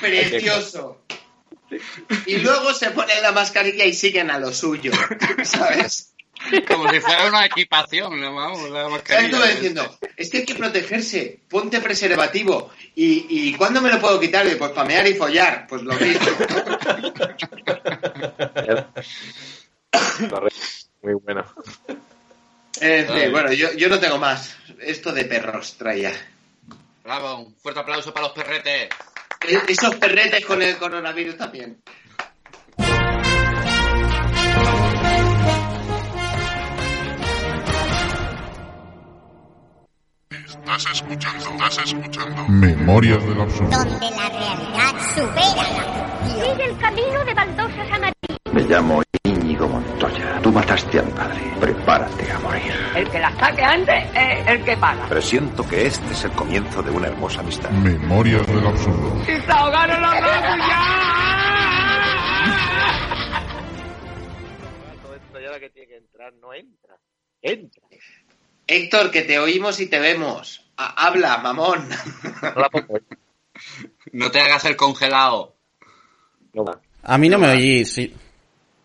Precioso. 0.00 1.02
Y 2.26 2.36
luego 2.36 2.72
se 2.72 2.90
ponen 2.90 3.20
la 3.22 3.32
mascarilla 3.32 3.84
y 3.84 3.92
siguen 3.92 4.30
a 4.30 4.38
lo 4.38 4.52
suyo, 4.52 4.92
¿sabes? 5.44 6.14
Como 6.68 6.90
si 6.90 7.00
fuera 7.00 7.26
una 7.28 7.44
equipación, 7.46 8.20
¿no? 8.20 8.34
Vamos, 8.34 8.62
la 8.70 8.82
¿Sabes 8.82 8.90
mascarilla. 8.92 9.30
tú 9.38 9.46
diciendo? 9.46 9.98
Es 10.16 10.30
que 10.30 10.38
hay 10.38 10.44
que 10.44 10.54
protegerse, 10.54 11.40
ponte 11.48 11.80
preservativo. 11.80 12.70
¿Y, 12.94 13.26
y 13.28 13.54
cuándo 13.54 13.80
me 13.80 13.90
lo 13.90 14.00
puedo 14.00 14.18
quitar? 14.20 14.46
Pues 14.56 14.70
pamear 14.72 15.06
y 15.06 15.14
follar. 15.14 15.66
Pues 15.68 15.82
lo 15.82 15.92
mismo. 15.94 16.26
Muy 21.02 21.14
bueno. 21.14 21.44
En 22.80 23.06
fin, 23.08 23.32
bueno, 23.32 23.52
yo, 23.52 23.72
yo 23.74 23.88
no 23.88 23.98
tengo 23.98 24.18
más. 24.18 24.56
Esto 24.80 25.12
de 25.12 25.24
perros 25.24 25.76
traía. 25.78 26.12
Bravo, 27.04 27.36
un 27.38 27.54
fuerte 27.56 27.80
aplauso 27.80 28.12
para 28.12 28.26
los 28.26 28.34
perretes. 28.36 28.88
E- 29.48 29.62
Esos 29.68 29.94
perretes 29.96 30.44
con 30.44 30.60
el 30.62 30.76
coronavirus 30.76 31.36
también. 31.36 31.80
Estás 40.66 40.94
escuchando, 40.94 41.64
estás 41.64 41.78
escuchando. 41.78 42.48
Memorias 42.48 43.24
del 43.24 43.40
absurdo. 43.40 43.70
Donde 43.70 44.10
la 44.10 44.28
realidad 44.28 44.94
supera 45.14 45.62
la 45.62 45.84
ficción. 45.94 46.56
Sigue 46.56 46.64
el 46.64 46.78
camino 46.78 47.24
de 47.24 47.34
baldosas 47.34 47.92
amarillas. 47.92 48.38
Me 48.52 48.62
llamo 48.62 49.02
Íñigo 49.22 49.68
Montoya. 49.68 50.40
Tú 50.42 50.50
mataste 50.50 50.98
a 50.98 51.02
mi 51.02 51.12
padre. 51.12 51.38
Prepárate 51.60 52.32
a 52.32 52.38
morir. 52.40 52.72
El 52.96 53.08
que 53.08 53.20
la 53.20 53.30
saque 53.38 53.62
antes 53.62 54.04
es 54.12 54.48
el 54.48 54.64
que 54.64 54.76
paga. 54.76 55.08
Presiento 55.08 55.68
que 55.68 55.86
este 55.86 56.12
es 56.12 56.24
el 56.24 56.32
comienzo 56.32 56.82
de 56.82 56.90
una 56.90 57.06
hermosa 57.06 57.40
amistad. 57.42 57.70
Memorias 57.70 58.44
del 58.48 58.66
absurdo. 58.66 59.22
¡Y 59.22 59.40
se 59.40 59.52
ahogaron 59.52 60.02
los 60.02 60.14
gatos 60.14 60.66
Todo 65.00 65.14
esto 65.14 65.40
ya 65.40 65.50
la 65.52 65.60
que 65.60 65.70
tiene 65.70 65.86
que 65.86 65.96
entrar 65.98 66.32
no 66.34 66.52
entra. 66.52 66.98
Entra. 67.40 67.86
Héctor, 68.66 69.10
que 69.10 69.22
te 69.22 69.38
oímos 69.38 69.80
y 69.80 69.86
te 69.86 69.98
vemos. 69.98 70.64
Ha- 70.76 71.06
habla, 71.06 71.38
mamón. 71.38 71.88
No 72.56 72.70
pongo. 72.70 72.98
No 74.12 74.30
te 74.30 74.40
hagas 74.40 74.64
el 74.64 74.76
congelado. 74.76 75.54
No 76.52 76.64
va. 76.64 76.80
A 77.02 77.18
mí 77.18 77.28
no 77.28 77.38
me 77.38 77.48
oís, 77.50 77.92
sí. 77.92 78.14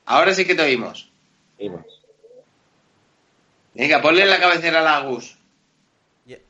Ahora 0.06 0.34
sí 0.34 0.46
que 0.46 0.56
te 0.56 0.62
oímos. 0.62 1.12
Venga, 3.74 4.02
ponle 4.02 4.26
la 4.26 4.40
cabecera 4.40 4.80
a 4.80 4.84
la 4.84 5.00
Gus. 5.08 5.38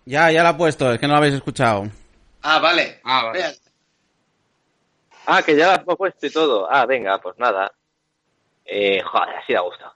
Ya, 0.06 0.32
ya 0.32 0.44
la 0.44 0.50
he 0.52 0.54
puesto, 0.56 0.92
es 0.92 1.00
que 1.00 1.08
no 1.08 1.14
la 1.14 1.20
habéis 1.20 1.36
escuchado. 1.36 1.90
Ah, 2.42 2.60
vale. 2.60 3.00
Ah, 3.04 3.26
vale. 3.26 3.56
Ah, 5.28 5.42
que 5.44 5.56
ya 5.56 5.68
la 5.68 5.76
he 5.76 5.96
puesto 5.96 6.26
y 6.26 6.32
todo. 6.32 6.68
Ah, 6.72 6.86
venga, 6.86 7.20
pues 7.22 7.38
nada. 7.38 7.72
Eh, 8.66 9.02
joder, 9.04 9.36
así 9.38 9.54
da 9.54 9.62
gusto. 9.62 9.94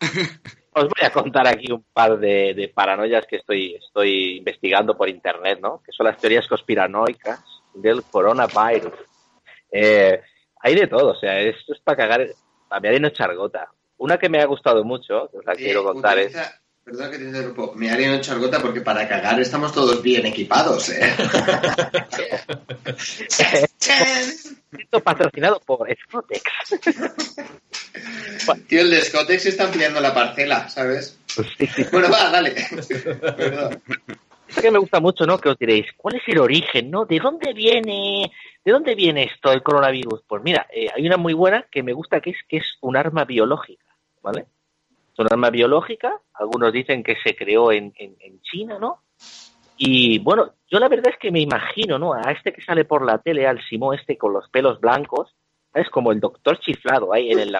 Os 0.78 0.84
voy 0.84 1.04
a 1.04 1.10
contar 1.10 1.48
aquí 1.48 1.72
un 1.72 1.84
par 1.92 2.18
de, 2.18 2.54
de 2.54 2.68
paranoias 2.68 3.26
que 3.26 3.36
estoy, 3.36 3.74
estoy 3.74 4.38
investigando 4.38 4.96
por 4.96 5.08
internet, 5.08 5.58
¿no? 5.60 5.82
Que 5.84 5.92
son 5.92 6.06
las 6.06 6.18
teorías 6.18 6.46
conspiranoicas 6.46 7.40
del 7.74 8.04
coronavirus. 8.04 8.94
Eh, 9.72 10.20
hay 10.60 10.74
de 10.74 10.86
todo, 10.86 11.12
o 11.12 11.16
sea, 11.16 11.40
esto 11.40 11.72
es 11.72 11.80
para 11.80 11.96
cagar, 11.96 12.26
para 12.68 12.80
mear 12.80 12.94
y 12.94 13.00
no 13.00 13.08
echar 13.08 13.34
gota. 13.34 13.68
Una 13.96 14.18
que 14.18 14.28
me 14.28 14.40
ha 14.40 14.46
gustado 14.46 14.84
mucho, 14.84 15.28
que 15.30 15.38
os 15.38 15.44
la 15.44 15.54
eh, 15.54 15.56
quiero 15.56 15.82
contar, 15.82 16.18
es... 16.18 16.36
Perdón 16.84 17.10
que 17.10 17.18
te 17.18 17.24
interrumpo. 17.24 17.74
Me 17.74 17.90
haría 17.90 18.12
un 18.12 18.20
chargota 18.20 18.60
porque 18.60 18.80
para 18.80 19.06
cagar 19.06 19.38
estamos 19.40 19.74
todos 19.74 20.02
bien 20.02 20.24
equipados, 20.24 20.88
¿eh? 20.88 21.00
Esto 23.80 25.00
patrocinado 25.00 25.60
por 25.60 25.88
Scotex. 26.04 26.42
Tío, 28.68 28.80
el 28.80 28.90
de 28.90 29.00
Scotex 29.00 29.46
está 29.46 29.64
ampliando 29.64 30.00
la 30.00 30.14
parcela, 30.14 30.68
¿sabes? 30.68 31.18
Bueno, 31.92 32.08
va, 32.10 32.30
dale. 32.30 32.54
Perdón. 33.36 33.82
Es 34.48 34.62
que 34.62 34.70
me 34.70 34.78
gusta 34.78 35.00
mucho, 35.00 35.26
¿no? 35.26 35.38
Que 35.38 35.50
os 35.50 35.58
diréis, 35.58 35.86
¿cuál 35.96 36.16
es 36.16 36.22
el 36.26 36.38
origen, 36.38 36.90
no? 36.90 37.04
¿De 37.04 37.18
dónde 37.18 37.52
viene? 37.52 38.32
¿De 38.64 38.72
dónde 38.72 38.94
viene 38.94 39.24
esto, 39.24 39.52
el 39.52 39.62
coronavirus? 39.62 40.22
Pues 40.26 40.42
mira, 40.42 40.66
eh, 40.72 40.88
hay 40.94 41.06
una 41.06 41.18
muy 41.18 41.34
buena 41.34 41.66
que 41.70 41.82
me 41.82 41.92
gusta 41.92 42.20
que 42.20 42.30
es 42.30 42.38
que 42.48 42.58
es 42.58 42.78
un 42.80 42.96
arma 42.96 43.24
biológica, 43.24 43.84
¿vale? 44.22 44.46
Es 45.12 45.18
un 45.18 45.26
arma 45.30 45.50
biológica, 45.50 46.20
algunos 46.34 46.72
dicen 46.72 47.02
que 47.02 47.16
se 47.22 47.36
creó 47.36 47.72
en, 47.72 47.92
en, 47.96 48.16
en 48.20 48.40
China, 48.40 48.78
¿no? 48.78 49.02
Y 49.78 50.18
bueno, 50.18 50.54
yo 50.68 50.78
la 50.80 50.88
verdad 50.88 51.12
es 51.12 51.18
que 51.18 51.30
me 51.30 51.40
imagino, 51.40 51.98
¿no? 51.98 52.12
A 52.12 52.32
este 52.32 52.52
que 52.52 52.62
sale 52.62 52.84
por 52.84 53.04
la 53.06 53.18
tele, 53.18 53.46
al 53.46 53.64
Simón 53.68 53.96
este 53.98 54.18
con 54.18 54.32
los 54.32 54.48
pelos 54.50 54.80
blancos, 54.80 55.34
es 55.72 55.88
como 55.90 56.12
el 56.12 56.20
doctor 56.20 56.58
chiflado 56.58 57.12
ahí 57.12 57.30
en 57.30 57.38
el. 57.38 57.56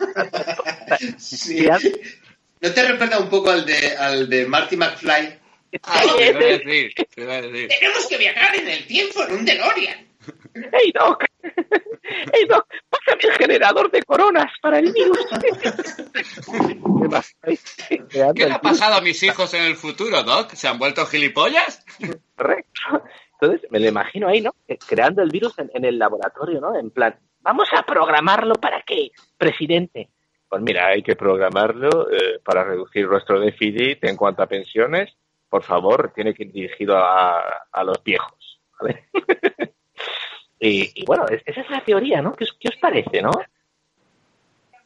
Sí. 1.16 1.66
¿No 2.60 2.72
te 2.72 2.88
recuerda 2.88 3.20
un 3.20 3.28
poco 3.28 3.50
al 3.50 3.64
de, 3.64 3.96
al 3.96 4.28
de 4.28 4.46
Marty 4.46 4.76
McFly? 4.76 5.38
Ah, 5.82 6.02
te 6.16 6.28
iba 6.28 6.38
a 6.38 6.42
decir, 6.42 6.94
te 6.94 7.22
iba 7.22 7.34
a 7.34 7.42
decir. 7.42 7.68
Tenemos 7.68 8.06
que 8.08 8.18
viajar 8.18 8.56
en 8.56 8.68
el 8.68 8.86
tiempo 8.86 9.22
en 9.22 9.34
un 9.36 9.44
DeLorean. 9.44 10.08
¡Hey, 10.54 10.92
Doc! 10.92 11.24
¡Hey, 11.42 12.46
Doc! 12.48 12.66
¡Pásame 13.08 13.34
el 13.34 13.38
generador 13.38 13.90
de 13.90 14.02
coronas 14.02 14.52
para 14.60 14.78
el 14.78 14.92
virus! 14.92 15.18
¿Qué 18.34 18.46
le 18.46 18.52
ha 18.52 18.60
pasado 18.60 18.96
a 18.96 19.00
mis 19.00 19.22
hijos 19.22 19.52
en 19.54 19.62
el 19.62 19.76
futuro, 19.76 20.22
Doc? 20.22 20.52
¿Se 20.52 20.68
han 20.68 20.78
vuelto 20.78 21.06
gilipollas? 21.06 21.84
Correcto. 22.36 23.02
Entonces, 23.40 23.70
me 23.70 23.78
lo 23.80 23.86
imagino 23.88 24.28
ahí, 24.28 24.40
¿no? 24.40 24.54
Eh, 24.66 24.78
Creando 24.86 25.22
el 25.22 25.30
virus 25.30 25.58
en, 25.58 25.70
en 25.72 25.84
el 25.84 25.98
laboratorio, 25.98 26.60
¿no? 26.60 26.78
En 26.78 26.90
plan, 26.90 27.16
vamos 27.40 27.68
a 27.72 27.82
programarlo 27.82 28.54
para 28.54 28.82
qué, 28.82 29.10
presidente. 29.36 30.10
Pues 30.48 30.62
mira, 30.62 30.88
hay 30.88 31.02
que 31.02 31.14
programarlo 31.14 32.10
eh, 32.10 32.40
para 32.44 32.64
reducir 32.64 33.06
nuestro 33.06 33.38
déficit 33.38 34.02
en 34.04 34.16
cuanto 34.16 34.42
a 34.42 34.46
pensiones. 34.46 35.14
Por 35.48 35.62
favor, 35.62 36.12
tiene 36.14 36.34
que 36.34 36.44
ir 36.44 36.52
dirigido 36.52 36.96
a, 36.96 37.66
a 37.70 37.84
los 37.84 38.02
viejos. 38.02 38.60
¿vale? 38.80 39.08
y, 40.60 41.02
y 41.02 41.04
bueno, 41.04 41.26
es- 41.28 41.42
esa 41.46 41.60
es 41.60 41.70
la 41.70 41.84
teoría, 41.84 42.20
¿no? 42.22 42.34
¿Qué 42.34 42.44
os, 42.44 42.56
qué 42.58 42.68
os 42.68 42.76
parece, 42.76 43.22
no? 43.22 43.30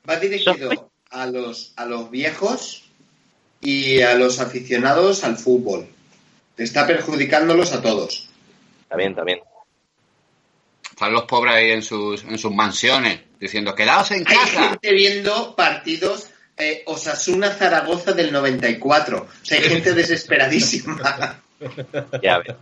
Va 0.09 0.17
dirigido 0.17 0.91
a 1.11 1.27
los, 1.27 1.73
a 1.77 1.85
los 1.87 2.11
viejos 2.11 2.85
y 3.61 4.01
a 4.01 4.15
los 4.15 4.41
aficionados 4.41 5.25
al 5.25 5.37
fútbol. 5.37 5.87
Está 6.57 6.87
perjudicándolos 6.87 7.73
a 7.73 7.81
todos. 7.83 8.29
También, 8.89 9.15
también. 9.15 9.41
Están 10.91 11.13
los 11.13 11.25
pobres 11.25 11.55
ahí 11.55 11.71
en 11.71 11.83
sus, 11.83 12.23
en 12.25 12.39
sus 12.39 12.53
mansiones 12.53 13.21
diciendo, 13.41 13.75
quedaos 13.75 14.11
en 14.11 14.19
Hay 14.29 14.37
casa. 14.37 14.69
gente 14.71 14.93
viendo 14.93 15.57
partidos 15.57 16.29
eh, 16.57 16.83
Osasuna-Zaragoza 16.87 18.13
del 18.13 18.31
94. 18.33 19.19
O 19.23 19.45
sea, 19.45 19.59
hay 19.59 19.65
gente 19.65 19.95
desesperadísima. 19.95 21.41
Ya 22.23 22.39
ves. 22.39 22.57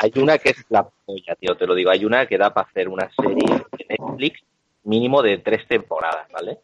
Hay- 0.00 0.12
una 0.16 0.38
que 0.38 0.50
es 0.50 0.64
la 0.68 0.82
polla, 0.84 1.34
tío, 1.36 1.56
te 1.56 1.66
lo 1.66 1.74
digo. 1.74 1.90
Hay 1.90 2.04
una 2.04 2.26
que 2.26 2.38
da 2.38 2.52
para 2.52 2.68
hacer 2.68 2.88
una 2.88 3.10
serie 3.14 3.64
de 3.78 3.86
Netflix 3.88 4.40
mínimo 4.84 5.22
de 5.22 5.38
tres 5.38 5.66
temporadas, 5.66 6.30
¿vale? 6.32 6.58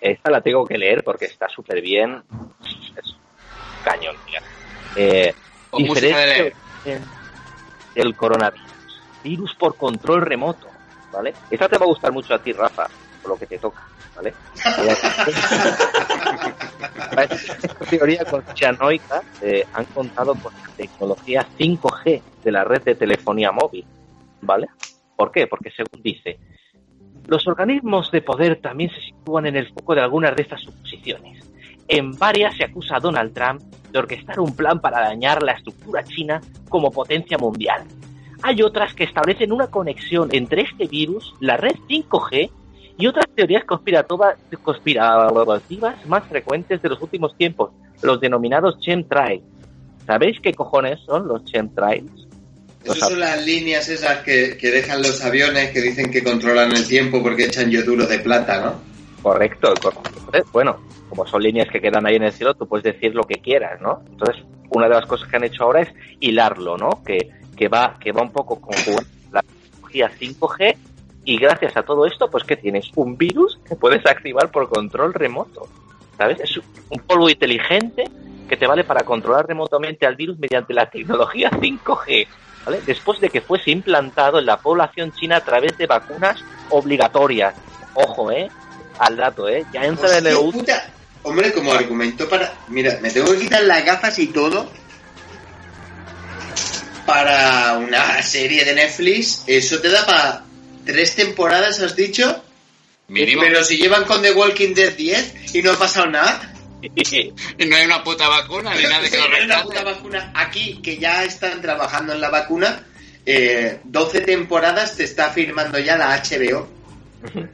Esta 0.00 0.30
la 0.30 0.40
tengo 0.40 0.66
que 0.66 0.78
leer 0.78 1.02
porque 1.02 1.24
está 1.26 1.48
súper 1.48 1.80
bien. 1.80 2.22
Es 2.96 3.16
cañón, 3.84 4.16
tío. 4.26 4.40
Eh, 4.94 5.34
diferencia 5.76 6.52
del 7.94 8.14
coronavirus. 8.14 8.66
Virus 9.24 9.54
por 9.54 9.76
control 9.76 10.22
remoto, 10.22 10.68
¿vale? 11.12 11.34
Esta 11.50 11.68
te 11.68 11.78
va 11.78 11.84
a 11.84 11.88
gustar 11.88 12.12
mucho 12.12 12.34
a 12.34 12.38
ti, 12.38 12.52
Rafa, 12.52 12.86
por 13.26 13.34
lo 13.34 13.38
que 13.38 13.46
te 13.46 13.58
toca, 13.58 13.82
¿vale? 14.14 14.32
Teoría 17.90 18.24
conspiranoica 18.24 19.22
eh, 19.42 19.64
han 19.72 19.84
contado 19.86 20.36
con 20.36 20.52
la 20.54 20.68
tecnología 20.76 21.44
5G 21.58 22.22
de 22.44 22.52
la 22.52 22.62
red 22.64 22.82
de 22.82 22.94
telefonía 22.94 23.50
móvil, 23.50 23.84
¿vale? 24.42 24.68
¿Por 25.16 25.32
qué? 25.32 25.48
Porque 25.48 25.70
según 25.70 26.02
dice, 26.02 26.38
los 27.26 27.46
organismos 27.48 28.12
de 28.12 28.22
poder 28.22 28.60
también 28.60 28.90
se 28.90 29.00
sitúan 29.00 29.46
en 29.46 29.56
el 29.56 29.72
foco 29.72 29.94
de 29.94 30.02
algunas 30.02 30.36
de 30.36 30.42
estas 30.42 30.60
suposiciones. 30.60 31.42
En 31.88 32.12
varias 32.12 32.54
se 32.56 32.64
acusa 32.64 32.96
a 32.96 33.00
Donald 33.00 33.32
Trump 33.32 33.62
de 33.90 33.98
orquestar 33.98 34.38
un 34.38 34.54
plan 34.54 34.80
para 34.80 35.00
dañar 35.00 35.42
la 35.42 35.52
estructura 35.52 36.04
china 36.04 36.42
como 36.68 36.90
potencia 36.90 37.38
mundial. 37.38 37.84
Hay 38.42 38.62
otras 38.62 38.92
que 38.94 39.04
establecen 39.04 39.52
una 39.52 39.68
conexión 39.68 40.28
entre 40.32 40.62
este 40.62 40.86
virus, 40.86 41.34
la 41.40 41.56
red 41.56 41.76
5G 41.88 42.50
y 42.98 43.06
otras 43.06 43.26
teorías 43.34 43.64
conspirativas 43.64 44.36
más 46.06 46.24
frecuentes 46.24 46.80
de 46.80 46.88
los 46.88 47.00
últimos 47.02 47.36
tiempos, 47.36 47.70
los 48.02 48.20
denominados 48.20 48.78
chemtrails. 48.80 49.44
¿Sabéis 50.06 50.40
qué 50.40 50.54
cojones 50.54 51.00
son 51.00 51.28
los 51.28 51.44
chemtrails? 51.44 52.26
Esas 52.84 53.08
son 53.08 53.20
las 53.20 53.44
líneas 53.44 53.88
esas 53.88 54.18
que, 54.18 54.56
que 54.56 54.70
dejan 54.70 55.02
los 55.02 55.22
aviones 55.24 55.72
que 55.72 55.82
dicen 55.82 56.10
que 56.10 56.22
controlan 56.22 56.70
el 56.72 56.86
tiempo 56.86 57.20
porque 57.22 57.46
echan 57.46 57.70
yoduro 57.70 58.06
de 58.06 58.20
plata, 58.20 58.60
¿no? 58.60 58.74
Correcto, 59.22 59.74
correcto. 59.82 60.48
Bueno, 60.52 60.78
como 61.08 61.26
son 61.26 61.42
líneas 61.42 61.68
que 61.68 61.80
quedan 61.80 62.06
ahí 62.06 62.14
en 62.14 62.22
el 62.22 62.32
cielo, 62.32 62.54
tú 62.54 62.66
puedes 62.68 62.84
decir 62.84 63.14
lo 63.14 63.24
que 63.24 63.40
quieras, 63.40 63.80
¿no? 63.80 64.02
Entonces, 64.08 64.44
una 64.70 64.88
de 64.88 64.94
las 64.94 65.06
cosas 65.06 65.28
que 65.28 65.36
han 65.36 65.44
hecho 65.44 65.64
ahora 65.64 65.82
es 65.82 65.88
hilarlo, 66.20 66.76
¿no? 66.76 67.02
Que, 67.04 67.30
que 67.56 67.66
va, 67.68 67.96
que 67.98 68.12
va 68.12 68.22
un 68.22 68.30
poco 68.30 68.60
con 68.60 68.74
la 69.32 69.42
tecnología 69.42 70.10
5G 70.20 70.76
y 71.26 71.38
gracias 71.38 71.76
a 71.76 71.82
todo 71.82 72.06
esto, 72.06 72.30
pues 72.30 72.44
que 72.44 72.56
tienes 72.56 72.88
un 72.94 73.18
virus 73.18 73.58
que 73.68 73.74
puedes 73.74 74.06
activar 74.06 74.50
por 74.52 74.68
control 74.68 75.12
remoto. 75.12 75.68
¿Sabes? 76.16 76.38
Es 76.40 76.56
un 76.56 77.00
polvo 77.00 77.28
inteligente 77.28 78.04
que 78.48 78.56
te 78.56 78.66
vale 78.66 78.84
para 78.84 79.04
controlar 79.04 79.46
remotamente 79.46 80.06
al 80.06 80.14
virus 80.14 80.38
mediante 80.38 80.72
la 80.72 80.88
tecnología 80.88 81.50
5G. 81.50 82.28
¿Vale? 82.64 82.80
Después 82.86 83.20
de 83.20 83.28
que 83.28 83.40
fuese 83.40 83.72
implantado 83.72 84.38
en 84.38 84.46
la 84.46 84.58
población 84.58 85.12
china 85.12 85.38
a 85.38 85.40
través 85.40 85.76
de 85.76 85.86
vacunas 85.86 86.42
obligatorias. 86.70 87.54
Ojo, 87.94 88.30
¿eh? 88.30 88.48
Al 89.00 89.16
dato, 89.16 89.48
¿eh? 89.48 89.66
Ya 89.72 89.84
entra 89.84 90.18
en 90.18 90.28
el 90.28 90.36
puta. 90.36 90.86
Hombre, 91.24 91.52
como 91.52 91.72
argumento 91.72 92.28
para. 92.28 92.54
Mira, 92.68 92.98
me 93.02 93.10
tengo 93.10 93.32
que 93.32 93.40
quitar 93.40 93.64
las 93.64 93.84
gafas 93.84 94.16
y 94.20 94.28
todo. 94.28 94.70
Para 97.04 97.78
una 97.78 98.22
serie 98.22 98.64
de 98.64 98.74
Netflix, 98.74 99.42
eso 99.46 99.80
te 99.80 99.90
da 99.90 100.06
para 100.06 100.45
tres 100.86 101.14
temporadas, 101.16 101.80
has 101.80 101.96
dicho. 101.96 102.42
Mínimo. 103.08 103.42
Pero 103.42 103.62
si 103.64 103.76
llevan 103.76 104.04
con 104.04 104.22
The 104.22 104.32
Walking 104.32 104.74
Dead 104.74 104.92
10 104.94 105.54
y 105.54 105.62
no 105.62 105.72
ha 105.72 105.78
pasado 105.78 106.06
nada. 106.06 106.52
Y 106.82 106.88
no 107.66 107.76
hay 107.76 107.84
una 107.86 108.02
puta 108.02 108.28
vacuna 108.28 108.74
ni 108.74 108.82
nada 108.84 109.08
que 109.08 109.16
lo 109.16 109.22
Sí, 109.24 109.28
hay 109.32 109.44
una 109.44 109.54
rescate. 109.56 109.62
puta 109.64 109.84
vacuna. 109.84 110.32
Aquí, 110.34 110.80
que 110.82 110.98
ya 110.98 111.24
están 111.24 111.60
trabajando 111.62 112.12
en 112.14 112.20
la 112.20 112.30
vacuna, 112.30 112.84
eh, 113.24 113.80
12 113.84 114.20
temporadas 114.22 114.96
te 114.96 115.04
está 115.04 115.30
firmando 115.30 115.78
ya 115.78 115.96
la 115.96 116.16
HBO. 116.22 116.68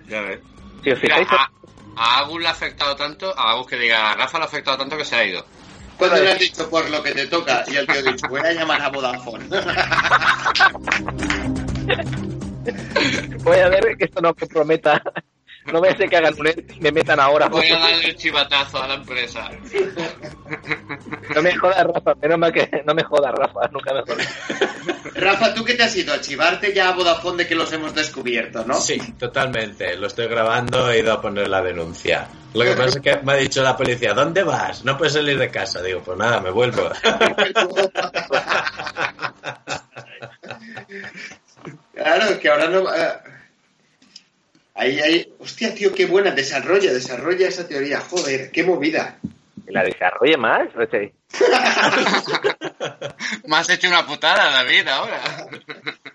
Ya 0.09 0.21
ves. 0.23 0.41
Si 0.85 0.91
os 0.91 1.03
Mira, 1.03 1.17
fijáis, 1.19 1.29
a, 1.31 1.51
a 1.97 2.19
Agus 2.21 2.41
le 2.43 2.49
ha 2.49 2.51
afectado 2.51 2.97
tanto, 2.97 3.33
a 3.39 3.53
Agus 3.53 3.67
que 3.69 3.77
diga, 3.77 4.11
a 4.11 4.15
Rafa 4.17 4.39
le 4.39 4.45
ha 4.45 4.49
afectado 4.49 4.79
tanto 4.79 4.97
que 4.97 5.05
se 5.05 5.15
ha 5.17 5.25
ido. 5.25 5.47
Cuando 5.97 6.17
le 6.21 6.33
has 6.33 6.39
dicho 6.39 6.69
por 6.69 6.89
lo 6.91 7.03
que 7.03 7.13
te 7.13 7.27
toca, 7.29 7.65
y 7.69 7.77
el 7.77 7.87
tío 7.87 8.01
ha 8.01 8.03
dicho, 8.03 8.27
voy 8.29 8.41
a 8.41 8.53
llamar 8.53 8.83
a 8.83 8.89
Vodafone. 8.89 9.47
voy 13.45 13.59
a 13.59 13.69
ver 13.69 13.97
que 13.97 14.05
esto 14.05 14.21
no 14.21 14.35
me 14.39 14.47
prometa. 14.47 15.03
No 15.71 15.81
me 15.81 15.97
sé 15.97 16.09
que 16.09 16.17
hagan 16.17 16.35
un 16.39 16.49
y 16.49 16.81
me 16.81 16.91
metan 16.91 17.21
ahora. 17.21 17.47
Voy 17.49 17.71
a 17.71 17.79
darle 17.79 18.07
el 18.07 18.17
chivatazo 18.17 18.83
a 18.83 18.89
la 18.89 18.95
empresa. 18.95 19.49
No 21.35 21.43
me 21.43 21.57
jodas, 21.57 21.87
Rafa. 21.87 22.15
Menos 22.21 22.39
mal 22.39 22.53
que 22.53 22.83
no 22.85 22.95
me 22.95 23.05
jodas, 23.05 23.33
Rafa. 23.33 23.69
Nunca 23.69 23.95
me 23.95 24.03
jodas. 24.03 24.29
Rafa, 25.15 25.55
¿tú 25.55 25.65
qué 25.65 25.75
te 25.75 25.85
has 25.85 25.95
ido? 25.95 26.13
A 26.13 26.21
chivarte 26.21 26.75
ya 26.75 26.89
a 26.89 26.95
Vodafone 26.95 27.45
de 27.45 27.47
que 27.47 27.55
los 27.55 27.73
hemos 27.73 27.95
descubierto, 27.95 28.65
¿no? 28.67 28.81
Sí, 28.81 28.99
totalmente. 29.17 29.97
Lo 29.97 30.09
estoy 30.09 30.27
grabando, 30.27 30.91
he 30.91 30.99
ido 30.99 31.13
a 31.13 31.21
poner 31.21 31.47
la 31.49 31.63
denuncia. 31.63 32.27
Lo 32.55 32.65
que 32.65 32.73
pasa 32.73 32.99
es 32.99 33.01
que 33.01 33.17
me 33.23 33.35
ha 33.35 33.37
dicho 33.37 33.63
la 33.63 33.77
policía, 33.77 34.15
¿dónde 34.15 34.43
vas? 34.43 34.85
No 34.85 34.99
puedes 34.99 35.13
salir 35.13 35.39
de 35.39 35.49
casa. 35.49 35.81
Digo, 35.81 36.01
pues 36.01 36.19
nada, 36.19 36.41
me 36.41 36.51
vuelvo. 36.51 36.91
Claro, 42.03 42.41
que 42.41 42.49
ahora 42.49 42.69
no... 42.69 42.85
Ahí, 44.75 44.99
ahí... 45.01 45.33
Hostia, 45.39 45.75
tío, 45.75 45.95
qué 45.95 46.07
buena. 46.07 46.31
Desarrolla, 46.33 46.93
desarrolla 46.93 47.49
esa 47.49 47.69
teoría. 47.69 48.01
Joder, 48.01 48.51
qué 48.51 48.65
movida. 48.65 49.19
Que 49.65 49.73
la 49.73 49.85
desarrolle 49.85 50.37
más. 50.37 50.69
o 50.75 50.87
sea, 50.87 51.01
Me 53.47 53.57
has 53.57 53.71
hecho 53.71 53.89
una 53.89 54.07
putada, 54.07 54.51
David, 54.51 54.89
ahora. 54.89 55.21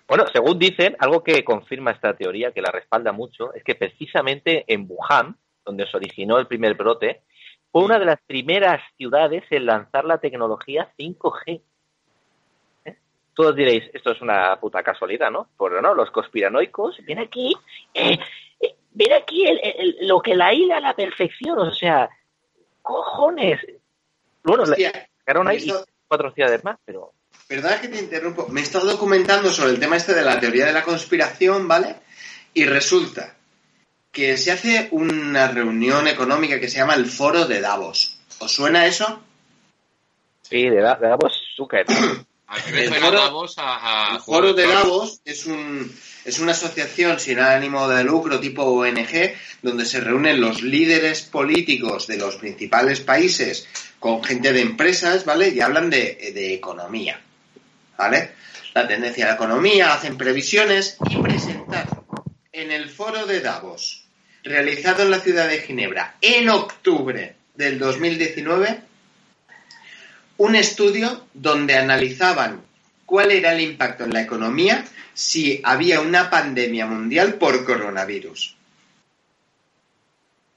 Bueno, 0.06 0.24
según 0.32 0.58
dicen, 0.58 0.96
algo 0.98 1.22
que 1.22 1.44
confirma 1.44 1.92
esta 1.92 2.14
teoría, 2.14 2.52
que 2.52 2.62
la 2.62 2.70
respalda 2.70 3.12
mucho, 3.12 3.54
es 3.54 3.64
que 3.64 3.74
precisamente 3.74 4.64
en 4.66 4.86
Wuhan, 4.88 5.36
donde 5.64 5.86
se 5.90 5.96
originó 5.96 6.38
el 6.38 6.46
primer 6.46 6.74
brote, 6.74 7.22
fue 7.70 7.84
una 7.84 7.98
de 7.98 8.06
las 8.06 8.20
primeras 8.26 8.80
ciudades 8.96 9.44
en 9.50 9.66
lanzar 9.66 10.04
la 10.04 10.18
tecnología 10.18 10.92
5G. 10.98 11.62
Todos 13.38 13.54
diréis, 13.54 13.84
esto 13.94 14.10
es 14.10 14.20
una 14.20 14.58
puta 14.58 14.82
casualidad, 14.82 15.30
¿no? 15.30 15.46
Pero 15.56 15.80
no, 15.80 15.94
los 15.94 16.10
conspiranoicos, 16.10 16.96
ven 17.06 17.20
aquí, 17.20 17.54
eh, 17.94 18.18
eh, 18.58 18.74
ven 18.90 19.12
aquí 19.12 19.46
el- 19.46 19.60
el- 19.62 20.08
lo 20.08 20.20
que 20.20 20.34
la 20.34 20.52
hila 20.52 20.78
a 20.78 20.80
la 20.80 20.96
perfección, 20.96 21.56
o 21.56 21.72
sea, 21.72 22.08
cojones. 22.82 23.60
Bueno, 24.42 24.66
sacaron 24.66 25.46
ahí 25.46 25.58
esto- 25.58 25.84
cuatro 26.08 26.32
ciudades 26.32 26.64
más, 26.64 26.78
pero 26.84 27.12
Perdona 27.46 27.80
que 27.80 27.86
te 27.86 28.00
interrumpo. 28.00 28.48
Me 28.48 28.58
he 28.58 28.64
estado 28.64 28.90
documentando 28.90 29.50
sobre 29.50 29.70
el 29.70 29.78
tema 29.78 29.96
este 29.96 30.14
de 30.14 30.22
la 30.24 30.40
teoría 30.40 30.66
de 30.66 30.72
la 30.72 30.82
conspiración, 30.82 31.68
¿vale? 31.68 31.94
Y 32.54 32.64
resulta 32.64 33.36
que 34.10 34.36
se 34.36 34.50
hace 34.50 34.88
una 34.90 35.46
reunión 35.46 36.08
económica 36.08 36.58
que 36.58 36.66
se 36.68 36.78
llama 36.78 36.94
el 36.94 37.06
Foro 37.06 37.46
de 37.46 37.60
Davos. 37.60 38.18
¿Os 38.40 38.50
suena 38.52 38.84
eso? 38.86 39.22
sí, 40.42 40.68
de 40.68 40.80
Davos 40.80 41.40
Zucker. 41.56 41.86
A 42.48 42.56
mí 42.56 42.72
me 42.72 42.84
El 42.84 42.94
foro- 42.94 43.10
Davos 43.20 43.54
a, 43.58 44.12
a 44.12 44.14
El 44.16 44.20
Foro 44.22 44.54
de. 44.54 44.66
Davos 44.66 45.20
es, 45.24 45.44
un, 45.46 45.92
es 46.24 46.38
una 46.38 46.52
asociación 46.52 47.20
sin 47.20 47.38
ánimo 47.40 47.86
de 47.88 48.02
lucro 48.04 48.40
tipo 48.40 48.62
ONG 48.64 49.34
donde 49.62 49.84
se 49.84 50.00
reúnen 50.00 50.40
los 50.40 50.62
líderes 50.62 51.22
políticos 51.22 52.06
de 52.06 52.16
los 52.16 52.36
principales 52.36 53.00
países 53.00 53.66
con 53.98 54.22
gente 54.24 54.52
de 54.52 54.62
empresas, 54.62 55.24
¿vale? 55.24 55.48
Y 55.50 55.60
hablan 55.60 55.90
de, 55.90 56.32
de 56.34 56.54
economía, 56.54 57.20
¿vale? 57.98 58.30
La 58.74 58.86
tendencia 58.88 59.24
de 59.26 59.30
la 59.32 59.36
economía, 59.36 59.92
hacen 59.92 60.16
previsiones 60.16 60.96
y 61.10 61.16
presentar 61.16 61.88
en 62.52 62.70
el 62.70 62.88
Foro 62.88 63.26
de 63.26 63.40
Davos, 63.40 64.04
realizado 64.44 65.02
en 65.02 65.10
la 65.10 65.20
ciudad 65.20 65.48
de 65.48 65.58
Ginebra 65.60 66.16
en 66.20 66.48
octubre 66.48 67.34
del 67.56 67.78
2019, 67.78 68.80
un 70.38 70.56
estudio 70.56 71.26
donde 71.34 71.76
analizaban 71.76 72.62
cuál 73.06 73.30
era 73.30 73.52
el 73.52 73.60
impacto 73.60 74.04
en 74.04 74.12
la 74.14 74.22
economía 74.22 74.84
si 75.14 75.60
había 75.64 76.00
una 76.00 76.30
pandemia 76.30 76.86
mundial 76.86 77.34
por 77.34 77.64
coronavirus. 77.64 78.54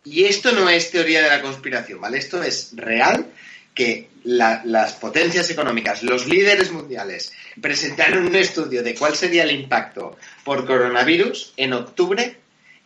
Y 0.03 0.25
esto 0.25 0.51
no 0.51 0.69
es 0.69 0.91
teoría 0.91 1.21
de 1.21 1.29
la 1.29 1.41
conspiración, 1.41 2.01
¿vale? 2.01 2.17
Esto 2.17 2.41
es 2.41 2.71
real 2.75 3.27
que 3.75 4.09
la- 4.23 4.61
las 4.65 4.93
potencias 4.93 5.49
económicas, 5.49 6.03
los 6.03 6.27
líderes 6.27 6.71
mundiales, 6.71 7.31
presentaron 7.61 8.27
un 8.27 8.35
estudio 8.35 8.83
de 8.83 8.95
cuál 8.95 9.15
sería 9.15 9.43
el 9.43 9.51
impacto 9.51 10.17
por 10.43 10.65
coronavirus 10.65 11.53
en 11.57 11.73
octubre 11.73 12.35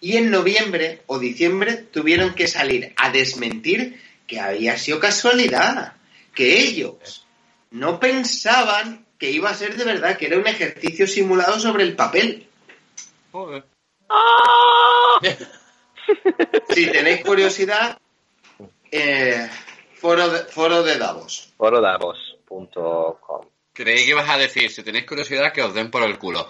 y 0.02 0.18
en 0.18 0.30
noviembre 0.30 1.02
o 1.08 1.18
diciembre 1.20 1.78
tuvieron 1.92 2.36
que 2.36 2.48
salir 2.48 2.94
a 2.98 3.10
desmentir 3.10 4.00
que 4.28 4.40
había 4.40 4.78
sido 4.78 5.00
casualidad, 5.00 5.94
que 6.36 6.60
ellos 6.60 7.26
no 7.72 8.00
pensaban 8.00 9.06
que 9.18 9.32
iba 9.32 9.50
a 9.50 9.56
ser 9.56 9.76
de 9.76 9.86
verdad, 9.86 10.18
que 10.18 10.28
era 10.28 10.38
un 10.38 10.48
ejercicio 10.48 11.08
simulado 11.08 11.60
sobre 11.60 11.84
el 11.84 11.96
papel. 11.96 12.48
Joder. 13.32 13.64
Si 16.70 16.88
tenéis 16.92 17.24
curiosidad, 17.24 17.98
eh, 18.92 19.50
foro, 19.96 20.30
de, 20.30 20.40
foro 20.40 20.84
de 20.84 20.98
Davos. 20.98 21.54
forodavos.com. 21.58 23.46
Creí 23.74 24.06
que 24.06 24.12
ibas 24.12 24.30
a 24.30 24.38
decir, 24.38 24.70
si 24.70 24.84
tenéis 24.84 25.06
curiosidad, 25.06 25.52
que 25.52 25.64
os 25.64 25.74
den 25.74 25.90
por 25.90 26.04
el 26.04 26.18
culo. 26.18 26.48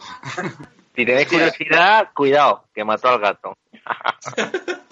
Si 0.95 1.05
tenéis 1.05 1.27
curiosidad, 1.27 2.09
cuidado, 2.13 2.65
que 2.73 2.83
mató 2.83 3.09
al 3.09 3.19
gato. 3.19 3.57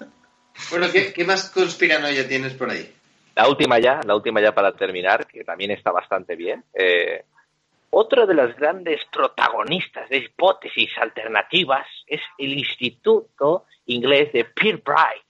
Bueno, 0.70 0.86
¿qué, 0.90 1.12
qué 1.12 1.24
más 1.24 1.50
conspiranoia 1.50 2.26
tienes 2.28 2.54
por 2.54 2.70
ahí? 2.70 2.90
La 3.36 3.48
última 3.48 3.78
ya, 3.78 4.00
la 4.06 4.14
última 4.14 4.40
ya 4.40 4.54
para 4.54 4.72
terminar, 4.72 5.26
que 5.26 5.44
también 5.44 5.70
está 5.70 5.90
bastante 5.90 6.36
bien. 6.36 6.64
Eh, 6.72 7.24
otro 7.90 8.26
de 8.26 8.34
los 8.34 8.54
grandes 8.56 9.00
protagonistas 9.12 10.08
de 10.08 10.18
hipótesis 10.18 10.90
alternativas 11.00 11.86
es 12.06 12.20
el 12.38 12.52
Instituto 12.52 13.66
Inglés 13.86 14.32
de 14.32 14.44
Peerbright. 14.44 15.24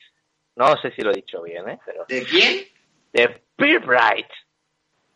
No 0.57 0.77
sé 0.81 0.93
si 0.93 1.03
lo 1.03 1.11
he 1.11 1.17
dicho 1.17 1.43
bien, 1.43 1.69
¿eh? 1.69 1.79
Pero 1.85 2.05
¿De 2.09 2.25
quién? 2.25 2.67
de 3.13 3.29
Peerbright. 3.57 4.29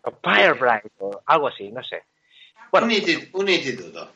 O 0.02 0.12
Peerbright, 0.12 0.92
o 0.98 1.22
algo 1.26 1.48
así, 1.48 1.70
no 1.70 1.82
sé. 1.82 2.04
Bueno, 2.70 2.86
un 2.86 3.48
instituto. 3.48 4.12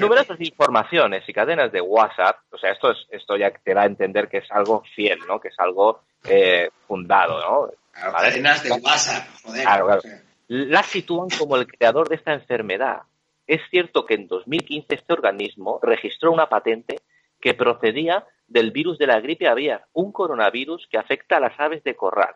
Numerosas 0.00 0.40
informaciones 0.40 1.28
y 1.28 1.32
cadenas 1.32 1.72
de 1.72 1.80
WhatsApp, 1.80 2.38
o 2.50 2.58
sea, 2.58 2.72
esto 2.72 2.90
es 2.90 2.98
esto 3.10 3.36
ya 3.36 3.50
te 3.50 3.74
da 3.74 3.82
a 3.82 3.86
entender 3.86 4.28
que 4.28 4.38
es 4.38 4.50
algo 4.50 4.82
fiel, 4.94 5.18
¿no? 5.26 5.40
Que 5.40 5.48
es 5.48 5.54
algo 5.58 6.02
eh, 6.24 6.70
fundado, 6.86 7.38
¿no? 7.40 7.70
Claro, 7.92 8.12
¿Vale? 8.12 8.28
Cadenas 8.28 8.62
de 8.62 8.70
WhatsApp, 8.72 9.28
joder. 9.42 9.62
Claro, 9.62 9.86
claro. 9.86 9.98
O 10.00 10.02
sea, 10.02 10.22
La 10.48 10.82
sitúan 10.82 11.28
como 11.38 11.56
el 11.56 11.66
creador 11.66 12.08
de 12.08 12.16
esta 12.16 12.32
enfermedad. 12.32 13.02
Es 13.46 13.60
cierto 13.70 14.06
que 14.06 14.14
en 14.14 14.26
2015 14.26 14.94
este 14.94 15.12
organismo 15.12 15.78
registró 15.82 16.32
una 16.32 16.48
patente 16.48 16.96
que 17.40 17.54
procedía 17.54 18.24
del 18.46 18.70
virus 18.70 18.98
de 18.98 19.06
la 19.06 19.20
gripe 19.20 19.48
aviar, 19.48 19.86
un 19.92 20.12
coronavirus 20.12 20.86
que 20.90 20.98
afecta 20.98 21.36
a 21.36 21.40
las 21.40 21.58
aves 21.58 21.82
de 21.84 21.94
corral. 21.94 22.34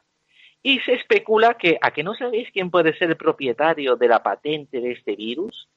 Y 0.63 0.81
se 0.81 0.95
especula 0.95 1.55
que, 1.55 1.79
¿a 1.81 1.93
que 1.93 2.03
no 2.03 2.15
sabéis 2.15 2.51
quién 2.53 2.71
puede 2.71 2.97
ser 2.99 3.11
el 3.11 3.17
propietario 3.17 3.97
de 3.97 4.09
la 4.09 4.23
patente 4.23 4.81
de 4.81 4.93
este 4.93 5.15
virus? 5.17 5.69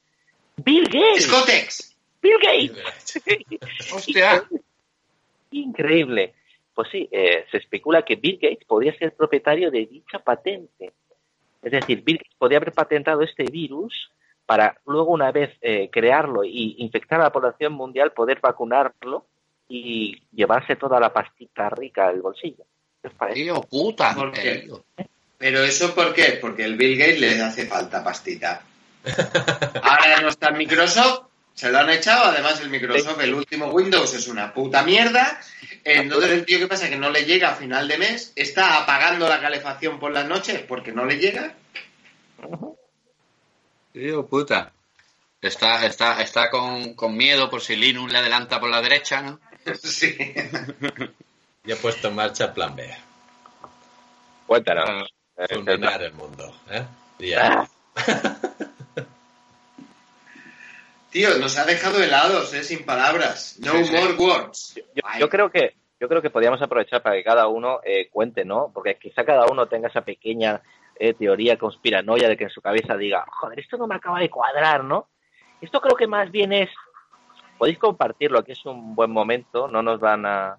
Bill 0.56 0.84
Gates. 0.84 1.24
Scotex. 1.24 1.96
Bill 2.20 2.38
Gates. 2.40 3.22
Hostia. 3.92 4.44
Increíble. 5.50 6.34
Pues 6.74 6.88
sí, 6.90 7.08
eh, 7.10 7.44
se 7.50 7.58
especula 7.58 8.04
que 8.04 8.16
Bill 8.16 8.38
Gates 8.40 8.64
podría 8.66 8.96
ser 8.96 9.14
propietario 9.14 9.70
de 9.70 9.86
dicha 9.86 10.18
patente. 10.18 10.92
Es 11.62 11.72
decir, 11.72 12.02
Bill 12.02 12.18
Gates 12.18 12.34
podría 12.38 12.58
haber 12.58 12.72
patentado 12.72 13.22
este 13.22 13.44
virus 13.44 14.10
para 14.46 14.76
luego, 14.86 15.12
una 15.12 15.30
vez 15.30 15.50
eh, 15.60 15.88
crearlo 15.90 16.44
y 16.44 16.76
infectar 16.78 17.20
a 17.20 17.24
la 17.24 17.32
población 17.32 17.72
mundial, 17.72 18.12
poder 18.12 18.40
vacunarlo 18.40 19.26
y 19.68 20.20
llevarse 20.32 20.76
toda 20.76 20.98
la 21.00 21.12
pastita 21.12 21.70
rica 21.70 22.08
del 22.08 22.22
bolsillo. 22.22 22.64
Tío, 23.32 23.60
puta. 23.62 24.14
¿Por 24.14 24.32
qué? 24.32 24.68
Pero 25.38 25.62
eso 25.62 25.94
¿por 25.94 26.14
qué? 26.14 26.38
Porque 26.40 26.64
el 26.64 26.76
Bill 26.76 26.96
Gates 26.96 27.20
le 27.20 27.40
hace 27.40 27.66
falta 27.66 28.04
pastita. 28.04 28.62
Ahora 29.82 30.20
no 30.20 30.28
está 30.28 30.48
en 30.48 30.58
Microsoft, 30.58 31.26
se 31.54 31.70
lo 31.70 31.78
han 31.78 31.90
echado, 31.90 32.24
además 32.24 32.60
el 32.60 32.70
Microsoft, 32.70 33.20
el 33.20 33.34
último 33.34 33.66
Windows 33.66 34.14
es 34.14 34.28
una 34.28 34.52
puta 34.54 34.82
mierda. 34.82 35.40
Entonces 35.84 36.30
el 36.30 36.44
tío, 36.44 36.58
¿qué 36.58 36.66
pasa? 36.66 36.88
Que 36.88 36.96
no 36.96 37.10
le 37.10 37.24
llega 37.24 37.50
a 37.50 37.56
final 37.56 37.88
de 37.88 37.98
mes, 37.98 38.32
está 38.36 38.78
apagando 38.78 39.28
la 39.28 39.40
calefacción 39.40 39.98
por 39.98 40.12
las 40.12 40.26
noches 40.26 40.62
porque 40.66 40.92
no 40.92 41.04
le 41.04 41.18
llega. 41.18 41.54
Tío, 43.92 44.26
puta. 44.26 44.72
Está, 45.40 45.84
está, 45.86 46.22
está 46.22 46.50
con, 46.50 46.94
con 46.94 47.16
miedo 47.16 47.50
por 47.50 47.60
si 47.60 47.74
Linux 47.74 48.12
le 48.12 48.18
adelanta 48.18 48.60
por 48.60 48.70
la 48.70 48.80
derecha, 48.80 49.22
¿no? 49.22 49.40
Sí. 49.82 50.16
Ya 51.64 51.74
he 51.74 51.76
puesto 51.76 52.08
en 52.08 52.14
marcha 52.14 52.52
plan 52.52 52.74
B. 52.74 52.92
Cuéntanos. 54.46 55.12
Eh, 55.36 55.54
Fulminar 55.54 56.02
el 56.02 56.12
mundo. 56.12 56.54
¿eh? 56.70 56.84
Y 57.18 57.28
ya. 57.30 57.68
Tío, 61.12 61.36
nos 61.38 61.58
ha 61.58 61.64
dejado 61.66 62.02
helados, 62.02 62.52
¿eh? 62.54 62.64
Sin 62.64 62.84
palabras. 62.84 63.58
No 63.60 63.72
Sí, 63.72 63.84
sí. 63.84 63.92
more 63.92 64.14
words. 64.14 64.74
Yo, 64.94 65.02
yo 65.20 65.28
creo 65.28 65.50
que 65.50 65.74
yo 66.00 66.08
creo 66.08 66.20
que 66.20 66.30
podríamos 66.30 66.60
aprovechar 66.60 67.00
para 67.00 67.14
que 67.14 67.22
cada 67.22 67.46
uno 67.46 67.78
eh, 67.84 68.08
cuente, 68.10 68.44
¿no? 68.44 68.72
Porque 68.74 68.96
quizá 68.96 69.24
cada 69.24 69.46
uno 69.46 69.66
tenga 69.68 69.86
esa 69.88 70.00
pequeña 70.00 70.60
eh, 70.98 71.14
teoría 71.14 71.56
conspiranoia 71.56 72.28
de 72.28 72.36
que 72.36 72.44
en 72.44 72.50
su 72.50 72.60
cabeza 72.60 72.96
diga, 72.96 73.24
joder, 73.30 73.60
esto 73.60 73.76
no 73.76 73.86
me 73.86 73.94
acaba 73.94 74.18
de 74.18 74.28
cuadrar, 74.28 74.82
¿no? 74.82 75.08
Esto 75.60 75.80
creo 75.80 75.94
que 75.94 76.08
más 76.08 76.32
bien 76.32 76.52
es, 76.52 76.70
podéis 77.56 77.78
compartirlo, 77.78 78.40
aquí 78.40 78.50
es 78.50 78.64
un 78.66 78.96
buen 78.96 79.12
momento, 79.12 79.68
no 79.68 79.80
nos 79.80 80.00
van 80.00 80.26
a, 80.26 80.58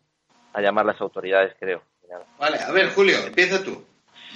a 0.53 0.61
llamar 0.61 0.85
las 0.85 1.01
autoridades, 1.01 1.53
creo. 1.59 1.81
Vale, 2.39 2.59
a 2.59 2.71
ver, 2.71 2.93
Julio, 2.93 3.17
empieza 3.25 3.61
tú. 3.61 3.83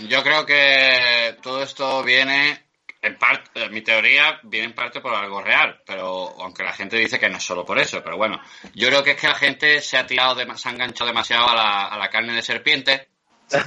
Yo 0.09 0.21
creo 0.23 0.45
que 0.45 1.37
todo 1.41 1.63
esto 1.63 2.03
viene, 2.03 2.66
en 3.07 3.17
parte, 3.17 3.69
mi 3.69 3.81
teoría 3.81 4.39
viene 4.43 4.67
en 4.67 4.73
parte 4.73 5.01
por 5.01 5.13
algo 5.13 5.41
real, 5.41 5.81
pero 5.85 6.35
aunque 6.41 6.63
la 6.63 6.73
gente 6.73 6.95
dice 6.97 7.19
que 7.19 7.29
no 7.29 7.37
es 7.37 7.43
solo 7.43 7.65
por 7.65 7.79
eso, 7.79 8.01
pero 8.03 8.17
bueno, 8.17 8.39
yo 8.73 8.87
creo 8.89 9.03
que 9.03 9.11
es 9.11 9.21
que 9.21 9.27
la 9.27 9.35
gente 9.35 9.81
se 9.81 9.97
ha 9.97 10.05
tirado, 10.05 10.35
de- 10.35 10.55
se 10.57 10.69
ha 10.69 10.71
enganchado 10.71 11.07
demasiado 11.07 11.49
a 11.49 11.55
la, 11.55 11.85
a 11.87 11.97
la 11.97 12.09
carne 12.09 12.33
de 12.33 12.41
serpiente. 12.41 13.07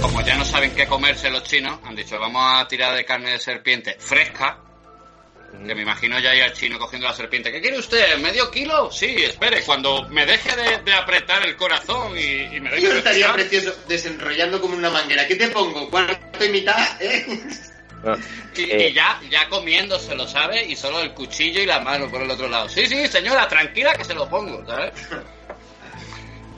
Como 0.00 0.20
ya 0.22 0.36
no 0.36 0.44
saben 0.44 0.74
qué 0.74 0.86
comerse 0.86 1.30
los 1.30 1.44
chinos, 1.44 1.78
han 1.84 1.94
dicho, 1.94 2.18
vamos 2.18 2.42
a 2.44 2.66
tirar 2.68 2.94
de 2.94 3.04
carne 3.04 3.30
de 3.30 3.38
serpiente 3.38 3.96
fresca, 3.98 4.58
que 5.52 5.74
me 5.74 5.82
imagino 5.82 6.18
ya 6.18 6.30
ahí 6.30 6.40
al 6.40 6.52
chino 6.52 6.78
cogiendo 6.78 7.06
la 7.06 7.14
serpiente. 7.14 7.52
¿Qué 7.52 7.60
quiere 7.60 7.78
usted? 7.78 8.18
¿Medio 8.18 8.50
kilo? 8.50 8.90
Sí, 8.90 9.14
espere, 9.18 9.62
cuando 9.62 10.08
me 10.08 10.24
deje 10.26 10.56
de, 10.56 10.78
de 10.78 10.92
apretar 10.94 11.44
el 11.46 11.56
corazón 11.56 12.16
y, 12.16 12.56
y 12.56 12.60
me 12.60 12.70
deje 12.70 12.82
Yo 12.82 12.90
de 12.92 12.98
estaría 12.98 13.32
precioso 13.32 13.74
desenrollando 13.86 14.60
como 14.60 14.76
una 14.76 14.90
manguera. 14.90 15.26
¿Qué 15.26 15.36
te 15.36 15.48
pongo? 15.48 15.88
¿Cuarto 15.90 16.44
y 16.44 16.48
mitad? 16.48 17.00
¿Eh? 17.00 17.26
Y, 18.56 18.62
Eh. 18.62 18.88
y 18.88 18.92
ya, 18.92 19.20
ya 19.30 19.48
comiéndose 19.48 20.14
lo 20.16 20.26
sabe 20.26 20.64
y 20.64 20.74
solo 20.74 21.00
el 21.00 21.12
cuchillo 21.12 21.60
y 21.60 21.66
la 21.66 21.78
mano 21.80 22.10
por 22.10 22.20
el 22.22 22.30
otro 22.30 22.48
lado. 22.48 22.68
Sí, 22.68 22.86
sí, 22.86 23.06
señora, 23.06 23.46
tranquila 23.46 23.94
que 23.94 24.04
se 24.04 24.14
lo 24.14 24.28
pongo, 24.28 24.66
¿sabes? 24.66 24.92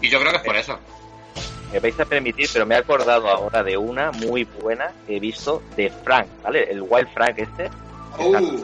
Y 0.00 0.08
yo 0.08 0.18
creo 0.20 0.30
que 0.32 0.38
es 0.38 0.42
por 0.42 0.56
eso. 0.56 0.78
Me 1.72 1.80
vais 1.80 1.98
a 1.98 2.04
permitir, 2.04 2.48
pero 2.52 2.64
me 2.64 2.76
he 2.76 2.78
acordado 2.78 3.28
ahora 3.28 3.62
de 3.62 3.76
una 3.76 4.10
muy 4.12 4.44
buena 4.44 4.92
que 5.06 5.16
he 5.16 5.20
visto 5.20 5.62
de 5.76 5.90
Frank, 5.90 6.28
¿vale? 6.42 6.70
El 6.70 6.80
Wild 6.82 7.12
Frank 7.12 7.36
este. 7.38 7.68
Uh, 8.18 8.36
¿eh? 8.36 8.62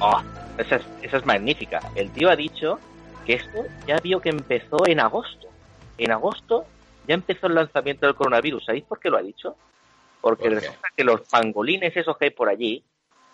Oh, 0.00 0.20
esa, 0.58 0.76
es, 0.76 0.82
esa 1.02 1.16
es 1.18 1.26
magnífica. 1.26 1.80
El 1.94 2.10
tío 2.10 2.30
ha 2.30 2.36
dicho 2.36 2.78
que 3.26 3.34
esto 3.34 3.64
ya 3.86 3.96
vio 4.02 4.20
que 4.20 4.30
empezó 4.30 4.86
en 4.86 5.00
agosto. 5.00 5.48
En 5.98 6.10
agosto 6.12 6.64
ya 7.06 7.14
empezó 7.14 7.46
el 7.46 7.54
lanzamiento 7.54 8.06
del 8.06 8.14
coronavirus. 8.14 8.64
¿Sabéis 8.64 8.84
por 8.84 8.98
qué 8.98 9.10
lo 9.10 9.18
ha 9.18 9.22
dicho? 9.22 9.56
Porque 10.20 10.48
resulta 10.60 10.88
que 10.96 11.04
los 11.04 11.22
pangolines 11.22 11.96
esos 11.96 12.16
que 12.16 12.26
hay 12.26 12.30
por 12.30 12.48
allí, 12.48 12.82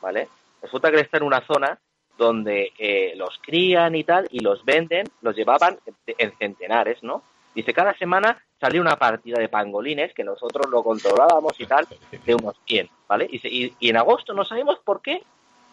¿vale? 0.00 0.28
Resulta 0.62 0.90
que 0.90 1.00
está 1.00 1.16
en 1.18 1.24
una 1.24 1.40
zona 1.46 1.78
donde 2.16 2.72
eh, 2.78 3.12
los 3.16 3.38
crían 3.44 3.94
y 3.94 4.02
tal, 4.04 4.26
y 4.30 4.40
los 4.40 4.64
venden, 4.64 5.06
los 5.20 5.36
llevaban 5.36 5.78
en 6.06 6.32
centenares, 6.38 7.02
¿no? 7.02 7.22
Dice, 7.54 7.74
cada 7.74 7.92
semana 7.98 8.42
salía 8.60 8.80
una 8.80 8.96
partida 8.96 9.38
de 9.38 9.48
pangolines 9.48 10.14
que 10.14 10.24
nosotros 10.24 10.66
lo 10.70 10.82
controlábamos 10.82 11.58
y 11.60 11.66
tal, 11.66 11.86
de 12.24 12.34
unos 12.34 12.56
100, 12.66 12.88
¿vale? 13.08 13.28
Y, 13.30 13.38
se- 13.40 13.48
y- 13.48 13.74
y 13.80 13.90
en 13.90 13.96
agosto 13.98 14.32
no 14.32 14.44
sabemos 14.44 14.78
por 14.84 15.02
qué, 15.02 15.22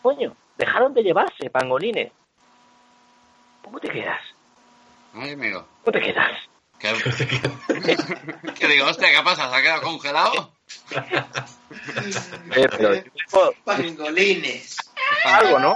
coño, 0.01 0.35
dejaron 0.57 0.93
de 0.93 1.03
llevarse 1.03 1.49
pangolines. 1.49 2.11
¿Cómo 3.63 3.79
te 3.79 3.89
quedas? 3.89 4.21
Ay, 5.13 5.31
amigo. 5.31 5.65
¿Cómo 5.83 5.91
te 5.93 6.01
quedas? 6.01 6.31
¿Qué, 6.79 6.93
que 8.59 8.67
digo, 8.67 8.87
hostia, 8.87 9.09
¿qué 9.11 9.23
pasa? 9.23 9.49
¿Se 9.49 9.55
ha 9.55 9.61
quedado 9.61 9.81
congelado? 9.81 10.51
Eh, 12.55 12.67
pero 12.77 12.93
tengo 13.01 13.53
pangolines. 13.65 14.77
algo, 15.25 15.59
¿no? 15.59 15.73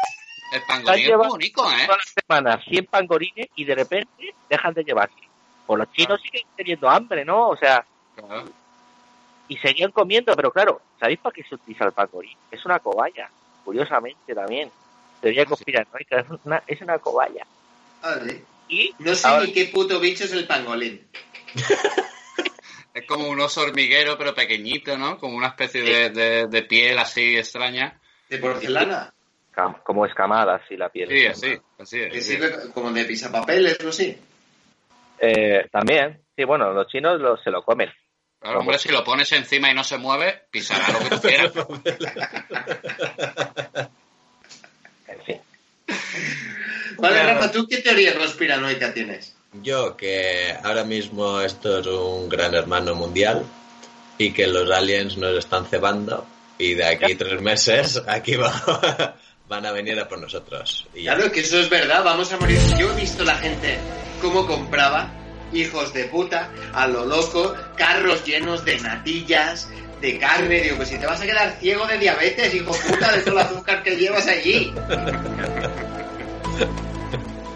El 0.54 0.62
pangolín 0.68 1.10
es 1.12 1.18
bonito, 1.18 1.72
¿eh? 1.72 1.86
toda 1.86 1.98
la 1.98 2.22
semana 2.22 2.64
100 2.64 2.86
pangolines 2.86 3.48
y 3.56 3.66
de 3.66 3.76
repente 3.76 4.36
dejan 4.50 4.74
de 4.74 4.84
llevarse. 4.84 5.16
Pues 5.66 5.80
los 5.80 5.92
chinos 5.92 6.22
siguen 6.22 6.44
teniendo 6.56 6.88
hambre, 6.90 7.26
¿no? 7.26 7.50
O 7.50 7.58
sea, 7.58 7.84
Claro. 8.16 8.46
y 9.48 9.58
seguían 9.58 9.92
comiendo, 9.92 10.34
pero 10.36 10.52
claro, 10.52 10.82
¿sabéis 11.00 11.20
para 11.20 11.34
qué 11.34 11.44
se 11.44 11.56
utiliza 11.56 11.86
el 11.86 11.92
pangolín? 11.92 12.38
Es 12.52 12.64
una 12.66 12.80
cobaya, 12.80 13.30
curiosamente 13.68 14.34
también. 14.34 14.72
Teoría 15.20 15.44
conspiranoica, 15.46 16.22
es 16.22 16.26
una, 16.46 16.64
es 16.66 16.82
una 16.82 17.00
cobaya. 17.00 17.46
Vale. 18.02 18.46
Y 18.70 18.94
No 19.00 19.14
sé 19.14 19.28
ahora- 19.28 19.44
ni 19.46 19.52
qué 19.52 19.66
puto 19.66 20.00
bicho 20.00 20.24
es 20.24 20.32
el 20.32 20.48
pangolín. 20.48 21.06
Es 22.94 23.06
como 23.06 23.28
un 23.28 23.40
oso 23.42 23.62
hormiguero, 23.62 24.18
pero 24.18 24.34
pequeñito, 24.34 24.98
¿no? 24.98 25.18
Como 25.20 25.36
una 25.36 25.48
especie 25.48 25.82
de, 25.82 26.10
de- 26.12 26.48
de 26.48 26.64
piel 26.64 26.98
así 26.98 27.38
extraña. 27.38 28.00
¿De 28.30 28.38
porcelana? 28.38 29.14
como 29.84 30.06
escamadas 30.06 30.62
y 30.70 30.78
la 30.78 30.88
piel. 30.90 31.10
Sí, 31.10 31.26
así, 31.26 31.58
así 31.80 31.98
Que 31.98 32.18
es. 32.20 32.26
sí. 32.26 32.34
sirve 32.34 32.72
como 32.74 32.92
de 32.92 33.04
pisapapeles 33.06 33.78
o 33.84 33.90
así. 33.90 34.16
Eh, 35.20 35.68
también, 35.72 36.22
sí, 36.36 36.44
bueno, 36.44 36.72
los 36.74 36.88
chinos 36.88 37.20
lo- 37.20 37.38
se 37.38 37.50
lo 37.50 37.64
comen. 37.64 37.90
Claro, 38.40 38.60
hombre, 38.60 38.78
si 38.80 38.90
lo 38.90 39.04
pones 39.04 39.32
encima 39.32 39.72
y 39.72 39.74
no 39.74 39.84
se 39.84 39.98
mueve, 39.98 40.44
pisará 40.52 40.88
lo 40.94 41.00
que 41.00 41.10
tú 41.16 41.22
quieras. 41.28 41.52
En 45.08 45.22
fin. 45.26 45.42
Vale. 46.98 47.24
Rafa, 47.24 47.52
¿tú 47.52 47.68
qué 47.68 47.78
teoría 47.78 48.18
conspiranoica 48.18 48.94
tienes? 48.94 49.34
Yo 49.64 49.96
que 49.96 50.56
ahora 50.64 50.84
mismo 50.84 51.42
esto 51.42 51.80
es 51.80 51.88
un 51.88 52.28
gran 52.30 52.54
hermano 52.54 52.96
mundial 52.96 53.46
y 54.18 54.32
que 54.32 54.48
los 54.48 54.70
aliens 54.70 55.18
nos 55.18 55.38
están 55.38 55.66
cebando 55.66 56.26
y 56.58 56.74
de 56.74 56.86
aquí 56.86 57.16
tres 57.16 57.42
meses 57.42 58.02
aquí 58.08 58.36
va- 58.36 59.16
van 59.48 59.66
a 59.66 59.72
venir 59.72 60.00
a 60.00 60.08
por 60.08 60.20
nosotros. 60.20 60.86
Y 60.94 61.04
ya. 61.04 61.16
Claro 61.16 61.32
que 61.32 61.40
eso 61.42 61.60
es 61.60 61.70
verdad, 61.70 62.04
vamos 62.04 62.32
a 62.34 62.38
morir. 62.38 62.60
Yo 62.78 62.92
he 62.92 62.96
visto 62.96 63.24
la 63.24 63.36
gente 63.38 63.78
cómo 64.22 64.46
compraba, 64.46 65.12
hijos 65.54 65.94
de 65.94 66.06
puta, 66.06 66.50
a 66.74 66.88
lo 66.88 67.06
loco, 67.06 67.56
carros 67.76 68.26
llenos 68.26 68.66
de 68.66 68.80
natillas, 68.80 69.70
de 70.02 70.18
carne. 70.18 70.62
Digo, 70.62 70.78
pues 70.78 70.90
si 70.90 70.98
te 70.98 71.06
vas 71.06 71.22
a 71.22 71.26
quedar 71.26 71.52
ciego 71.60 71.86
de 71.88 71.98
diabetes, 71.98 72.54
hijo 72.54 72.72
puta, 72.72 73.12
de 73.12 73.22
todo 73.22 73.40
el 73.40 73.46
azúcar 73.46 73.84
que 73.84 73.96
llevas 73.96 74.28
allí. 74.28 74.74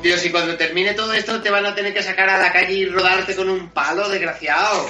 Digo, 0.01 0.17
si 0.17 0.31
cuando 0.31 0.57
termine 0.57 0.93
todo 0.93 1.13
esto 1.13 1.41
te 1.41 1.51
van 1.51 1.65
a 1.65 1.75
tener 1.75 1.93
que 1.93 2.01
sacar 2.01 2.27
a 2.29 2.37
la 2.37 2.51
calle 2.51 2.73
y 2.73 2.85
rodarte 2.87 3.35
con 3.35 3.49
un 3.49 3.69
palo, 3.69 4.09
desgraciado. 4.09 4.87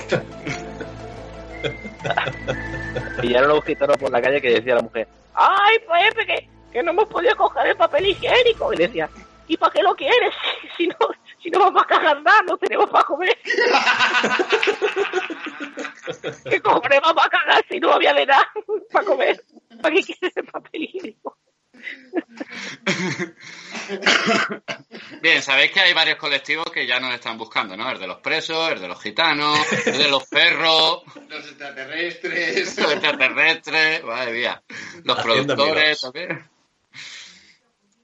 Pillaron 3.22 3.52
a 3.52 3.54
un 3.56 3.62
gitano 3.62 3.94
por 3.96 4.10
la 4.10 4.22
calle 4.22 4.42
que 4.42 4.52
decía 4.52 4.76
la 4.76 4.82
mujer, 4.82 5.08
¡ay, 5.34 5.78
Pepe, 5.80 6.26
que, 6.26 6.48
que 6.72 6.84
no 6.84 6.92
hemos 6.92 7.10
podido 7.10 7.36
coger 7.36 7.68
el 7.68 7.76
papel 7.76 8.08
higiénico! 8.08 8.74
Y 8.74 8.78
decía, 8.78 9.10
¿y 9.48 9.58
para 9.58 9.74
qué 9.74 9.84
lo 9.84 9.94
quieres? 9.96 10.34
Si 10.78 10.88
no, 10.88 10.96
si 11.42 11.50
no 11.50 11.60
vamos 11.60 11.84
a 11.84 11.88
cagar 11.88 12.22
nada, 12.22 12.42
no 12.44 12.58
tenemos 12.58 12.90
para 12.90 13.04
comer. 13.04 13.38
¿Qué 16.50 16.62
cojones 16.62 17.02
vamos 17.02 17.26
a 17.26 17.30
cagar 17.30 17.66
si 17.70 17.80
no 17.80 17.94
había 17.94 18.14
de 18.14 18.26
nada 18.26 18.50
para 18.92 19.06
comer? 19.06 19.44
¿Para 19.82 19.96
qué 19.96 20.04
quieres 20.04 20.38
el 20.38 20.46
papel 20.46 20.84
higiénico? 20.84 21.38
Bien, 25.22 25.42
sabéis 25.42 25.72
que 25.72 25.80
hay 25.80 25.94
varios 25.94 26.18
colectivos 26.18 26.70
que 26.72 26.86
ya 26.86 27.00
nos 27.00 27.14
están 27.14 27.38
buscando, 27.38 27.76
¿no? 27.76 27.90
El 27.90 28.00
de 28.00 28.08
los 28.08 28.20
presos, 28.20 28.72
el 28.72 28.82
de 28.82 28.88
los 28.88 29.02
gitanos, 29.02 29.58
el 29.88 29.98
de 29.98 30.10
los 30.10 30.28
perros, 30.28 31.02
Los 31.28 31.48
extraterrestres. 31.48 32.78
los 32.78 32.92
extraterrestres, 32.92 34.04
madre 34.04 34.34
mía. 34.34 34.62
Los 35.04 35.18
Haciendo 35.18 35.56
productores 35.56 36.04
amigos. 36.04 36.12
también. 36.14 36.50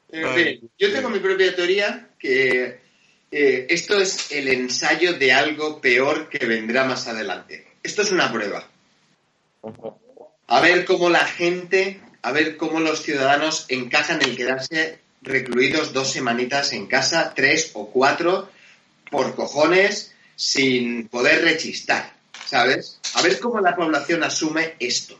En 0.09 0.33
fin, 0.33 0.71
yo 0.77 0.91
tengo 0.91 1.09
mi 1.09 1.19
propia 1.19 1.55
teoría 1.55 2.09
que 2.17 2.86
eh, 3.31 3.67
esto 3.69 3.97
es 3.97 4.31
el 4.31 4.47
ensayo 4.47 5.13
de 5.13 5.33
algo 5.33 5.81
peor 5.81 6.29
que 6.29 6.45
vendrá 6.45 6.85
más 6.85 7.07
adelante. 7.07 7.67
Esto 7.83 8.01
es 8.01 8.11
una 8.11 8.31
prueba. 8.31 8.67
A 10.47 10.61
ver 10.61 10.85
cómo 10.85 11.09
la 11.09 11.25
gente, 11.25 12.01
a 12.21 12.31
ver 12.31 12.57
cómo 12.57 12.79
los 12.79 13.01
ciudadanos 13.01 13.65
encajan 13.69 14.21
el 14.21 14.37
quedarse 14.37 14.99
recluidos 15.21 15.93
dos 15.93 16.11
semanitas 16.11 16.71
en 16.71 16.87
casa, 16.87 17.33
tres 17.35 17.71
o 17.73 17.89
cuatro, 17.89 18.47
por 19.11 19.35
cojones, 19.35 20.15
sin 20.35 21.07
poder 21.09 21.43
rechistar, 21.43 22.13
¿sabes? 22.45 22.99
A 23.15 23.21
ver 23.21 23.39
cómo 23.39 23.59
la 23.59 23.75
población 23.75 24.23
asume 24.23 24.75
esto. 24.79 25.17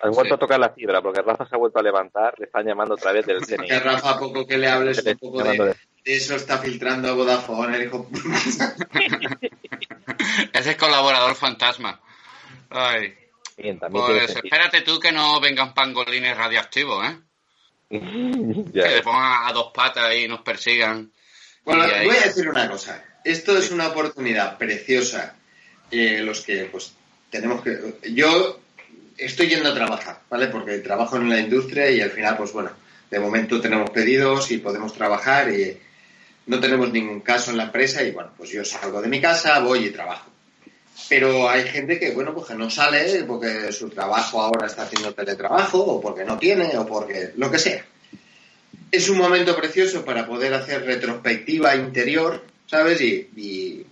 Has 0.00 0.14
vuelto 0.14 0.34
a 0.34 0.38
tocar 0.38 0.58
la 0.58 0.70
fibra 0.70 1.00
porque 1.00 1.22
Rafa 1.22 1.48
se 1.48 1.54
ha 1.54 1.58
vuelto 1.58 1.78
a 1.78 1.82
levantar, 1.82 2.34
le 2.38 2.46
están 2.46 2.66
llamando 2.66 2.94
otra 2.94 3.12
vez 3.12 3.24
del 3.24 3.40
CNI. 3.40 3.66
Que 3.68 3.78
Rafa, 3.78 4.10
a 4.10 4.18
poco 4.18 4.46
que 4.46 4.58
le 4.58 4.68
hables 4.68 5.04
un 5.04 5.16
poco 5.16 5.42
de 5.44 5.74
eso 6.04 6.36
está 6.36 6.58
filtrando 6.58 7.08
a 7.08 7.12
Vodafone, 7.12 7.76
el 7.76 7.84
hijo. 7.84 8.08
Ese 10.52 10.70
es 10.70 10.76
colaborador 10.76 11.34
fantasma. 11.34 12.00
Ay. 12.70 13.14
Bien, 13.56 13.78
Pues 13.78 14.30
espérate 14.36 14.80
tú 14.82 14.98
que 14.98 15.12
no 15.12 15.40
vengan 15.40 15.74
pangolines 15.74 16.36
radioactivos, 16.36 17.06
¿eh? 17.06 17.16
Ya 18.72 18.84
que 18.88 18.94
le 18.96 19.02
pongan 19.02 19.46
a 19.48 19.52
dos 19.52 19.70
patas 19.74 20.14
y 20.16 20.26
nos 20.26 20.40
persigan. 20.40 21.10
Bueno, 21.64 21.82
ahí- 21.82 22.06
voy 22.06 22.16
a 22.16 22.22
decir 22.22 22.48
una 22.48 22.68
cosa. 22.68 23.04
Esto 23.24 23.56
es 23.56 23.70
una 23.70 23.88
oportunidad 23.88 24.58
preciosa. 24.58 25.36
eh, 25.90 26.22
los 26.22 26.40
que, 26.40 26.64
pues, 26.72 26.94
tenemos 27.30 27.62
que. 27.62 27.98
Yo 28.14 28.58
estoy 29.18 29.48
yendo 29.48 29.68
a 29.68 29.74
trabajar, 29.74 30.20
¿vale? 30.30 30.46
Porque 30.48 30.78
trabajo 30.78 31.16
en 31.18 31.28
la 31.28 31.38
industria 31.38 31.90
y 31.90 32.00
al 32.00 32.10
final, 32.10 32.36
pues 32.38 32.50
bueno, 32.52 32.70
de 33.10 33.20
momento 33.20 33.60
tenemos 33.60 33.90
pedidos 33.90 34.50
y 34.50 34.56
podemos 34.58 34.94
trabajar 34.94 35.50
y 35.52 35.78
no 36.46 36.60
tenemos 36.60 36.92
ningún 36.92 37.20
caso 37.20 37.50
en 37.50 37.56
la 37.58 37.64
empresa 37.64 38.02
y 38.02 38.10
bueno, 38.10 38.30
pues 38.36 38.50
yo 38.50 38.64
salgo 38.64 39.00
de 39.00 39.08
mi 39.08 39.20
casa, 39.20 39.58
voy 39.60 39.86
y 39.86 39.90
trabajo. 39.90 40.30
Pero 41.08 41.48
hay 41.48 41.64
gente 41.64 41.98
que, 41.98 42.12
bueno, 42.12 42.32
pues 42.34 42.46
que 42.46 42.54
no 42.54 42.70
sale 42.70 43.24
porque 43.24 43.72
su 43.72 43.90
trabajo 43.90 44.40
ahora 44.40 44.66
está 44.66 44.82
haciendo 44.82 45.12
teletrabajo 45.14 45.78
o 45.78 46.00
porque 46.00 46.24
no 46.24 46.38
tiene 46.38 46.76
o 46.76 46.86
porque 46.86 47.32
lo 47.36 47.50
que 47.50 47.58
sea. 47.58 47.84
Es 48.90 49.08
un 49.08 49.18
momento 49.18 49.56
precioso 49.56 50.04
para 50.04 50.26
poder 50.26 50.52
hacer 50.54 50.84
retrospectiva 50.84 51.74
interior, 51.76 52.44
¿sabes? 52.66 53.00
Y, 53.00 53.28
y- 53.36 53.86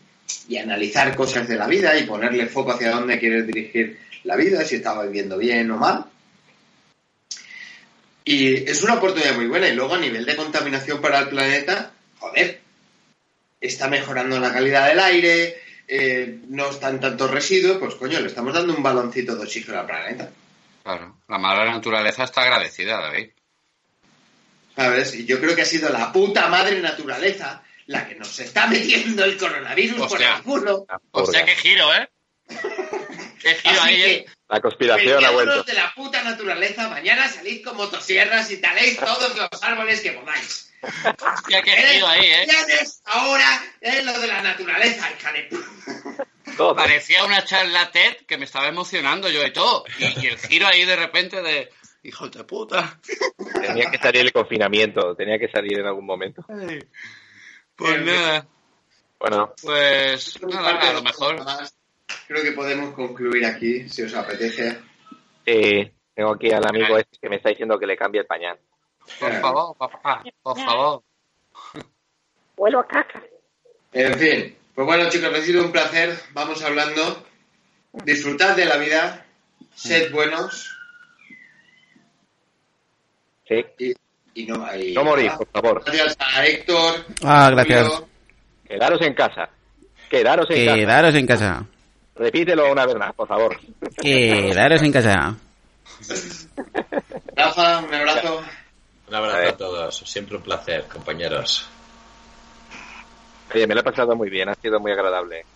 analizar 0.58 1.14
cosas 1.16 1.48
de 1.48 1.56
la 1.56 1.66
vida 1.66 1.96
y 1.98 2.04
ponerle 2.04 2.46
foco 2.46 2.72
hacia 2.72 2.90
dónde 2.90 3.18
quieres 3.18 3.46
dirigir 3.46 3.98
la 4.24 4.36
vida, 4.36 4.64
si 4.64 4.76
estaba 4.76 5.04
viviendo 5.04 5.38
bien 5.38 5.70
o 5.70 5.76
mal. 5.76 6.04
Y 8.24 8.54
es 8.68 8.82
una 8.82 8.94
oportunidad 8.94 9.34
muy 9.36 9.46
buena. 9.46 9.68
Y 9.68 9.74
luego 9.74 9.94
a 9.94 9.98
nivel 9.98 10.24
de 10.24 10.36
contaminación 10.36 11.00
para 11.00 11.20
el 11.20 11.28
planeta, 11.28 11.92
joder, 12.20 12.60
está 13.60 13.88
mejorando 13.88 14.38
la 14.38 14.52
calidad 14.52 14.88
del 14.88 15.00
aire, 15.00 15.60
eh, 15.88 16.38
no 16.48 16.70
están 16.70 17.00
tantos 17.00 17.30
residuos, 17.30 17.78
pues 17.78 17.96
coño, 17.96 18.20
le 18.20 18.28
estamos 18.28 18.54
dando 18.54 18.74
un 18.74 18.82
baloncito 18.82 19.34
de 19.34 19.42
oxígeno 19.42 19.80
al 19.80 19.86
planeta. 19.86 20.30
Claro, 20.84 21.16
la 21.28 21.38
madre 21.38 21.70
naturaleza 21.70 22.24
está 22.24 22.42
agradecida, 22.42 23.00
David. 23.00 23.30
¿Sabes? 24.76 25.14
Y 25.14 25.26
yo 25.26 25.40
creo 25.40 25.56
que 25.56 25.62
ha 25.62 25.66
sido 25.66 25.90
la 25.90 26.12
puta 26.12 26.48
madre 26.48 26.80
naturaleza 26.80 27.62
la 27.86 28.06
que 28.06 28.14
nos 28.14 28.38
está 28.38 28.68
metiendo 28.68 29.24
el 29.24 29.36
coronavirus 29.36 30.06
por 30.06 30.22
el 30.22 30.42
culo. 30.44 30.86
Hostia, 31.10 31.44
qué 31.44 31.56
giro, 31.56 31.92
¿eh? 31.92 32.08
Qué 33.40 33.54
giro 33.54 33.80
Así 33.80 33.88
ahí, 33.88 33.96
que, 33.96 34.12
¿eh? 34.12 34.26
La 34.50 34.60
conspiración 34.60 35.24
ha 35.24 35.30
vuelto. 35.30 35.62
de 35.62 35.74
la 35.74 35.92
puta 35.94 36.24
naturaleza, 36.24 36.88
mañana 36.88 37.28
salid 37.28 37.64
con 37.64 37.76
motosierras 37.76 38.50
y 38.50 38.60
taléis 38.60 38.96
todos 38.98 39.36
los 39.36 39.62
árboles 39.62 40.00
que 40.00 40.12
podáis. 40.12 40.72
Hostia, 40.82 41.62
qué 41.62 41.70
giro 41.70 42.06
ahí, 42.08 42.26
¿eh? 42.26 42.46
Ahora 43.04 43.62
es 43.80 44.04
lo 44.04 44.18
de 44.18 44.26
la 44.26 44.42
naturaleza, 44.42 45.08
hija 45.10 45.32
de 45.32 45.42
puta. 45.44 46.74
Parecía 46.74 47.24
una 47.24 47.44
charla 47.44 47.90
TED 47.90 48.16
que 48.26 48.38
me 48.38 48.44
estaba 48.46 48.66
emocionando 48.66 49.28
yo 49.28 49.46
y 49.46 49.52
todo. 49.52 49.84
Y, 49.98 50.24
y 50.24 50.26
el 50.26 50.38
giro 50.38 50.66
ahí 50.66 50.84
de 50.84 50.96
repente 50.96 51.42
de... 51.42 51.70
Hijo 52.02 52.28
de 52.28 52.44
puta. 52.44 52.98
Tenía 53.60 53.90
que 53.90 53.98
salir 53.98 54.22
el 54.22 54.32
confinamiento, 54.32 55.14
tenía 55.14 55.38
que 55.38 55.48
salir 55.48 55.78
en 55.78 55.86
algún 55.86 56.06
momento. 56.06 56.42
Pues 57.76 58.00
nada, 58.02 58.46
Bueno, 59.18 59.54
pues 59.62 60.40
nada, 60.42 60.90
a 60.90 60.92
lo 60.94 61.02
mejor... 61.02 61.44
Creo 62.28 62.42
que 62.42 62.52
podemos 62.52 62.94
concluir 62.94 63.44
aquí, 63.46 63.88
si 63.88 64.02
os 64.02 64.14
apetece. 64.14 64.78
eh, 65.46 65.92
tengo 66.14 66.34
aquí 66.34 66.50
al 66.52 66.66
amigo 66.66 66.98
este 66.98 67.18
que 67.20 67.28
me 67.28 67.36
está 67.36 67.48
diciendo 67.50 67.78
que 67.78 67.86
le 67.86 67.96
cambie 67.96 68.20
el 68.20 68.26
pañal. 68.26 68.58
Por 69.18 69.32
favor, 69.40 69.76
papá, 69.76 70.22
por 70.42 70.56
favor. 70.58 71.02
Vuelo 72.56 72.80
a 72.80 72.86
caca. 72.86 73.22
En 73.92 74.14
fin, 74.14 74.56
pues 74.74 74.86
bueno 74.86 75.08
chicos, 75.08 75.32
ha 75.34 75.40
sido 75.40 75.64
un 75.64 75.72
placer. 75.72 76.16
Vamos 76.32 76.62
hablando. 76.62 77.24
Disfrutad 78.04 78.54
de 78.54 78.66
la 78.66 78.76
vida. 78.76 79.26
Sed 79.74 80.12
buenos. 80.12 80.76
Sí. 83.48 83.64
Y, 83.78 83.94
y 84.34 84.46
no, 84.46 84.76
y- 84.76 84.92
No 84.94 85.04
morir, 85.04 85.32
por 85.36 85.48
favor. 85.48 85.82
Gracias 85.84 86.16
a 86.20 86.46
Héctor. 86.46 87.04
Ah, 87.24 87.50
gracias. 87.50 87.88
Julio. 87.88 88.08
Quedaros 88.68 89.00
en 89.02 89.14
casa. 89.14 89.48
Quedaros 90.08 90.46
en 90.50 90.64
casa. 90.66 90.76
Quedaros 90.76 91.14
en 91.14 91.26
casa. 91.26 91.66
Repítelo 92.20 92.70
una 92.70 92.84
vez 92.84 92.96
más, 92.96 93.14
por 93.14 93.26
favor. 93.26 93.58
Quedaros 93.96 94.82
en 94.82 94.92
casa. 94.92 95.34
Rafa, 97.34 97.78
un 97.78 97.94
abrazo. 97.94 98.42
Un 99.08 99.14
abrazo 99.14 99.48
a 99.48 99.56
todos. 99.56 99.96
Siempre 100.04 100.36
un 100.36 100.42
placer, 100.42 100.84
compañeros. 100.84 101.66
Oye, 103.54 103.66
me 103.66 103.74
lo 103.74 103.80
he 103.80 103.84
pasado 103.84 104.14
muy 104.14 104.28
bien, 104.28 104.50
ha 104.50 104.54
sido 104.54 104.78
muy 104.78 104.92
agradable. 104.92 105.46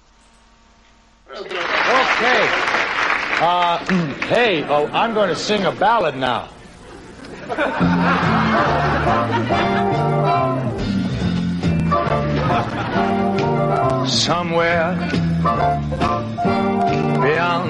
Okay. 1.30 2.48
Uh, 3.42 3.78
hey, 4.30 4.64
oh, 4.66 4.86
I'm 4.86 5.12
going 5.12 5.28
to 5.28 5.36
sing 5.36 5.66
a 5.66 5.70
ballad 5.70 6.16
now. 6.16 6.48
Somewhere 14.06 14.94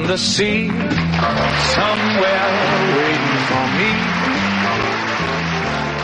the 0.06 0.18
sea, 0.18 0.68
somewhere 0.68 2.48
waiting 2.96 3.38
for 3.48 3.64
me. 3.78 3.90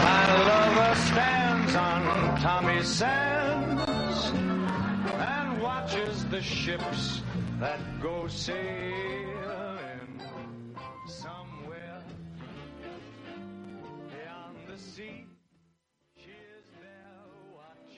My 0.05 0.25
lover 0.49 0.95
stands 1.09 1.75
on 1.75 2.41
Tommy 2.41 2.83
Sands 2.83 4.33
and 5.19 5.61
watches 5.61 6.25
the 6.27 6.41
ships 6.41 7.23
that 7.59 7.81
go 8.01 8.27
sailing 8.27 9.40